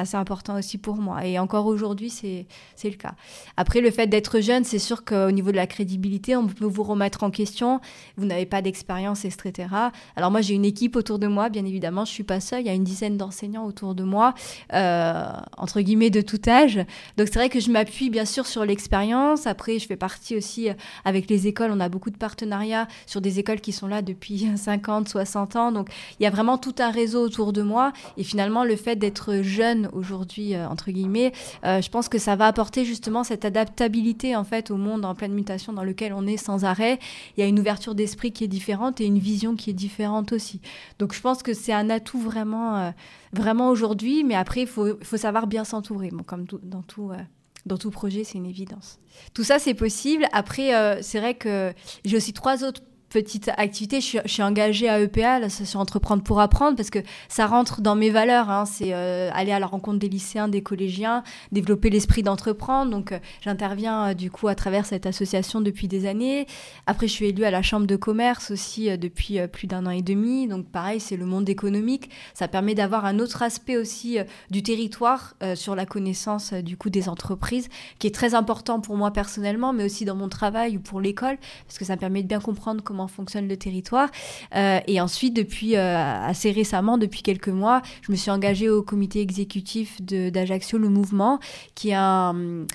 assez 0.00 0.16
important 0.16 0.58
aussi 0.58 0.78
pour 0.78 0.96
moi. 0.96 1.26
Et 1.26 1.38
encore 1.38 1.66
aujourd'hui, 1.66 2.10
c'est 2.10 2.46
le 2.84 2.96
cas. 2.96 3.14
Après, 3.56 3.80
le 3.80 3.90
fait 3.90 4.06
d'être 4.06 4.40
jeune, 4.40 4.64
c'est 4.64 4.78
sûr 4.78 5.04
qu'au 5.04 5.30
niveau 5.30 5.50
de 5.50 5.56
la 5.56 5.66
crédibilité, 5.66 6.36
on 6.36 6.46
peut 6.46 6.64
vous 6.64 6.82
remettre 6.82 7.22
en 7.22 7.30
question. 7.30 7.80
Vous 8.16 8.26
n'avez 8.26 8.46
pas 8.46 8.62
d'expérience, 8.62 9.24
etc. 9.24 9.68
Alors 10.16 10.30
moi, 10.30 10.40
j'ai 10.40 10.54
une 10.54 10.64
équipe 10.64 10.96
autour 10.96 11.18
de 11.18 11.26
moi, 11.26 11.48
bien 11.48 11.64
évidemment. 11.64 12.04
Je 12.04 12.10
suis 12.10 12.24
pas 12.24 12.40
seule. 12.40 12.60
Il 12.60 12.66
y 12.66 12.70
a 12.70 12.74
une 12.74 12.84
dizaine 12.84 13.16
d'enseignants 13.16 13.64
autour 13.64 13.94
de 13.94 14.02
moi, 14.02 14.34
euh, 14.72 15.24
entre 15.56 15.80
guillemets, 15.80 16.10
de 16.10 16.20
tout 16.20 16.40
âge. 16.48 16.76
Donc 17.16 17.28
c'est 17.28 17.34
vrai 17.34 17.48
que 17.48 17.60
je 17.60 17.70
m'appuie 17.70 18.10
bien 18.10 18.24
sûr 18.24 18.46
sur 18.46 18.64
l'expérience. 18.64 19.46
Après, 19.46 19.78
je 19.78 19.86
fais 19.86 19.96
partie 19.96 20.36
aussi 20.36 20.68
euh, 20.68 20.74
avec 21.04 21.28
les 21.28 21.46
écoles. 21.46 21.70
On 21.72 21.80
a 21.80 21.88
beaucoup 21.88 22.10
de 22.10 22.16
partenariats 22.16 22.88
sur 23.06 23.20
des 23.20 23.38
écoles 23.38 23.60
qui 23.60 23.72
sont 23.72 23.86
là 23.86 24.02
depuis 24.02 24.48
50, 24.56 25.08
60 25.08 25.56
ans. 25.56 25.72
Donc 25.72 25.88
il 26.18 26.24
y 26.24 26.26
a 26.26 26.30
vraiment 26.30 26.58
tout 26.58 26.74
un 26.78 26.90
réseau 26.90 27.22
autour 27.22 27.52
de 27.52 27.62
moi. 27.62 27.92
Et 28.16 28.24
finalement, 28.24 28.64
le 28.64 28.76
fait 28.76 28.96
d'être 28.96 29.42
jeune 29.42 29.88
aujourd'hui, 29.92 30.54
euh, 30.54 30.68
entre 30.68 30.90
guillemets, 30.90 31.32
euh, 31.64 31.80
je 31.80 31.90
pense 31.90 32.08
que 32.08 32.18
ça 32.18 32.36
va 32.36 32.46
apporter 32.46 32.84
justement 32.84 33.24
cette 33.24 33.44
adaptabilité 33.44 34.36
en 34.36 34.44
fait 34.44 34.70
au 34.70 34.76
monde 34.76 35.04
en 35.04 35.14
pleine 35.14 35.32
mutation 35.32 35.72
dans 35.72 35.84
lequel 35.84 36.12
on 36.12 36.26
est 36.26 36.36
sans 36.36 36.64
arrêt. 36.64 36.98
Il 37.36 37.40
y 37.40 37.42
a 37.42 37.46
une 37.46 37.58
ouverture 37.58 37.94
d'esprit 37.94 38.32
qui 38.32 38.44
est 38.44 38.48
différente 38.48 39.00
et 39.00 39.04
une 39.04 39.18
vision 39.18 39.56
qui 39.56 39.70
est 39.70 39.74
différente 39.74 40.32
aussi. 40.32 40.60
Donc 40.98 41.14
je 41.14 41.20
pense 41.20 41.42
que 41.42 41.54
c'est 41.54 41.72
un 41.72 41.90
atout 41.90 42.20
vraiment, 42.20 42.76
euh, 42.76 42.90
vraiment 43.32 43.68
aujourd'hui, 43.68 44.24
mais 44.24 44.34
après 44.34 44.62
il 44.62 44.66
faut, 44.66 44.96
savoir 45.02 45.46
bien 45.46 45.64
s'entourer, 45.64 46.10
bon, 46.10 46.22
comme 46.22 46.46
dans 46.64 47.76
tout 47.76 47.90
projet, 47.90 48.24
c'est 48.24 48.38
une 48.38 48.46
évidence. 48.46 48.98
Tout 49.34 49.44
ça, 49.44 49.58
c'est 49.58 49.74
possible. 49.74 50.24
Après, 50.32 51.02
c'est 51.02 51.18
vrai 51.18 51.34
que 51.34 51.74
j'ai 52.04 52.16
aussi 52.16 52.32
trois 52.32 52.64
autres 52.64 52.80
petite 53.10 53.50
activité. 53.56 54.00
Je 54.00 54.20
suis, 54.24 54.42
engagée 54.42 54.88
à 54.88 55.00
EPA, 55.00 55.38
l'association 55.40 55.80
Entreprendre 55.80 56.22
pour 56.22 56.40
apprendre, 56.40 56.76
parce 56.76 56.90
que 56.90 57.00
ça 57.28 57.46
rentre 57.46 57.80
dans 57.80 57.96
mes 57.96 58.10
valeurs. 58.10 58.48
Hein. 58.50 58.64
C'est 58.64 58.94
euh, 58.94 59.30
aller 59.34 59.52
à 59.52 59.58
la 59.58 59.66
rencontre 59.66 59.98
des 59.98 60.08
lycéens, 60.08 60.48
des 60.48 60.62
collégiens, 60.62 61.22
développer 61.52 61.90
l'esprit 61.90 62.22
d'entreprendre. 62.22 62.90
Donc, 62.90 63.12
euh, 63.12 63.18
j'interviens 63.42 64.10
euh, 64.10 64.14
du 64.14 64.30
coup 64.30 64.48
à 64.48 64.54
travers 64.54 64.86
cette 64.86 65.06
association 65.06 65.60
depuis 65.60 65.88
des 65.88 66.06
années. 66.06 66.46
Après, 66.86 67.08
je 67.08 67.12
suis 67.12 67.26
élue 67.26 67.44
à 67.44 67.50
la 67.50 67.62
Chambre 67.62 67.86
de 67.86 67.96
commerce 67.96 68.50
aussi 68.50 68.96
depuis 68.96 69.38
plus 69.48 69.66
d'un 69.66 69.86
an 69.86 69.90
et 69.90 70.02
demi. 70.02 70.46
Donc, 70.46 70.66
pareil, 70.66 71.00
c'est 71.00 71.16
le 71.16 71.26
monde 71.26 71.48
économique. 71.48 72.10
Ça 72.34 72.46
permet 72.46 72.74
d'avoir 72.74 73.04
un 73.04 73.18
autre 73.18 73.42
aspect 73.42 73.76
aussi 73.76 74.18
du 74.50 74.62
territoire 74.62 75.34
sur 75.54 75.74
la 75.74 75.86
connaissance 75.86 76.52
du 76.52 76.76
coup 76.76 76.90
des 76.90 77.08
entreprises, 77.08 77.68
qui 77.98 78.06
est 78.06 78.14
très 78.14 78.34
important 78.34 78.80
pour 78.80 78.96
moi 78.96 79.12
personnellement, 79.12 79.72
mais 79.72 79.84
aussi 79.84 80.04
dans 80.04 80.14
mon 80.14 80.28
travail 80.28 80.76
ou 80.76 80.80
pour 80.80 81.00
l'école, 81.00 81.38
parce 81.66 81.78
que 81.78 81.84
ça 81.84 81.96
me 81.96 82.00
permet 82.00 82.22
de 82.22 82.28
bien 82.28 82.40
comprendre 82.40 82.82
comment 82.82 82.99
fonctionne 83.08 83.48
le 83.48 83.56
territoire. 83.56 84.08
Euh, 84.54 84.80
et 84.86 85.00
ensuite, 85.00 85.34
depuis 85.34 85.76
euh, 85.76 85.96
assez 85.96 86.50
récemment, 86.50 86.98
depuis 86.98 87.22
quelques 87.22 87.48
mois, 87.48 87.82
je 88.02 88.12
me 88.12 88.16
suis 88.16 88.30
engagée 88.30 88.68
au 88.68 88.82
comité 88.82 89.20
exécutif 89.20 90.00
d'Ajaccio, 90.02 90.78
le 90.78 90.88
mouvement, 90.88 91.38
qui 91.74 91.90
est 91.90 91.94
un, 91.94 92.66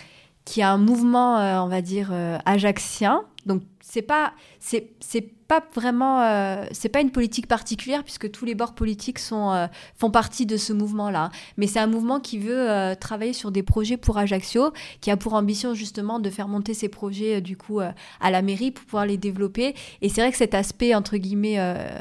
qui 0.46 0.62
a 0.62 0.72
un 0.72 0.78
mouvement, 0.78 1.38
euh, 1.38 1.60
on 1.60 1.68
va 1.68 1.82
dire, 1.82 2.14
ajaxien. 2.46 3.24
Donc, 3.46 3.64
c'est 3.82 4.02
pas, 4.02 4.34
c'est 4.60 5.35
pas 5.48 5.64
vraiment, 5.76 6.22
euh, 6.22 6.66
c'est 6.72 6.90
pas 6.90 7.02
une 7.02 7.12
politique 7.12 7.46
particulière 7.48 8.04
puisque 8.04 8.32
tous 8.32 8.46
les 8.46 8.56
bords 8.56 8.74
politiques 8.74 9.20
sont, 9.20 9.52
euh, 9.52 9.68
font 9.96 10.10
partie 10.10 10.48
de 10.48 10.58
ce 10.58 10.74
mouvement-là. 10.74 11.30
Mais 11.58 11.68
c'est 11.68 11.80
un 11.80 11.88
mouvement 11.88 12.20
qui 12.20 12.40
veut 12.40 12.70
euh, 12.70 12.96
travailler 12.96 13.34
sur 13.34 13.52
des 13.52 13.62
projets 13.62 13.98
pour 13.98 14.18
Ajaccio, 14.18 14.72
qui 15.02 15.12
a 15.12 15.18
pour 15.18 15.36
ambition 15.36 15.76
justement 15.76 16.20
de 16.20 16.30
faire 16.32 16.48
monter 16.48 16.74
ces 16.74 16.90
projets 16.90 17.42
du 17.42 17.58
coup 17.58 17.80
à 17.80 18.32
la 18.32 18.42
mairie 18.42 18.72
pour 18.72 18.86
pouvoir 18.86 19.06
les 19.06 19.18
développer. 19.18 19.76
Et 20.02 20.10
c'est 20.10 20.22
vrai 20.22 20.32
que 20.32 20.38
cet 20.38 20.56
aspect 20.56 20.96
entre 20.96 21.18
guillemets, 21.18 21.60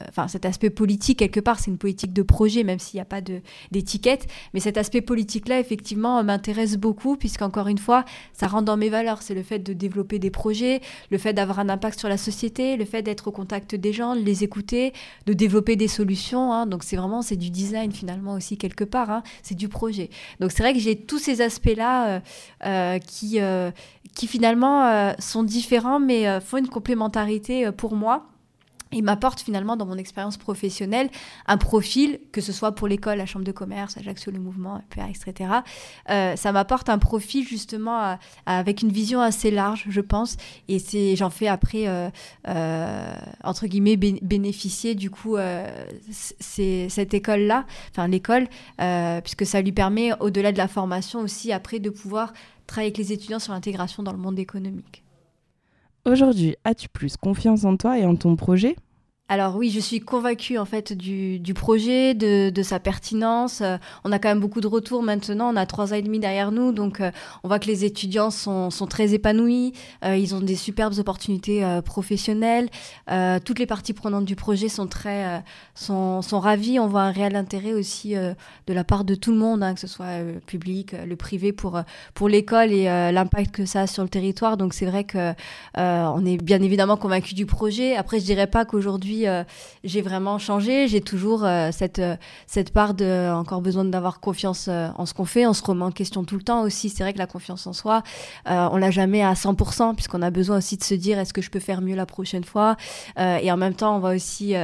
enfin 0.08 0.28
cet 0.28 0.46
aspect 0.46 0.70
politique 0.70 1.18
quelque 1.18 1.40
part, 1.40 1.58
c'est 1.58 1.70
une 1.70 1.78
politique 1.78 2.12
de 2.12 2.22
projet 2.22 2.64
même 2.64 2.78
s'il 2.78 2.96
n'y 2.96 3.02
a 3.02 3.06
pas 3.06 3.20
d'étiquette. 3.70 4.26
Mais 4.54 4.60
cet 4.60 4.78
aspect 4.78 5.02
politique-là 5.02 5.60
effectivement 5.60 6.22
m'intéresse 6.24 6.76
beaucoup 6.76 7.16
puisqu'encore 7.16 7.68
une 7.68 7.78
fois, 7.78 8.04
ça 8.32 8.46
rentre 8.46 8.64
dans 8.64 8.76
mes 8.76 8.88
valeurs. 8.88 9.22
C'est 9.22 9.34
le 9.34 9.42
fait 9.42 9.58
de 9.58 9.72
développer 9.72 10.18
des 10.18 10.30
projets, 10.30 10.80
le 11.10 11.18
fait 11.18 11.32
d'avoir 11.32 11.58
un 11.58 11.68
impact 11.68 11.98
sur 11.98 12.08
la 12.08 12.16
société, 12.16 12.76
le 12.76 12.84
fait 12.84 13.02
d'être 13.02 13.33
contact 13.34 13.74
des 13.74 13.92
gens, 13.92 14.16
de 14.16 14.20
les 14.20 14.44
écouter, 14.44 14.94
de 15.26 15.34
développer 15.34 15.76
des 15.76 15.88
solutions. 15.88 16.52
Hein. 16.52 16.66
Donc 16.66 16.84
c'est 16.84 16.96
vraiment 16.96 17.20
c'est 17.20 17.36
du 17.36 17.50
design 17.50 17.92
finalement 17.92 18.32
aussi 18.32 18.56
quelque 18.56 18.84
part. 18.84 19.10
Hein. 19.10 19.22
C'est 19.42 19.54
du 19.54 19.68
projet. 19.68 20.08
Donc 20.40 20.52
c'est 20.52 20.62
vrai 20.62 20.72
que 20.72 20.78
j'ai 20.78 20.96
tous 20.96 21.18
ces 21.18 21.42
aspects-là 21.42 22.08
euh, 22.08 22.20
euh, 22.64 22.98
qui, 22.98 23.40
euh, 23.40 23.70
qui 24.14 24.26
finalement 24.26 25.12
sont 25.18 25.42
différents 25.42 26.00
mais 26.00 26.40
font 26.40 26.58
une 26.58 26.68
complémentarité 26.68 27.70
pour 27.72 27.94
moi 27.94 28.26
il 28.92 29.02
m'apporte 29.02 29.40
finalement 29.40 29.76
dans 29.76 29.86
mon 29.86 29.96
expérience 29.96 30.36
professionnelle 30.36 31.10
un 31.46 31.58
profil, 31.58 32.20
que 32.32 32.40
ce 32.40 32.52
soit 32.52 32.72
pour 32.72 32.88
l'école, 32.88 33.18
la 33.18 33.26
chambre 33.26 33.44
de 33.44 33.52
commerce, 33.52 33.96
Ajaccio 33.96 34.30
le 34.32 34.38
mouvement, 34.38 34.80
etc. 35.08 35.50
Euh, 36.10 36.36
ça 36.36 36.52
m'apporte 36.52 36.88
un 36.88 36.98
profil 36.98 37.46
justement 37.46 38.18
avec 38.46 38.82
une 38.82 38.92
vision 38.92 39.20
assez 39.20 39.50
large, 39.50 39.86
je 39.88 40.00
pense, 40.00 40.36
et 40.68 40.78
c'est 40.78 41.16
j'en 41.16 41.30
fais 41.30 41.48
après 41.48 41.88
euh, 41.88 42.08
euh, 42.48 43.14
entre 43.42 43.66
guillemets 43.66 43.96
bénéficier 43.96 44.94
du 44.94 45.10
coup 45.10 45.36
c'est 46.10 46.88
cette 46.88 47.14
école 47.14 47.40
là, 47.40 47.66
enfin 47.90 48.08
l'école, 48.08 48.48
puisque 49.22 49.46
ça 49.46 49.60
lui 49.60 49.72
permet 49.72 50.12
au-delà 50.20 50.52
de 50.52 50.58
la 50.58 50.68
formation 50.68 51.20
aussi 51.20 51.52
après 51.52 51.78
de 51.78 51.90
pouvoir 51.90 52.32
travailler 52.66 52.88
avec 52.88 52.98
les 52.98 53.12
étudiants 53.12 53.38
sur 53.38 53.52
l'intégration 53.52 54.02
dans 54.02 54.12
le 54.12 54.18
monde 54.18 54.38
économique. 54.38 55.03
Aujourd'hui, 56.06 56.56
as-tu 56.64 56.90
plus 56.90 57.16
confiance 57.16 57.64
en 57.64 57.78
toi 57.78 57.98
et 57.98 58.04
en 58.04 58.14
ton 58.14 58.36
projet 58.36 58.76
alors 59.30 59.56
oui, 59.56 59.70
je 59.70 59.80
suis 59.80 60.00
convaincue 60.00 60.58
en 60.58 60.66
fait 60.66 60.92
du, 60.92 61.54
projet, 61.54 62.12
de, 62.12 62.62
sa 62.62 62.78
pertinence. 62.78 63.62
Euh, 63.62 63.78
on 64.04 64.12
a 64.12 64.18
quand 64.18 64.28
même 64.28 64.38
beaucoup 64.38 64.60
de 64.60 64.66
retours 64.66 65.02
maintenant. 65.02 65.50
On 65.50 65.56
a 65.56 65.64
trois 65.64 65.94
ans 65.94 65.96
et 65.96 66.02
demi 66.02 66.18
derrière 66.18 66.52
nous, 66.52 66.72
donc 66.72 67.00
euh, 67.00 67.10
on 67.42 67.48
voit 67.48 67.58
que 67.58 67.66
les 67.66 67.86
étudiants 67.86 68.30
sont, 68.30 68.68
très 68.86 69.14
épanouis. 69.14 69.72
Euh, 70.04 70.14
ils 70.14 70.34
ont 70.34 70.40
des 70.40 70.56
superbes 70.56 70.98
opportunités 70.98 71.64
professionnelles. 71.86 72.68
toutes 73.44 73.58
les 73.58 73.66
parties 73.66 73.94
prenantes 73.94 74.26
du 74.26 74.36
projet 74.36 74.68
sont 74.68 74.86
très 74.86 75.42
sont, 75.74 76.20
sont 76.20 76.38
ravies. 76.38 76.78
On 76.78 76.86
voit 76.86 77.02
un 77.02 77.10
réel 77.10 77.34
intérêt 77.34 77.72
aussi 77.72 78.14
de 78.14 78.74
la 78.74 78.84
part 78.84 79.04
de 79.04 79.14
tout 79.14 79.32
le 79.32 79.38
monde, 79.38 79.62
hein, 79.62 79.72
que 79.72 79.80
ce 79.80 79.86
soit 79.86 80.20
le 80.20 80.40
public, 80.40 80.94
le 81.06 81.16
privé, 81.16 81.52
pour 81.52 81.80
pour 82.12 82.28
l'école 82.28 82.72
et 82.72 82.84
l'impact 82.84 83.54
que 83.54 83.64
ça 83.64 83.82
a 83.82 83.86
sur 83.86 84.02
le 84.02 84.10
territoire. 84.10 84.58
Donc 84.58 84.74
c'est 84.74 84.86
vrai 84.86 85.04
que 85.04 85.32
on 85.76 86.26
est 86.26 86.36
bien 86.36 86.60
évidemment 86.60 86.98
convaincu 86.98 87.32
du 87.32 87.46
projet. 87.46 87.96
Après, 87.96 88.20
je 88.20 88.24
dirais 88.24 88.46
pas 88.46 88.66
qu'aujourd'hui 88.66 89.23
euh, 89.26 89.44
j'ai 89.84 90.02
vraiment 90.02 90.38
changé. 90.38 90.88
J'ai 90.88 91.00
toujours 91.00 91.44
euh, 91.44 91.70
cette, 91.72 91.98
euh, 91.98 92.16
cette 92.46 92.72
part 92.72 92.94
de 92.94 93.32
encore 93.32 93.60
besoin 93.60 93.84
d'avoir 93.84 94.20
confiance 94.20 94.68
en 94.68 95.06
ce 95.06 95.14
qu'on 95.14 95.24
fait. 95.24 95.46
On 95.46 95.52
se 95.52 95.62
remet 95.62 95.84
en 95.84 95.90
question 95.90 96.24
tout 96.24 96.36
le 96.36 96.42
temps 96.42 96.62
aussi. 96.62 96.88
C'est 96.88 97.02
vrai 97.02 97.12
que 97.12 97.18
la 97.18 97.26
confiance 97.26 97.66
en 97.66 97.72
soi, 97.72 98.02
on 98.46 98.76
l'a 98.76 98.90
jamais 98.90 99.22
à 99.22 99.34
100% 99.34 99.94
puisqu'on 99.94 100.22
a 100.22 100.30
besoin 100.30 100.58
aussi 100.58 100.76
de 100.76 100.84
se 100.84 100.94
dire 100.94 101.18
est-ce 101.18 101.32
que 101.32 101.42
je 101.42 101.50
peux 101.50 101.60
faire 101.60 101.80
mieux 101.80 101.96
la 101.96 102.06
prochaine 102.06 102.44
fois? 102.44 102.76
et 103.16 103.50
en 103.50 103.56
même 103.56 103.74
temps, 103.74 103.96
on 103.96 104.00
va 104.00 104.14
aussi 104.14 104.54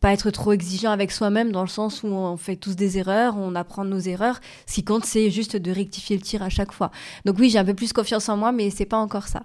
pas 0.00 0.12
être 0.12 0.30
trop 0.30 0.52
exigeant 0.52 0.90
avec 0.90 1.10
soi-même 1.10 1.52
dans 1.52 1.62
le 1.62 1.68
sens 1.68 2.02
où 2.02 2.08
on 2.08 2.36
fait 2.36 2.56
tous 2.56 2.76
des 2.76 2.98
erreurs, 2.98 3.36
on 3.36 3.54
apprend 3.54 3.84
nos 3.84 3.98
erreurs. 3.98 4.40
Ce 4.66 4.74
qui 4.74 4.84
compte, 4.84 5.04
c'est 5.04 5.30
juste 5.30 5.56
de 5.56 5.70
rectifier 5.70 6.16
le 6.16 6.22
tir 6.22 6.42
à 6.42 6.48
chaque 6.48 6.72
fois. 6.72 6.90
Donc 7.24 7.38
oui, 7.38 7.50
j'ai 7.50 7.58
un 7.58 7.64
peu 7.64 7.74
plus 7.74 7.92
confiance 7.92 8.28
en 8.28 8.36
moi, 8.36 8.52
mais 8.52 8.70
c'est 8.70 8.86
pas 8.86 8.98
encore 8.98 9.28
ça. 9.28 9.44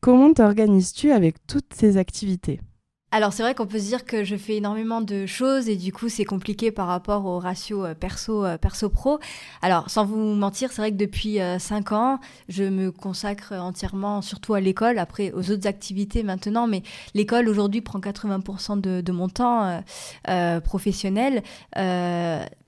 Comment 0.00 0.32
t'organises-tu 0.32 1.10
avec 1.10 1.44
toutes 1.46 1.74
ces 1.74 1.96
activités? 1.96 2.60
Alors 3.10 3.32
c'est 3.32 3.42
vrai 3.42 3.54
qu'on 3.54 3.66
peut 3.66 3.78
se 3.78 3.86
dire 3.86 4.04
que 4.04 4.22
je 4.22 4.36
fais 4.36 4.56
énormément 4.56 5.00
de 5.00 5.24
choses 5.24 5.70
et 5.70 5.76
du 5.76 5.94
coup 5.94 6.10
c'est 6.10 6.26
compliqué 6.26 6.70
par 6.70 6.86
rapport 6.86 7.24
au 7.24 7.38
ratio 7.38 7.86
euh, 7.86 7.94
perso 7.94 8.44
euh, 8.44 8.58
perso 8.58 8.90
pro. 8.90 9.18
Alors 9.62 9.88
sans 9.88 10.04
vous 10.04 10.34
mentir, 10.34 10.70
c'est 10.72 10.82
vrai 10.82 10.90
que 10.90 10.96
depuis 10.96 11.38
5 11.58 11.90
euh, 11.90 11.94
ans, 11.94 12.20
je 12.50 12.64
me 12.64 12.92
consacre 12.92 13.54
entièrement 13.54 14.20
surtout 14.20 14.52
à 14.52 14.60
l'école, 14.60 14.98
après 14.98 15.32
aux 15.32 15.50
autres 15.50 15.66
activités 15.66 16.22
maintenant, 16.22 16.66
mais 16.66 16.82
l'école 17.14 17.48
aujourd'hui 17.48 17.80
prend 17.80 17.98
80% 17.98 18.78
de, 18.78 19.12
mon 19.12 19.28
temps 19.28 19.82
professionnel 20.64 21.42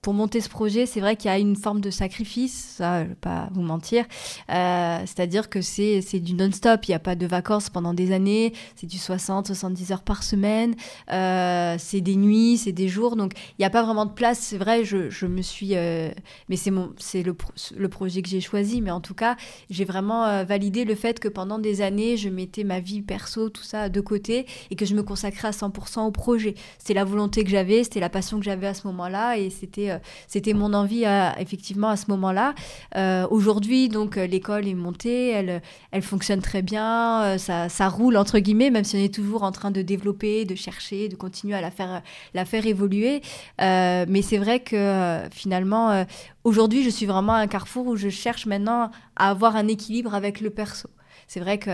pour 0.02 0.14
monter 0.14 0.40
ce 0.40 0.48
projet, 0.48 0.86
c'est 0.86 1.00
vrai 1.00 1.16
qu'il 1.16 1.30
y 1.30 1.34
a 1.34 1.38
une 1.38 1.56
forme 1.56 1.80
de 1.80 1.90
sacrifice, 1.90 2.76
ça, 2.78 3.04
je 3.04 3.10
vais 3.10 3.14
pas 3.14 3.48
vous 3.52 3.60
mentir. 3.60 4.06
C'est-à-dire 4.48 5.50
que 5.50 5.60
c'est, 5.60 6.00
du 6.20 6.34
non-stop, 6.34 6.86
il 6.86 6.92
n'y 6.92 6.94
a 6.94 7.00
pas 7.00 7.14
de 7.16 7.26
vacances 7.26 7.68
pendant 7.68 7.92
des 7.92 8.12
années, 8.12 8.54
c'est 8.76 8.86
du 8.86 8.98
60, 8.98 9.48
70 9.48 9.92
heures 9.92 10.02
par 10.02 10.22
semaine, 10.22 10.29
euh, 10.34 11.76
c'est 11.78 12.00
des 12.00 12.16
nuits, 12.16 12.56
c'est 12.56 12.72
des 12.72 12.88
jours, 12.88 13.16
donc 13.16 13.32
il 13.36 13.60
n'y 13.60 13.64
a 13.64 13.70
pas 13.70 13.82
vraiment 13.82 14.06
de 14.06 14.12
place. 14.12 14.38
C'est 14.38 14.58
vrai, 14.58 14.84
je, 14.84 15.26
me 15.26 15.42
suis. 15.42 15.76
Euh, 15.76 16.10
mais 16.48 16.56
c'est, 16.56 17.22
le, 17.22 17.88
projet 17.88 18.22
que 18.22 18.28
j'ai 18.28 18.40
choisi, 18.40 18.80
mais 18.80 18.90
en 18.90 19.00
tout 19.00 19.14
cas, 19.14 19.36
j'ai 19.68 19.84
vraiment 19.84 20.44
validé 20.44 20.84
le 20.84 20.94
fait 20.94 21.18
que 21.18 21.28
pendant 21.28 21.58
des 21.58 21.82
années, 21.82 22.16
je 22.16 22.28
mettais 22.28 22.64
ma 22.64 22.80
vie 22.80 23.02
perso, 23.02 23.48
tout 23.48 23.62
ça 23.62 23.88
de 23.88 24.00
côté, 24.00 24.46
et 24.70 24.76
que 24.76 24.84
je 24.84 24.94
me 24.94 25.02
consacrais 25.02 25.48
à 25.48 25.50
100% 25.50 26.06
au 26.06 26.10
projet. 26.10 26.54
C'était 26.78 26.94
la 26.94 27.04
volonté 27.04 27.44
que 27.44 27.50
j'avais, 27.50 27.84
c'était 27.84 28.00
la 28.00 28.08
passion 28.08 28.38
que 28.38 28.44
j'avais 28.44 28.66
à 28.66 28.74
ce 28.74 28.86
moment-là, 28.86 29.38
et 29.38 29.50
c'était 29.50 29.90
euh, 29.90 30.54
mon 30.54 30.72
envie 30.74 31.04
effectivement 31.38 31.88
à 31.88 31.96
ce 31.96 32.06
moment-là. 32.08 32.54
Euh, 32.96 33.26
aujourd'hui, 33.30 33.88
donc 33.88 34.16
euh, 34.16 34.26
l'école 34.26 34.66
est 34.66 34.74
montée, 34.74 35.30
elle, 35.30 35.62
elle 35.90 36.02
fonctionne 36.02 36.40
très 36.40 36.62
bien, 36.62 37.36
ça, 37.38 37.68
ça, 37.68 37.88
roule 37.88 38.16
entre 38.16 38.38
guillemets, 38.38 38.70
même 38.70 38.84
si 38.84 38.96
on 38.96 39.00
est 39.00 39.14
toujours 39.14 39.42
en 39.42 39.52
train 39.52 39.70
de 39.70 39.82
développer, 39.82 40.19
de 40.20 40.54
chercher, 40.54 41.08
de 41.08 41.16
continuer 41.16 41.54
à 41.54 41.60
la 41.60 41.70
faire, 41.70 42.02
la 42.34 42.44
faire 42.44 42.66
évoluer. 42.66 43.22
mais 43.58 44.22
c'est 44.22 44.38
vrai 44.38 44.60
que 44.60 45.20
finalement, 45.32 46.04
aujourd'hui, 46.44 46.82
je 46.82 46.90
suis 46.90 47.06
vraiment 47.06 47.34
à 47.34 47.38
un 47.38 47.46
carrefour 47.46 47.86
où 47.86 47.96
je 47.96 48.08
cherche 48.10 48.46
maintenant 48.46 48.90
à 49.16 49.30
avoir 49.30 49.56
un 49.56 49.68
équilibre 49.68 50.14
avec 50.14 50.40
le 50.40 50.50
perso. 50.50 50.88
C'est 51.32 51.38
vrai 51.38 51.58
que 51.58 51.70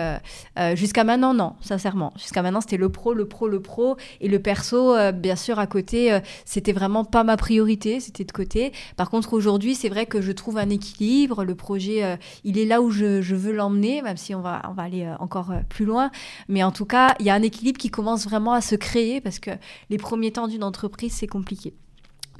euh, 0.58 0.76
jusqu'à 0.76 1.02
maintenant, 1.02 1.32
non, 1.32 1.54
sincèrement. 1.62 2.12
Jusqu'à 2.18 2.42
maintenant, 2.42 2.60
c'était 2.60 2.76
le 2.76 2.90
pro, 2.90 3.14
le 3.14 3.26
pro, 3.26 3.48
le 3.48 3.62
pro. 3.62 3.96
Et 4.20 4.28
le 4.28 4.38
perso, 4.38 4.94
euh, 4.94 5.12
bien 5.12 5.34
sûr, 5.34 5.58
à 5.58 5.66
côté, 5.66 6.12
euh, 6.12 6.20
c'était 6.44 6.74
vraiment 6.74 7.06
pas 7.06 7.24
ma 7.24 7.38
priorité, 7.38 7.98
c'était 8.00 8.24
de 8.24 8.32
côté. 8.32 8.72
Par 8.98 9.08
contre, 9.08 9.32
aujourd'hui, 9.32 9.74
c'est 9.74 9.88
vrai 9.88 10.04
que 10.04 10.20
je 10.20 10.30
trouve 10.32 10.58
un 10.58 10.68
équilibre. 10.68 11.42
Le 11.42 11.54
projet, 11.54 12.18
il 12.44 12.58
est 12.58 12.66
là 12.66 12.82
où 12.82 12.90
je, 12.90 13.22
je 13.22 13.34
veux 13.34 13.52
l'emmener, 13.52 14.02
même 14.02 14.18
si 14.18 14.34
on 14.34 14.42
va, 14.42 14.60
on 14.68 14.74
va 14.74 14.82
aller 14.82 15.10
encore 15.20 15.50
plus 15.70 15.86
loin. 15.86 16.10
Mais 16.48 16.62
en 16.62 16.70
tout 16.70 16.84
cas, 16.84 17.14
il 17.18 17.24
y 17.24 17.30
a 17.30 17.34
un 17.34 17.40
équilibre 17.40 17.78
qui 17.78 17.88
commence 17.88 18.24
vraiment 18.26 18.52
à 18.52 18.60
se 18.60 18.74
créer 18.74 19.22
parce 19.22 19.38
que 19.38 19.52
les 19.88 19.96
premiers 19.96 20.32
temps 20.32 20.48
d'une 20.48 20.64
entreprise, 20.64 21.14
c'est 21.14 21.26
compliqué 21.26 21.72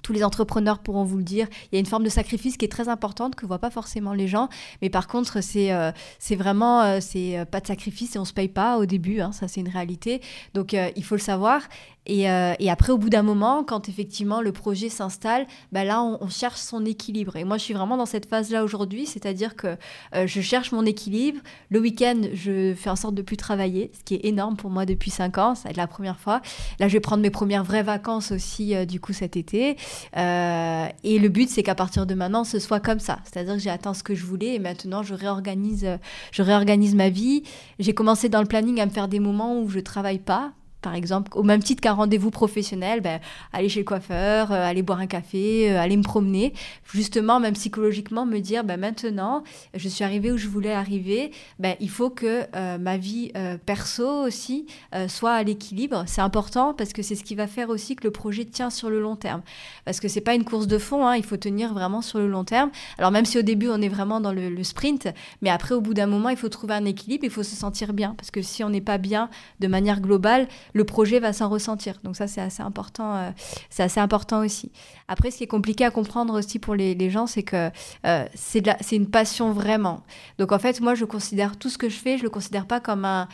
tous 0.07 0.13
les 0.13 0.23
entrepreneurs 0.23 0.79
pourront 0.79 1.03
vous 1.03 1.17
le 1.17 1.25
dire. 1.25 1.49
Il 1.65 1.75
y 1.75 1.77
a 1.79 1.81
une 1.81 1.87
forme 1.87 2.05
de 2.05 2.09
sacrifice 2.09 2.57
qui 2.57 2.65
est 2.65 2.71
très 2.71 2.89
importante 2.89 3.35
que 3.35 3.45
voient 3.45 3.59
pas 3.59 3.71
forcément 3.71 4.13
les 4.13 4.29
gens. 4.29 4.49
Mais 4.81 4.89
par 4.89 5.09
contre, 5.09 5.43
c'est 5.43 5.73
euh, 5.73 5.91
vraiment 6.31 6.83
euh, 6.83 6.99
c'est 7.01 7.37
euh, 7.37 7.45
pas 7.45 7.59
de 7.59 7.67
sacrifice 7.67 8.15
et 8.15 8.21
on 8.21 8.25
se 8.25 8.33
paye 8.33 8.47
pas 8.47 8.79
au 8.79 8.87
début. 8.87 9.19
Hein, 9.21 9.33
ça, 9.33 9.49
c'est 9.49 9.61
une 9.61 9.69
réalité. 9.69 10.21
Donc, 10.55 10.75
il 10.75 11.05
faut 11.05 11.17
le 11.17 11.21
savoir. 11.21 11.61
Euh, 12.09 12.55
et, 12.59 12.71
après, 12.71 12.93
au 12.93 12.99
bout 12.99 13.11
d'un 13.11 13.23
moment, 13.23 13.65
quand 13.65 13.89
effectivement 13.89 14.41
le 14.41 14.53
projet 14.53 14.89
s'installe, 14.89 15.47
bah 15.73 15.85
là, 15.85 16.03
on, 16.03 16.29
cherche 16.29 16.61
son 16.61 16.85
équilibre. 16.85 17.37
Et 17.37 17.45
moi, 17.45 17.57
je 17.57 17.63
suis 17.63 17.75
vraiment 17.75 17.97
dans 17.97 18.07
cette 18.07 18.27
phase-là 18.27 18.65
aujourd'hui, 18.65 19.07
c'est-à-dire 19.07 19.57
que 19.57 19.77
euh, 20.15 20.27
je 20.27 20.41
cherche 20.41 20.73
mon 20.73 20.85
équilibre. 20.85 21.41
Le 21.71 21.81
week-end, 21.81 22.21
je 22.35 22.75
fais 22.75 22.91
en 22.91 22.97
sorte 22.97 23.15
de 23.15 23.23
plus 23.23 23.37
travailler, 23.37 23.91
ce 23.99 24.05
qui 24.05 24.15
est 24.15 24.27
énorme 24.27 24.57
pour 24.57 24.71
moi 24.71 24.87
depuis 24.87 25.11
5 25.11 25.39
ans. 25.39 25.55
Ça 25.55 25.65
va 25.65 25.71
être 25.71 25.77
la 25.77 25.87
première 25.87 26.19
fois. 26.19 26.43
Là, 26.79 26.89
je 26.89 26.93
vais 26.93 27.01
prendre 27.01 27.23
mes 27.23 27.31
premières 27.31 27.65
vraies 27.65 27.83
vacances 27.83 28.33
aussi, 28.33 28.75
euh, 28.75 28.85
du 28.85 29.01
coup, 29.01 29.13
cet 29.13 29.37
été. 29.37 29.77
et 30.15 31.19
le 31.19 31.29
but, 31.29 31.49
c'est 31.49 31.63
qu'à 31.63 31.75
partir 31.75 32.07
de 32.07 32.15
maintenant, 32.15 32.45
ce 32.45 32.59
soit 32.59 32.81
comme 32.81 33.01
ça. 33.01 33.19
C'est-à-dire 33.25 33.55
que 33.55 33.61
j'ai 33.61 33.71
atteint 33.71 33.95
ce 33.95 34.03
que 34.03 34.15
je 34.15 34.25
voulais 34.25 34.55
et 34.55 34.59
maintenant, 34.59 35.03
je 35.03 35.15
réorganise, 35.15 35.87
je 36.33 36.43
réorganise 36.43 36.95
ma 36.95 37.09
vie. 37.09 37.43
J'ai 37.79 37.95
commencé 37.95 38.29
dans 38.29 38.41
le 38.41 38.47
planning 38.47 38.81
à 38.81 38.87
me 38.87 38.91
faire 38.91 39.09
des 39.09 39.21
moments 39.21 39.61
où 39.61 39.69
je 39.69 39.81
travaille 39.81 40.19
pas 40.19 40.53
par 40.87 40.95
exemple, 40.95 41.33
au 41.35 41.43
même 41.43 41.65
titre 41.65 41.81
qu'un 41.81 41.95
rendez-vous 41.95 42.31
professionnel, 42.31 43.01
ben, 43.01 43.19
aller 43.53 43.69
chez 43.69 43.81
le 43.81 43.85
coiffeur, 43.85 44.53
euh, 44.53 44.65
aller 44.65 44.83
boire 44.83 45.01
un 45.01 45.09
café, 45.09 45.69
euh, 45.69 45.81
aller 45.81 45.97
me 45.97 46.05
promener, 46.05 46.53
justement, 46.93 47.41
même 47.41 47.55
psychologiquement, 47.55 48.25
me 48.25 48.39
dire, 48.39 48.63
ben, 48.63 48.79
maintenant, 48.79 49.43
je 49.75 49.89
suis 49.89 50.05
arrivée 50.05 50.31
où 50.31 50.37
je 50.37 50.47
voulais 50.47 50.73
arriver, 50.73 51.33
ben, 51.59 51.75
il 51.81 51.91
faut 51.91 52.09
que 52.09 52.45
euh, 52.55 52.79
ma 52.79 52.99
vie 52.99 53.33
perso 53.65 54.07
aussi 54.27 54.67
soit 55.09 55.33
à 55.33 55.43
l'équilibre. 55.43 56.05
C'est 56.07 56.21
important 56.21 56.73
parce 56.73 56.93
que 56.93 57.03
c'est 57.03 57.17
ce 57.17 57.25
qui 57.25 57.35
va 57.35 57.49
faire 57.49 57.69
aussi 57.69 57.97
que 57.97 58.05
le 58.05 58.13
projet 58.13 58.45
tient 58.45 58.71
sur 58.71 58.89
le 58.89 59.01
long 59.01 59.17
terme. 59.17 59.43
Parce 59.85 59.99
que 59.99 60.07
c'est 60.07 60.21
pas 60.21 60.35
une 60.35 60.45
course 60.45 60.69
de 60.69 60.79
fond, 60.79 61.05
hein, 61.05 61.17
il 61.17 61.25
faut 61.25 61.37
tenir 61.37 61.75
vraiment 61.75 62.01
sur 62.01 62.21
le 62.21 62.29
long 62.29 62.45
terme. 62.45 62.71
Alors 62.97 63.11
même 63.11 63.25
si 63.25 63.39
au 63.39 63.43
début 63.43 63.69
on 63.69 63.83
est 63.83 63.89
vraiment 63.89 64.21
dans 64.21 64.33
le, 64.33 64.51
le 64.51 64.63
sprint, 64.63 65.09
mais 65.43 65.51
après 65.51 65.75
au 65.75 65.81
bout 65.81 65.95
d'un 65.95 66.07
moment, 66.07 66.29
il 66.29 66.37
faut 66.37 66.49
trouver 66.49 66.75
un 66.75 66.85
équilibre, 66.85 67.25
il 67.25 67.31
faut 67.31 67.43
se 67.43 67.57
sentir 67.57 67.93
bien. 67.93 68.15
Parce 68.17 68.31
que 68.31 68.41
si 68.41 68.63
on 68.63 68.71
n'est 68.71 68.81
pas 68.81 68.99
bien 68.99 69.29
de 69.59 69.67
manière 69.67 70.01
globale, 70.01 70.47
le 70.77 70.85
projet 70.85 71.21
va 71.21 71.33
s'en 71.33 71.49
ressentir. 71.49 71.95
Donc 72.05 72.17
ça, 72.17 72.27
c'est 72.27 72.43
assez 72.43 72.63
important. 72.63 73.17
Euh, 73.17 73.31
c'est 73.71 73.83
assez 73.83 73.99
important 73.99 74.45
aussi. 74.45 74.71
Après, 75.09 75.31
ce 75.31 75.39
qui 75.39 75.45
est 75.45 75.49
compliqué 75.49 75.85
à 75.87 75.91
comprendre 75.91 76.39
aussi 76.39 76.59
pour 76.59 76.75
les, 76.75 77.11
gens, 77.11 77.27
c'est 77.27 77.43
que 77.43 77.71
euh, 78.05 78.25
c'est 78.35 78.93
une 78.93 79.09
passion 79.09 79.53
vraiment. 79.53 80.03
Donc 80.39 80.53
en 80.53 80.59
fait, 80.59 80.81
moi, 80.83 80.95
je 80.95 81.07
considère 81.07 81.57
tout 81.57 81.71
ce 81.71 81.79
que 81.79 81.89
je 81.89 81.97
fais, 81.97 82.19
je 82.19 82.25
le 82.25 82.31
considère 82.31 82.67
pas 82.67 82.81
comme 82.81 83.05
un 83.05 83.27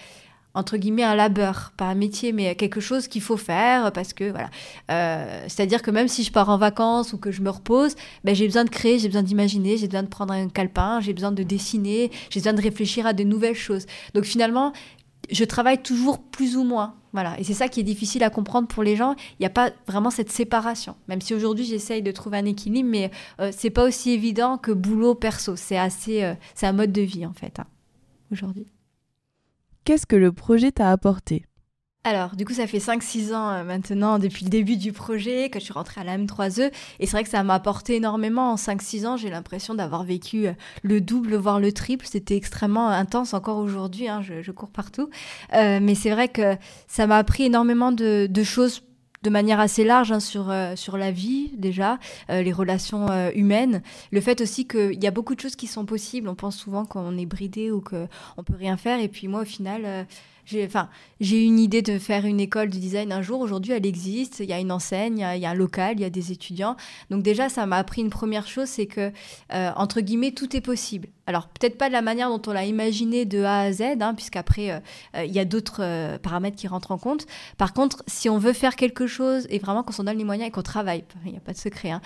entre 0.55 0.77
guillemets 0.77 1.03
un 1.03 1.15
labeur, 1.15 1.73
pas 1.79 1.87
un 1.87 1.95
métier, 1.95 2.31
mais 2.33 2.55
quelque 2.57 2.79
chose 2.79 3.09
qu'il 3.09 3.23
faut 3.23 3.39
faire 3.39 3.91
parce 3.93 4.13
que 4.13 4.31
voilà. 4.31 4.51
Euh, 4.91 5.45
c'est-à-dire 5.49 5.81
que 5.81 5.91
même 5.91 6.09
si 6.09 6.25
je 6.25 6.31
pars 6.31 6.51
en 6.51 6.59
vacances 6.59 7.15
ou 7.15 7.17
que 7.17 7.31
je 7.31 7.41
me 7.41 7.49
repose, 7.49 7.97
ben, 8.23 8.35
j'ai 8.35 8.45
besoin 8.45 8.65
de 8.65 8.71
créer, 8.71 8.99
j'ai 8.99 9.09
besoin 9.09 9.23
d'imaginer, 9.23 9.79
j'ai 9.79 9.87
besoin 9.87 10.03
de 10.03 10.09
prendre 10.09 10.35
un 10.35 10.51
calepin, 10.51 11.01
j'ai 11.01 11.15
besoin 11.15 11.33
de 11.33 11.43
dessiner, 11.43 12.11
j'ai 12.29 12.41
besoin 12.41 12.53
de 12.53 12.61
réfléchir 12.61 13.07
à 13.07 13.15
de 13.15 13.25
nouvelles 13.25 13.57
choses. 13.57 13.87
Donc 14.13 14.25
finalement, 14.25 14.75
je 15.31 15.45
travaille 15.45 15.83
toujours 15.83 16.23
plus 16.23 16.55
ou 16.57 16.65
moins. 16.65 16.97
Voilà. 17.13 17.39
Et 17.39 17.45
c'est 17.45 17.55
ça 17.55 17.69
qui 17.69 17.81
est 17.81 17.85
difficile 17.85 18.23
à 18.23 18.31
comprendre 18.31 18.69
pour 18.69 18.83
les 18.83 18.97
gens. 18.97 19.15
Il 19.33 19.43
n'y 19.43 19.47
a 19.47 19.51
pas 19.51 19.71
vraiment 19.87 20.11
cette 20.11 20.31
séparation. 20.31 20.97
Même 21.09 21.21
si 21.21 21.35
aujourd'hui 21.35 21.65
j'essaye 21.65 22.03
de 22.03 22.11
trouver 22.11 22.39
un 22.39 22.45
équilibre, 22.47 22.89
mais 22.89 23.11
euh, 23.41 23.51
c'est 23.57 23.71
pas 23.71 23.85
aussi 23.85 24.11
évident 24.11 24.59
que 24.59 24.73
boulot 24.73 25.15
perso. 25.15 25.57
C'est 25.57 25.79
assez, 25.79 26.25
euh, 26.25 26.35
un 26.63 26.73
mode 26.73 26.93
de 26.93 27.03
vie 27.03 27.27
en 27.27 27.33
fait 27.33 27.59
hein, 27.59 27.67
aujourd'hui. 28.31 28.67
Qu'est-ce 29.85 30.07
que 30.07 30.17
le 30.17 30.33
projet 30.33 30.73
t'a 30.73 30.91
apporté? 30.91 31.45
Alors, 32.05 32.35
du 32.35 32.45
coup, 32.45 32.55
ça 32.55 32.67
fait 32.67 32.79
5-6 32.79 33.33
ans 33.33 33.51
euh, 33.51 33.65
maintenant, 33.65 34.19
depuis 34.19 34.45
le 34.45 34.51
début 34.51 34.77
du 34.77 34.93
projet, 34.93 35.51
que 35.51 35.61
je 35.61 35.65
suis 35.65 35.73
rentrée 35.73 36.01
à 36.01 36.05
la 36.05 36.19
M3E. 36.19 36.73
Et 36.99 37.07
c'est 37.07 37.13
vrai 37.13 37.23
que 37.23 37.31
ça 37.31 37.45
m'a 37.45 37.55
apporté 37.55 37.95
énormément. 37.95 38.51
En 38.51 38.57
5-6 38.57 39.07
ans, 39.07 39.17
j'ai 39.17 39.31
l'impression 39.31 39.77
d'avoir 39.77 40.03
vécu 40.03 40.49
euh, 40.49 40.53
le 40.83 41.01
double, 41.01 41.37
voire 41.37 41.61
le 41.61 41.71
triple. 41.71 42.05
C'était 42.05 42.35
extrêmement 42.35 42.89
intense 42.89 43.35
encore 43.35 43.59
aujourd'hui. 43.59 44.09
Hein, 44.09 44.21
je, 44.21 44.51
cours 44.51 44.71
partout. 44.71 45.11
Euh, 45.55 45.79
mais 45.81 45.95
c'est 45.95 46.11
vrai 46.11 46.27
que 46.27 46.57
ça 46.89 47.07
m'a 47.07 47.19
appris 47.19 47.45
énormément 47.45 47.93
de, 47.93 48.29
choses 48.43 48.83
de 49.23 49.31
manière 49.31 49.61
assez 49.61 49.85
large 49.85 50.11
hein, 50.11 50.19
sur, 50.19 50.53
sur 50.75 50.97
la 50.97 51.13
vie 51.13 51.53
déjà, 51.57 51.99
les 52.29 52.53
relations 52.53 53.07
humaines, 53.35 53.83
le 54.11 54.21
fait 54.21 54.41
aussi 54.41 54.67
qu'il 54.67 55.03
y 55.03 55.07
a 55.07 55.11
beaucoup 55.11 55.35
de 55.35 55.41
choses 55.41 55.57
qui 55.57 55.69
sont 55.69 55.87
possibles. 55.87 56.29
On 56.29 56.35
pense 56.35 56.57
souvent 56.57 56.85
qu'on 56.85 57.17
est 57.17 57.27
bridé 57.27 57.71
ou 57.71 57.81
qu'on 57.81 58.43
peut 58.45 58.57
rien 58.59 58.77
faire. 58.77 59.01
Et 59.01 59.09
puis 59.09 59.29
moi, 59.29 59.43
au 59.43 59.47
final 59.47 60.07
j'ai 60.45 60.67
enfin, 60.67 60.89
j'ai 61.21 61.45
une 61.45 61.61
idée 61.61 61.83
de 61.83 61.99
faire 61.99 62.27
une 62.27 62.41
école 62.41 62.69
de 62.69 62.77
design 62.77 63.13
un 63.13 63.23
jour. 63.23 63.41
Aujourd'hui, 63.41 63.73
elle 63.73 63.87
existe. 63.87 64.41
Il 64.41 64.47
y 64.47 64.53
a 64.53 64.59
une 64.59 64.73
enseigne, 64.73 65.19
il 65.19 65.41
y 65.41 65.47
a, 65.47 65.51
un 65.51 65.55
local, 65.55 65.95
il 65.97 66.01
y 66.01 66.05
a 66.05 66.11
des 66.11 66.33
étudiants. 66.33 66.77
Donc 67.11 67.23
déjà, 67.23 67.49
ça 67.49 67.65
m'a 67.67 67.77
appris 67.77 68.03
une 68.03 68.11
première 68.11 68.49
chose, 68.49 68.67
c'est 68.67 68.87
que, 68.87 69.13
euh, 69.53 69.71
entre 69.77 70.01
guillemets, 70.01 70.33
tout 70.33 70.57
est 70.57 70.61
possible. 70.61 71.09
Alors 71.29 71.47
peut-être 71.47 71.79
pas 71.79 71.87
de 71.87 71.93
la 71.93 72.03
manière 72.03 72.29
dont 72.29 72.43
on 72.49 72.53
l'a 72.53 72.65
imaginé 72.65 73.25
de 73.25 73.45
A 73.45 73.61
à 73.61 73.73
Z, 73.73 73.83
hein, 74.01 74.15
puisqu'après, 74.15 74.73
euh, 74.73 74.81
euh, 75.17 75.25
il 75.25 75.31
y 75.31 75.39
a 75.39 75.45
d'autres 75.45 76.19
paramètres 76.19 76.57
qui 76.57 76.67
rentrent 76.67 76.91
en 76.91 76.99
compte. 76.99 77.27
Par 77.57 77.73
contre, 77.73 78.03
si 78.09 78.29
on 78.29 78.39
veut 78.39 78.53
faire 78.53 78.75
quelque 78.75 79.07
chose, 79.07 79.47
et 79.49 79.61
vraiment 79.61 79.85
qu'on 79.85 79.93
s'en 79.93 80.03
donne 80.03 80.19
les 80.19 80.25
moyens 80.25 80.49
et 80.49 80.51
qu'on 80.51 80.63
travaille, 80.63 81.05
il 81.25 81.31
n'y 81.31 81.39
a 81.39 81.41
pas 81.41 81.53
de 81.53 81.59
secret, 81.59 81.91
hein, 81.93 82.01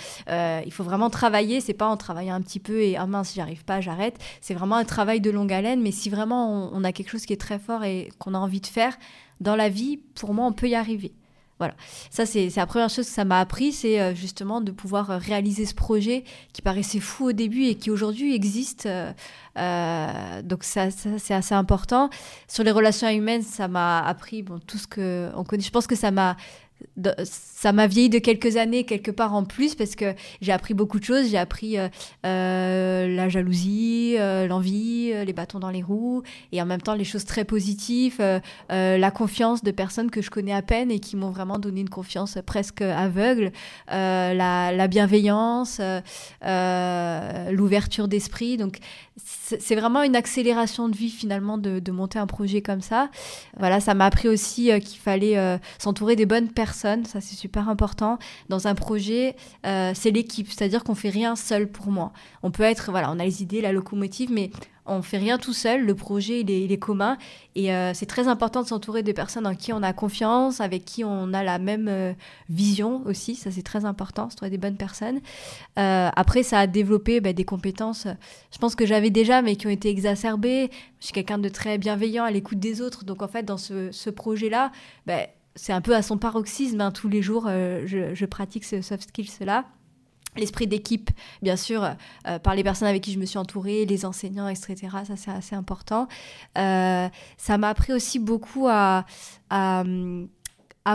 il 0.66 0.72
faut 0.72 0.84
vraiment 0.84 1.08
travailler. 1.08 1.62
C'est 1.62 1.72
pas 1.72 1.88
en 1.88 1.96
travaillant 1.96 2.34
un 2.34 2.42
petit 2.42 2.60
peu 2.60 2.82
et, 2.82 2.96
ah 2.98 3.06
mince, 3.06 3.32
j'y 3.32 3.40
arrive 3.40 3.64
pas, 3.64 3.80
j'arrête. 3.80 4.18
C'est 4.42 4.52
vraiment 4.52 4.76
un 4.76 4.84
travail 4.84 5.22
de 5.22 5.30
longue 5.30 5.52
haleine. 5.52 5.80
Mais 5.80 5.92
si 5.92 6.10
vraiment 6.10 6.70
on, 6.70 6.70
on 6.74 6.84
a 6.84 6.92
quelque 6.92 7.10
chose 7.10 7.24
qui 7.24 7.32
est 7.32 7.40
très 7.40 7.58
fort 7.58 7.84
et 7.84 8.10
qu'on 8.26 8.34
a 8.34 8.38
envie 8.38 8.60
de 8.60 8.66
faire, 8.66 8.98
dans 9.40 9.56
la 9.56 9.68
vie, 9.68 9.98
pour 10.14 10.34
moi, 10.34 10.46
on 10.46 10.52
peut 10.52 10.68
y 10.68 10.74
arriver. 10.74 11.12
Voilà, 11.58 11.74
ça 12.10 12.26
c'est 12.26 12.54
la 12.54 12.66
première 12.66 12.90
chose 12.90 13.06
que 13.06 13.12
ça 13.14 13.24
m'a 13.24 13.40
appris, 13.40 13.72
c'est 13.72 13.98
euh, 13.98 14.14
justement 14.14 14.60
de 14.60 14.70
pouvoir 14.70 15.10
euh, 15.10 15.16
réaliser 15.16 15.64
ce 15.64 15.74
projet 15.74 16.22
qui 16.52 16.60
paraissait 16.60 17.00
fou 17.00 17.28
au 17.28 17.32
début 17.32 17.64
et 17.64 17.76
qui 17.76 17.90
aujourd'hui 17.90 18.34
existe. 18.34 18.86
Euh, 18.86 20.42
donc 20.42 20.64
ça, 20.64 20.90
c'est 20.90 21.32
assez 21.32 21.54
important. 21.54 22.10
Sur 22.46 22.62
les 22.62 22.70
relations 22.70 23.08
humaines, 23.08 23.40
ça 23.40 23.68
m'a 23.68 24.00
appris 24.00 24.42
bon, 24.42 24.58
tout 24.58 24.76
ce 24.76 24.86
que 24.86 25.30
on 25.34 25.44
connaît. 25.44 25.62
Je 25.62 25.70
pense 25.70 25.86
que 25.86 25.96
ça 25.96 26.10
m'a 26.10 26.36
ça 27.24 27.72
m'a 27.72 27.86
vieilli 27.86 28.08
de 28.08 28.18
quelques 28.18 28.56
années 28.56 28.84
quelque 28.84 29.10
part 29.10 29.34
en 29.34 29.44
plus 29.44 29.74
parce 29.74 29.96
que 29.96 30.14
j'ai 30.40 30.52
appris 30.52 30.74
beaucoup 30.74 30.98
de 30.98 31.04
choses. 31.04 31.28
J'ai 31.28 31.38
appris 31.38 31.78
euh, 31.78 31.88
euh, 32.24 33.08
la 33.08 33.28
jalousie, 33.28 34.16
euh, 34.18 34.46
l'envie, 34.46 35.12
les 35.24 35.32
bâtons 35.32 35.58
dans 35.58 35.70
les 35.70 35.82
roues 35.82 36.22
et 36.52 36.60
en 36.62 36.66
même 36.66 36.80
temps 36.80 36.94
les 36.94 37.04
choses 37.04 37.24
très 37.24 37.44
positives, 37.44 38.20
la 38.68 39.10
confiance 39.10 39.62
de 39.62 39.70
personnes 39.70 40.10
que 40.10 40.22
je 40.22 40.30
connais 40.30 40.52
à 40.52 40.62
peine 40.62 40.90
et 40.90 41.00
qui 41.00 41.16
m'ont 41.16 41.30
vraiment 41.30 41.58
donné 41.58 41.80
une 41.80 41.90
confiance 41.90 42.38
presque 42.44 42.82
aveugle, 42.82 43.52
la, 43.88 44.72
la, 44.72 44.88
bienveillance, 44.88 45.80
l'ouverture 46.42 48.08
d'esprit. 48.08 48.56
Donc 48.56 48.78
c'est 49.16 49.76
vraiment 49.76 50.02
une 50.02 50.16
accélération 50.16 50.88
de 50.88 50.96
vie 50.96 51.10
finalement 51.10 51.58
de, 51.58 51.78
de, 51.78 51.92
monter 51.92 52.18
un 52.18 52.26
projet 52.26 52.62
comme 52.62 52.80
ça. 52.80 53.10
Voilà, 53.58 53.80
ça 53.80 53.94
m'a 53.94 54.06
appris 54.06 54.28
aussi 54.28 54.70
qu'il 54.80 55.00
fallait 55.00 55.58
s'entourer 55.78 56.16
des 56.16 56.26
bonnes 56.26 56.48
personnes. 56.48 56.65
Ça 56.74 57.20
c'est 57.20 57.36
super 57.36 57.68
important. 57.68 58.18
Dans 58.48 58.66
un 58.66 58.74
projet, 58.74 59.36
euh, 59.66 59.92
c'est 59.94 60.10
l'équipe, 60.10 60.48
c'est-à-dire 60.50 60.84
qu'on 60.84 60.94
fait 60.94 61.10
rien 61.10 61.36
seul 61.36 61.68
pour 61.68 61.88
moi. 61.88 62.12
On 62.42 62.50
peut 62.50 62.62
être, 62.62 62.90
voilà, 62.90 63.10
on 63.10 63.18
a 63.18 63.24
les 63.24 63.42
idées, 63.42 63.60
la 63.60 63.72
locomotive, 63.72 64.30
mais 64.32 64.50
on 64.88 65.02
fait 65.02 65.18
rien 65.18 65.36
tout 65.36 65.52
seul. 65.52 65.84
Le 65.84 65.94
projet, 65.96 66.42
il 66.42 66.72
est, 66.72 66.78
commun. 66.78 67.18
Et 67.56 67.74
euh, 67.74 67.92
c'est 67.92 68.06
très 68.06 68.28
important 68.28 68.62
de 68.62 68.68
s'entourer 68.68 69.02
de 69.02 69.10
personnes 69.10 69.46
en 69.46 69.56
qui 69.56 69.72
on 69.72 69.82
a 69.82 69.92
confiance, 69.92 70.60
avec 70.60 70.84
qui 70.84 71.02
on 71.02 71.32
a 71.32 71.42
la 71.42 71.58
même 71.58 71.88
euh, 71.88 72.12
vision 72.48 73.02
aussi. 73.04 73.34
Ça, 73.34 73.50
c'est 73.50 73.62
très 73.64 73.84
important, 73.84 74.30
s'entourer 74.30 74.50
des 74.50 74.58
bonnes 74.58 74.76
personnes. 74.76 75.20
après, 75.76 76.44
ça 76.44 76.60
a 76.60 76.66
développé 76.68 77.20
bah, 77.20 77.32
des 77.32 77.44
compétences, 77.44 78.06
je 78.52 78.58
pense 78.58 78.76
que 78.76 78.86
j'avais 78.86 79.10
déjà, 79.10 79.42
mais 79.42 79.56
qui 79.56 79.66
ont 79.66 79.70
été 79.70 79.88
exacerbées. 79.88 80.70
Je 81.00 81.06
suis 81.06 81.12
quelqu'un 81.12 81.38
de 81.38 81.48
très 81.48 81.78
bienveillant 81.78 82.24
à 82.24 82.30
l'écoute 82.30 82.58
des 82.58 82.80
autres. 82.80 83.04
Donc, 83.04 83.22
en 83.22 83.28
fait, 83.28 83.42
dans 83.42 83.58
ce, 83.58 84.10
projet-là, 84.10 84.70
bah, 85.06 85.26
c'est 85.56 85.72
un 85.72 85.80
peu 85.80 85.94
à 85.96 86.02
son 86.02 86.18
paroxysme. 86.18 86.80
Hein. 86.80 86.92
Tous 86.92 87.08
les 87.08 87.22
jours, 87.22 87.46
euh, 87.48 87.86
je, 87.86 88.24
pratique 88.26 88.64
ce 88.64 88.82
soft 88.82 89.08
skills-là. 89.08 89.64
L'esprit 90.36 90.66
d'équipe, 90.66 91.10
bien 91.40 91.56
sûr, 91.56 91.82
euh, 92.28 92.38
par 92.38 92.54
les 92.54 92.62
personnes 92.62 92.88
avec 92.88 93.02
qui 93.02 93.10
je 93.10 93.18
me 93.18 93.24
suis 93.24 93.38
entourée, 93.38 93.86
les 93.86 94.04
enseignants, 94.04 94.48
etc. 94.48 94.76
Ça, 95.06 95.16
c'est 95.16 95.30
assez 95.30 95.56
important. 95.56 96.08
Euh, 96.58 97.08
ça 97.38 97.56
m'a 97.56 97.70
appris 97.70 97.94
aussi 97.94 98.18
beaucoup 98.18 98.68
à, 98.68 99.06
à, 99.48 99.82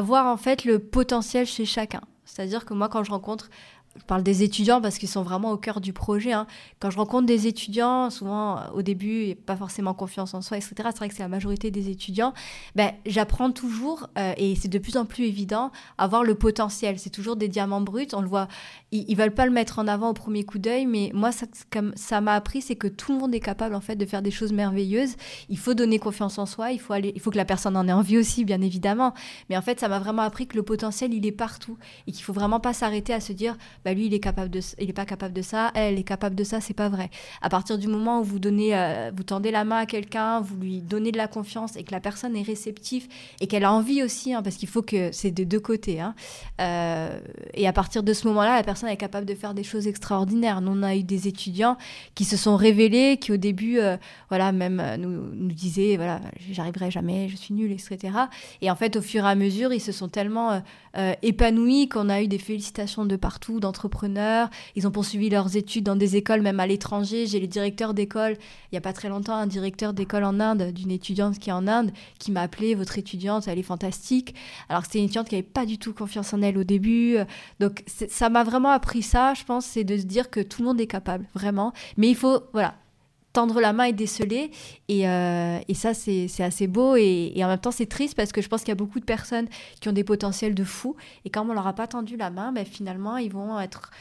voir 0.03 0.27
en 0.27 0.37
fait 0.37 0.63
le 0.63 0.77
potentiel 0.77 1.47
chez 1.47 1.65
chacun. 1.65 2.01
C'est-à-dire 2.23 2.65
que 2.65 2.75
moi, 2.75 2.87
quand 2.87 3.03
je 3.03 3.09
rencontre 3.09 3.49
je 3.97 4.05
parle 4.05 4.23
des 4.23 4.41
étudiants 4.41 4.79
parce 4.79 4.97
qu'ils 4.97 5.09
sont 5.09 5.21
vraiment 5.21 5.51
au 5.51 5.57
cœur 5.57 5.81
du 5.81 5.91
projet. 5.91 6.31
Hein. 6.31 6.47
Quand 6.79 6.89
je 6.89 6.97
rencontre 6.97 7.25
des 7.25 7.47
étudiants, 7.47 8.09
souvent 8.09 8.57
euh, 8.57 8.61
au 8.75 8.81
début, 8.81 9.35
pas 9.35 9.57
forcément 9.57 9.93
confiance 9.93 10.33
en 10.33 10.41
soi, 10.41 10.57
etc. 10.57 10.73
C'est 10.85 10.97
vrai 10.97 11.09
que 11.09 11.15
c'est 11.15 11.23
la 11.23 11.27
majorité 11.27 11.71
des 11.71 11.89
étudiants. 11.89 12.33
Ben, 12.75 12.93
j'apprends 13.05 13.51
toujours, 13.51 14.07
euh, 14.17 14.33
et 14.37 14.55
c'est 14.55 14.69
de 14.69 14.79
plus 14.79 14.95
en 14.95 15.05
plus 15.05 15.25
évident, 15.25 15.71
à 15.97 16.07
voir 16.07 16.23
le 16.23 16.35
potentiel. 16.35 16.99
C'est 16.99 17.09
toujours 17.09 17.35
des 17.35 17.49
diamants 17.49 17.81
bruts. 17.81 18.07
On 18.13 18.21
le 18.21 18.27
voit, 18.27 18.47
ils, 18.93 19.05
ne 19.09 19.15
veulent 19.15 19.33
pas 19.33 19.45
le 19.45 19.51
mettre 19.51 19.77
en 19.77 19.87
avant 19.87 20.11
au 20.11 20.13
premier 20.13 20.45
coup 20.45 20.59
d'œil, 20.59 20.85
mais 20.85 21.11
moi, 21.13 21.33
ça, 21.33 21.45
comme 21.69 21.91
ça 21.95 22.21
m'a 22.21 22.35
appris, 22.35 22.61
c'est 22.61 22.77
que 22.77 22.87
tout 22.87 23.11
le 23.11 23.19
monde 23.19 23.35
est 23.35 23.41
capable 23.41 23.75
en 23.75 23.81
fait 23.81 23.97
de 23.97 24.05
faire 24.05 24.21
des 24.21 24.31
choses 24.31 24.53
merveilleuses. 24.53 25.15
Il 25.49 25.57
faut 25.57 25.73
donner 25.73 25.99
confiance 25.99 26.37
en 26.37 26.45
soi. 26.45 26.71
Il 26.71 26.79
faut 26.79 26.93
aller, 26.93 27.11
il 27.13 27.19
faut 27.19 27.29
que 27.29 27.37
la 27.37 27.45
personne 27.45 27.75
en 27.75 27.85
ait 27.89 27.93
envie 27.93 28.17
aussi, 28.17 28.45
bien 28.45 28.61
évidemment. 28.61 29.13
Mais 29.49 29.57
en 29.57 29.61
fait, 29.61 29.81
ça 29.81 29.89
m'a 29.89 29.99
vraiment 29.99 30.21
appris 30.21 30.47
que 30.47 30.55
le 30.55 30.63
potentiel, 30.63 31.13
il 31.13 31.25
est 31.25 31.31
partout 31.33 31.77
et 32.07 32.13
qu'il 32.13 32.23
faut 32.23 32.33
vraiment 32.33 32.61
pas 32.61 32.71
s'arrêter 32.71 33.13
à 33.13 33.19
se 33.19 33.33
dire 33.33 33.57
bah, 33.85 33.93
lui 33.93 34.05
il 34.07 34.13
est 34.13 34.19
capable 34.19 34.49
de 34.49 34.59
il 34.79 34.89
est 34.89 34.93
pas 34.93 35.05
capable 35.05 35.33
de 35.33 35.41
ça. 35.41 35.71
Elle 35.75 35.97
est 35.97 36.03
capable 36.03 36.35
de 36.35 36.43
ça 36.43 36.61
c'est 36.61 36.73
pas 36.73 36.89
vrai. 36.89 37.09
À 37.41 37.49
partir 37.49 37.77
du 37.77 37.87
moment 37.87 38.21
où 38.21 38.23
vous 38.23 38.39
donnez 38.39 38.75
euh, 38.75 39.11
vous 39.15 39.23
tendez 39.23 39.51
la 39.51 39.63
main 39.63 39.77
à 39.77 39.85
quelqu'un 39.85 40.41
vous 40.41 40.55
lui 40.57 40.81
donnez 40.81 41.11
de 41.11 41.17
la 41.17 41.27
confiance 41.27 41.75
et 41.75 41.83
que 41.83 41.91
la 41.91 41.99
personne 41.99 42.35
est 42.35 42.43
réceptive 42.43 43.07
et 43.39 43.47
qu'elle 43.47 43.63
a 43.63 43.71
envie 43.71 44.03
aussi 44.03 44.33
hein, 44.33 44.41
parce 44.43 44.55
qu'il 44.55 44.69
faut 44.69 44.81
que 44.81 45.11
c'est 45.11 45.31
des 45.31 45.45
deux 45.45 45.59
côtés 45.59 45.99
hein, 45.99 46.15
euh, 46.59 47.19
et 47.53 47.67
à 47.67 47.73
partir 47.73 48.03
de 48.03 48.13
ce 48.13 48.27
moment 48.27 48.43
là 48.43 48.55
la 48.55 48.63
personne 48.63 48.89
est 48.89 48.97
capable 48.97 49.25
de 49.25 49.35
faire 49.35 49.53
des 49.53 49.63
choses 49.63 49.87
extraordinaires. 49.87 50.61
Nous 50.61 50.71
on 50.71 50.83
a 50.83 50.95
eu 50.95 51.03
des 51.03 51.27
étudiants 51.27 51.77
qui 52.15 52.25
se 52.25 52.37
sont 52.37 52.55
révélés 52.55 53.17
qui 53.17 53.31
au 53.31 53.37
début 53.37 53.79
euh, 53.79 53.97
voilà 54.29 54.51
même 54.51 54.81
nous, 54.97 55.09
nous 55.09 55.51
disaient 55.51 55.95
voilà 55.95 56.21
j'arriverai 56.51 56.91
jamais 56.91 57.29
je 57.29 57.35
suis 57.35 57.53
nulle 57.53 57.71
etc 57.71 57.97
et 58.61 58.69
en 58.69 58.75
fait 58.75 58.95
au 58.95 59.01
fur 59.01 59.25
et 59.25 59.29
à 59.29 59.35
mesure 59.35 59.73
ils 59.73 59.79
se 59.79 59.91
sont 59.91 60.09
tellement 60.09 60.61
épanouis 61.21 61.87
qu'on 61.89 62.09
a 62.09 62.21
eu 62.21 62.27
des 62.27 62.37
félicitations 62.37 63.05
de 63.05 63.15
partout 63.15 63.59
entrepreneurs. 63.63 64.49
Ils 64.75 64.87
ont 64.87 64.91
poursuivi 64.91 65.29
leurs 65.29 65.55
études 65.55 65.85
dans 65.85 65.95
des 65.95 66.15
écoles, 66.15 66.41
même 66.41 66.59
à 66.59 66.67
l'étranger. 66.67 67.25
J'ai 67.27 67.39
les 67.39 67.47
directeurs 67.47 67.93
d'école, 67.93 68.33
il 68.33 68.73
n'y 68.73 68.77
a 68.77 68.81
pas 68.81 68.93
très 68.93 69.09
longtemps, 69.09 69.35
un 69.35 69.47
directeur 69.47 69.93
d'école 69.93 70.23
en 70.23 70.39
Inde, 70.39 70.71
d'une 70.71 70.91
étudiante 70.91 71.39
qui 71.39 71.49
est 71.49 71.53
en 71.53 71.67
Inde, 71.67 71.91
qui 72.19 72.31
m'a 72.31 72.41
appelé 72.41 72.75
Votre 72.75 72.97
étudiante, 72.97 73.47
elle 73.47 73.59
est 73.59 73.63
fantastique. 73.63 74.35
Alors 74.69 74.85
c'était 74.85 74.99
une 74.99 75.05
étudiante 75.05 75.29
qui 75.29 75.35
n'avait 75.35 75.47
pas 75.47 75.65
du 75.65 75.77
tout 75.77 75.93
confiance 75.93 76.33
en 76.33 76.41
elle 76.41 76.57
au 76.57 76.63
début. 76.63 77.17
Donc 77.59 77.83
ça 77.87 78.29
m'a 78.29 78.43
vraiment 78.43 78.69
appris 78.69 79.01
ça, 79.01 79.33
je 79.33 79.43
pense, 79.43 79.65
c'est 79.65 79.83
de 79.83 79.97
se 79.97 80.03
dire 80.03 80.29
que 80.29 80.39
tout 80.39 80.61
le 80.61 80.67
monde 80.67 80.81
est 80.81 80.87
capable, 80.87 81.27
vraiment. 81.33 81.73
Mais 81.97 82.09
il 82.09 82.15
faut, 82.15 82.41
voilà, 82.53 82.75
tendre 83.33 83.61
la 83.61 83.73
main 83.73 83.85
et 83.85 83.93
déceler. 83.93 84.51
Et, 84.87 85.07
euh, 85.07 85.59
et 85.67 85.73
ça, 85.73 85.93
c'est 85.93 86.29
assez 86.39 86.67
beau. 86.67 86.95
Et, 86.95 87.33
en 87.37 87.47
même 87.47 87.59
temps, 87.59 87.71
c'est 87.71 87.85
triste 87.85 88.15
parce 88.15 88.31
que 88.31 88.41
je 88.41 88.49
pense 88.49 88.61
qu'il 88.61 88.69
y 88.69 88.73
a 88.73 88.75
beaucoup 88.75 88.99
de 88.99 89.05
personnes 89.05 89.47
qui 89.79 89.89
ont 89.89 89.93
des 89.93 90.03
potentiels 90.03 90.55
de 90.55 90.63
fou. 90.63 90.95
Et 91.25 91.29
quand 91.29 91.47
on 91.47 91.53
leur 91.53 91.67
a 91.67 91.73
pas 91.73 91.87
tendu 91.87 92.17
la 92.17 92.29
main, 92.29 92.51
ben, 92.51 92.65
finalement, 92.65 93.17
ils 93.17 93.31
vont 93.31 93.59
être, 93.59 93.91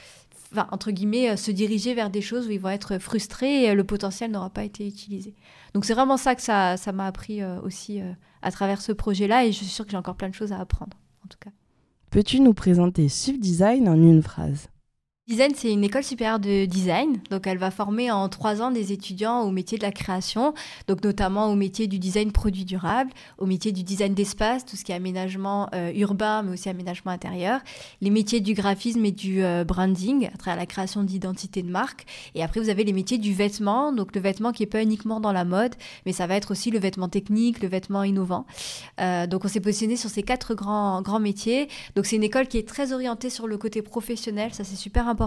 entre 0.71 0.91
guillemets, 0.91 1.31
euh, 1.31 1.37
se 1.37 1.51
diriger 1.51 1.95
vers 1.95 2.11
des 2.11 2.23
choses 2.23 2.49
où 2.49 2.51
ils 2.51 2.61
vont 2.61 2.71
être 2.71 2.99
frustrés 2.99 3.65
et 3.65 3.75
le 3.75 3.85
potentiel 3.85 4.31
n'aura 4.31 4.51
pas 4.51 4.65
été 4.65 4.87
utilisé. 4.87 5.35
Donc 5.75 5.85
c'est 5.85 5.95
vraiment 5.95 6.17
ça 6.17 6.35
que 6.35 6.43
ça 6.43 6.77
m'a 6.93 7.07
appris 7.07 7.43
euh, 7.43 7.61
aussi 7.61 8.01
à 8.43 8.51
travers 8.51 8.81
ce 8.81 8.93
projet-là. 8.93 9.45
Et 9.45 9.53
je 9.53 9.59
suis 9.59 9.67
sûre 9.67 9.85
que 9.85 9.93
j'ai 9.93 9.97
encore 9.97 10.17
plein 10.17 10.29
de 10.29 10.35
choses 10.35 10.53
à 10.53 10.59
apprendre, 10.59 10.97
en 11.25 11.29
tout 11.29 11.39
cas. 11.41 11.51
Peux-tu 12.11 12.41
nous 12.41 12.55
présenter 12.55 13.09
Swift 13.09 13.39
Design 13.39 13.89
en 13.89 13.95
une 13.95 14.23
phrase? 14.23 14.69
Design, 15.31 15.53
c'est 15.55 15.73
une 15.73 15.85
école 15.85 16.03
supérieure 16.03 16.41
de 16.41 16.65
design. 16.65 17.21
Donc, 17.31 17.47
elle 17.47 17.57
va 17.57 17.71
former 17.71 18.11
en 18.11 18.29
trois 18.29 18.63
ans 18.63 18.73
des 18.73 18.91
étudiants 18.91 19.43
au 19.43 19.53
métier 19.53 19.79
de 19.79 19.85
la 19.85 19.93
création, 19.93 20.55
donc 20.89 21.05
notamment 21.05 21.47
au 21.53 21.55
métier 21.55 21.87
du 21.87 22.01
design 22.01 22.33
produit 22.33 22.65
durable, 22.65 23.13
au 23.39 23.47
métier 23.47 23.71
du 23.71 23.85
design 23.85 24.13
d'espace, 24.13 24.67
tout 24.67 24.75
ce 24.75 24.83
qui 24.83 24.91
est 24.91 24.97
aménagement 24.97 25.69
euh, 25.73 25.93
urbain, 25.95 26.43
mais 26.43 26.55
aussi 26.55 26.69
aménagement 26.69 27.13
intérieur, 27.13 27.61
les 28.01 28.11
métiers 28.11 28.41
du 28.41 28.55
graphisme 28.55 29.05
et 29.05 29.13
du 29.13 29.45
euh, 29.45 29.63
branding, 29.63 30.27
à 30.35 30.37
travers 30.37 30.59
la 30.59 30.67
création 30.67 31.05
d'identité 31.05 31.63
de 31.63 31.71
marque. 31.71 32.07
Et 32.35 32.43
après, 32.43 32.59
vous 32.59 32.69
avez 32.69 32.83
les 32.83 32.93
métiers 32.93 33.19
du 33.19 33.33
vêtement, 33.33 33.93
donc 33.93 34.17
le 34.17 34.21
vêtement 34.21 34.51
qui 34.51 34.65
est 34.65 34.67
pas 34.67 34.83
uniquement 34.83 35.21
dans 35.21 35.33
la 35.33 35.45
mode, 35.45 35.77
mais 36.07 36.13
ça 36.13 36.27
va 36.27 36.35
être 36.35 36.51
aussi 36.51 36.73
le 36.73 36.81
vêtement 36.81 37.09
technique, 37.09 37.63
le 37.63 37.69
vêtement 37.69 38.03
innovant. 38.03 38.47
Euh, 39.01 39.29
donc, 39.29 39.45
on 39.45 39.49
s'est 39.49 39.61
positionné 39.61 39.95
sur 39.95 40.11
ces 40.11 40.25
quatre 40.25 40.55
grands, 40.55 41.03
grands 41.03 41.21
métiers. 41.21 41.69
Donc, 41.95 42.07
c'est 42.07 42.17
une 42.17 42.25
école 42.25 42.49
qui 42.49 42.59
est 42.59 42.67
très 42.67 42.93
orientée 42.93 43.31
sur 43.31 43.47
le 43.47 43.59
côté 43.59 43.81
professionnel, 43.81 44.53
ça 44.53 44.65
c'est 44.65 44.75
super 44.75 45.07
important 45.07 45.20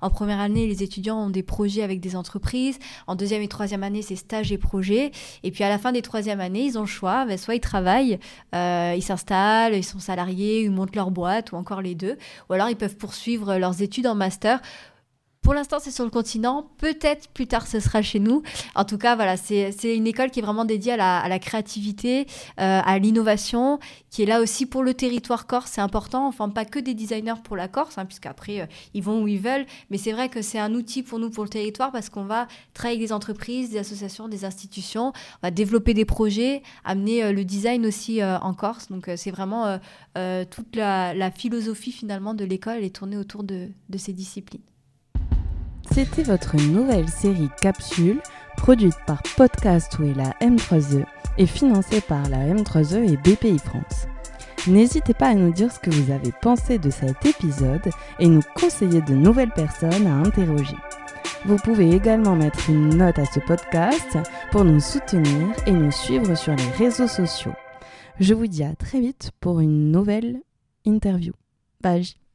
en 0.00 0.10
première 0.10 0.40
année, 0.40 0.66
les 0.66 0.82
étudiants 0.82 1.26
ont 1.26 1.30
des 1.30 1.42
projets 1.42 1.82
avec 1.82 2.00
des 2.00 2.16
entreprises. 2.16 2.78
En 3.06 3.14
deuxième 3.14 3.42
et 3.42 3.48
troisième 3.48 3.82
année, 3.82 4.02
c'est 4.02 4.16
stages 4.16 4.52
et 4.52 4.58
projets. 4.58 5.10
Et 5.42 5.50
puis 5.50 5.64
à 5.64 5.68
la 5.68 5.78
fin 5.78 5.92
des 5.92 6.02
troisième 6.02 6.40
années, 6.40 6.64
ils 6.64 6.78
ont 6.78 6.82
le 6.82 6.86
choix. 6.86 7.24
Ben, 7.26 7.36
soit 7.36 7.54
ils 7.54 7.60
travaillent, 7.60 8.18
euh, 8.54 8.94
ils 8.96 9.02
s'installent, 9.02 9.74
ils 9.74 9.84
sont 9.84 9.98
salariés, 9.98 10.62
ils 10.62 10.70
montent 10.70 10.96
leur 10.96 11.10
boîte, 11.10 11.52
ou 11.52 11.56
encore 11.56 11.82
les 11.82 11.94
deux. 11.94 12.16
Ou 12.48 12.54
alors 12.54 12.68
ils 12.68 12.76
peuvent 12.76 12.96
poursuivre 12.96 13.56
leurs 13.56 13.82
études 13.82 14.06
en 14.06 14.14
master 14.14 14.60
Pour 15.46 15.54
l'instant, 15.54 15.76
c'est 15.78 15.92
sur 15.92 16.02
le 16.02 16.10
continent. 16.10 16.68
Peut-être 16.78 17.28
plus 17.28 17.46
tard, 17.46 17.68
ce 17.68 17.78
sera 17.78 18.02
chez 18.02 18.18
nous. 18.18 18.42
En 18.74 18.84
tout 18.84 18.98
cas, 18.98 19.14
voilà, 19.14 19.36
c'est 19.36 19.70
une 19.96 20.08
école 20.08 20.32
qui 20.32 20.40
est 20.40 20.42
vraiment 20.42 20.64
dédiée 20.64 20.94
à 20.94 21.28
la, 21.28 21.38
créativité, 21.38 22.26
euh, 22.58 22.80
à 22.84 22.98
l'innovation, 22.98 23.78
qui 24.10 24.24
est 24.24 24.26
là 24.26 24.40
aussi 24.40 24.66
pour 24.66 24.82
le 24.82 24.92
territoire 24.92 25.46
corse. 25.46 25.70
C'est 25.72 25.80
important. 25.80 26.24
On 26.24 26.30
ne 26.30 26.34
forme 26.34 26.52
pas 26.52 26.64
que 26.64 26.80
des 26.80 26.94
designers 26.94 27.40
pour 27.44 27.54
la 27.54 27.68
Corse, 27.68 27.96
hein, 27.96 28.06
puisqu'après, 28.06 28.62
euh, 28.62 28.66
ils 28.92 29.04
vont 29.04 29.22
où 29.22 29.28
ils 29.28 29.38
veulent. 29.38 29.66
Mais 29.88 29.98
c'est 29.98 30.10
vrai 30.10 30.28
que 30.28 30.42
c'est 30.42 30.58
un 30.58 30.74
outil 30.74 31.04
pour 31.04 31.20
nous, 31.20 31.30
pour 31.30 31.44
le 31.44 31.48
territoire, 31.48 31.92
parce 31.92 32.08
qu'on 32.08 32.24
va 32.24 32.48
travailler 32.74 32.96
avec 32.96 33.06
des 33.06 33.12
entreprises, 33.12 33.70
des 33.70 33.78
associations, 33.78 34.26
des 34.26 34.44
institutions. 34.44 35.12
On 35.14 35.46
va 35.46 35.52
développer 35.52 35.94
des 35.94 36.04
projets, 36.04 36.64
amener 36.84 37.22
euh, 37.22 37.30
le 37.30 37.44
design 37.44 37.86
aussi 37.86 38.20
en 38.20 38.52
Corse. 38.52 38.88
Donc, 38.88 39.08
c'est 39.14 39.30
vraiment 39.30 39.78
toute 40.50 40.74
la, 40.74 41.30
philosophie 41.30 41.92
finalement 41.92 42.34
de 42.34 42.44
l'école, 42.44 42.82
est 42.82 42.96
tournée 42.96 43.16
autour 43.16 43.44
de 43.44 43.70
ces 43.96 44.12
disciplines. 44.12 44.62
C'était 45.96 46.24
votre 46.24 46.56
nouvelle 46.58 47.08
série 47.08 47.48
Capsule, 47.58 48.20
produite 48.58 48.98
par 49.06 49.22
Podcast 49.34 49.96
et 50.04 50.12
la 50.12 50.32
M3E 50.46 51.06
et 51.38 51.46
financée 51.46 52.02
par 52.02 52.28
la 52.28 52.48
M3E 52.48 53.10
et 53.10 53.16
BPI 53.16 53.58
France. 53.58 54.06
N'hésitez 54.66 55.14
pas 55.14 55.28
à 55.28 55.34
nous 55.34 55.54
dire 55.54 55.72
ce 55.72 55.78
que 55.78 55.88
vous 55.88 56.12
avez 56.12 56.32
pensé 56.42 56.78
de 56.78 56.90
cet 56.90 57.24
épisode 57.24 57.88
et 58.18 58.28
nous 58.28 58.42
conseiller 58.60 59.00
de 59.00 59.14
nouvelles 59.14 59.54
personnes 59.54 60.06
à 60.06 60.16
interroger. 60.16 60.76
Vous 61.46 61.56
pouvez 61.56 61.90
également 61.92 62.36
mettre 62.36 62.68
une 62.68 62.94
note 62.94 63.18
à 63.18 63.24
ce 63.24 63.40
podcast 63.40 64.18
pour 64.50 64.66
nous 64.66 64.80
soutenir 64.80 65.48
et 65.66 65.72
nous 65.72 65.92
suivre 65.92 66.34
sur 66.34 66.54
les 66.54 66.70
réseaux 66.72 67.08
sociaux. 67.08 67.54
Je 68.20 68.34
vous 68.34 68.48
dis 68.48 68.64
à 68.64 68.74
très 68.74 69.00
vite 69.00 69.30
pour 69.40 69.60
une 69.60 69.90
nouvelle 69.90 70.42
interview. 70.84 71.32
Bye 71.80 72.25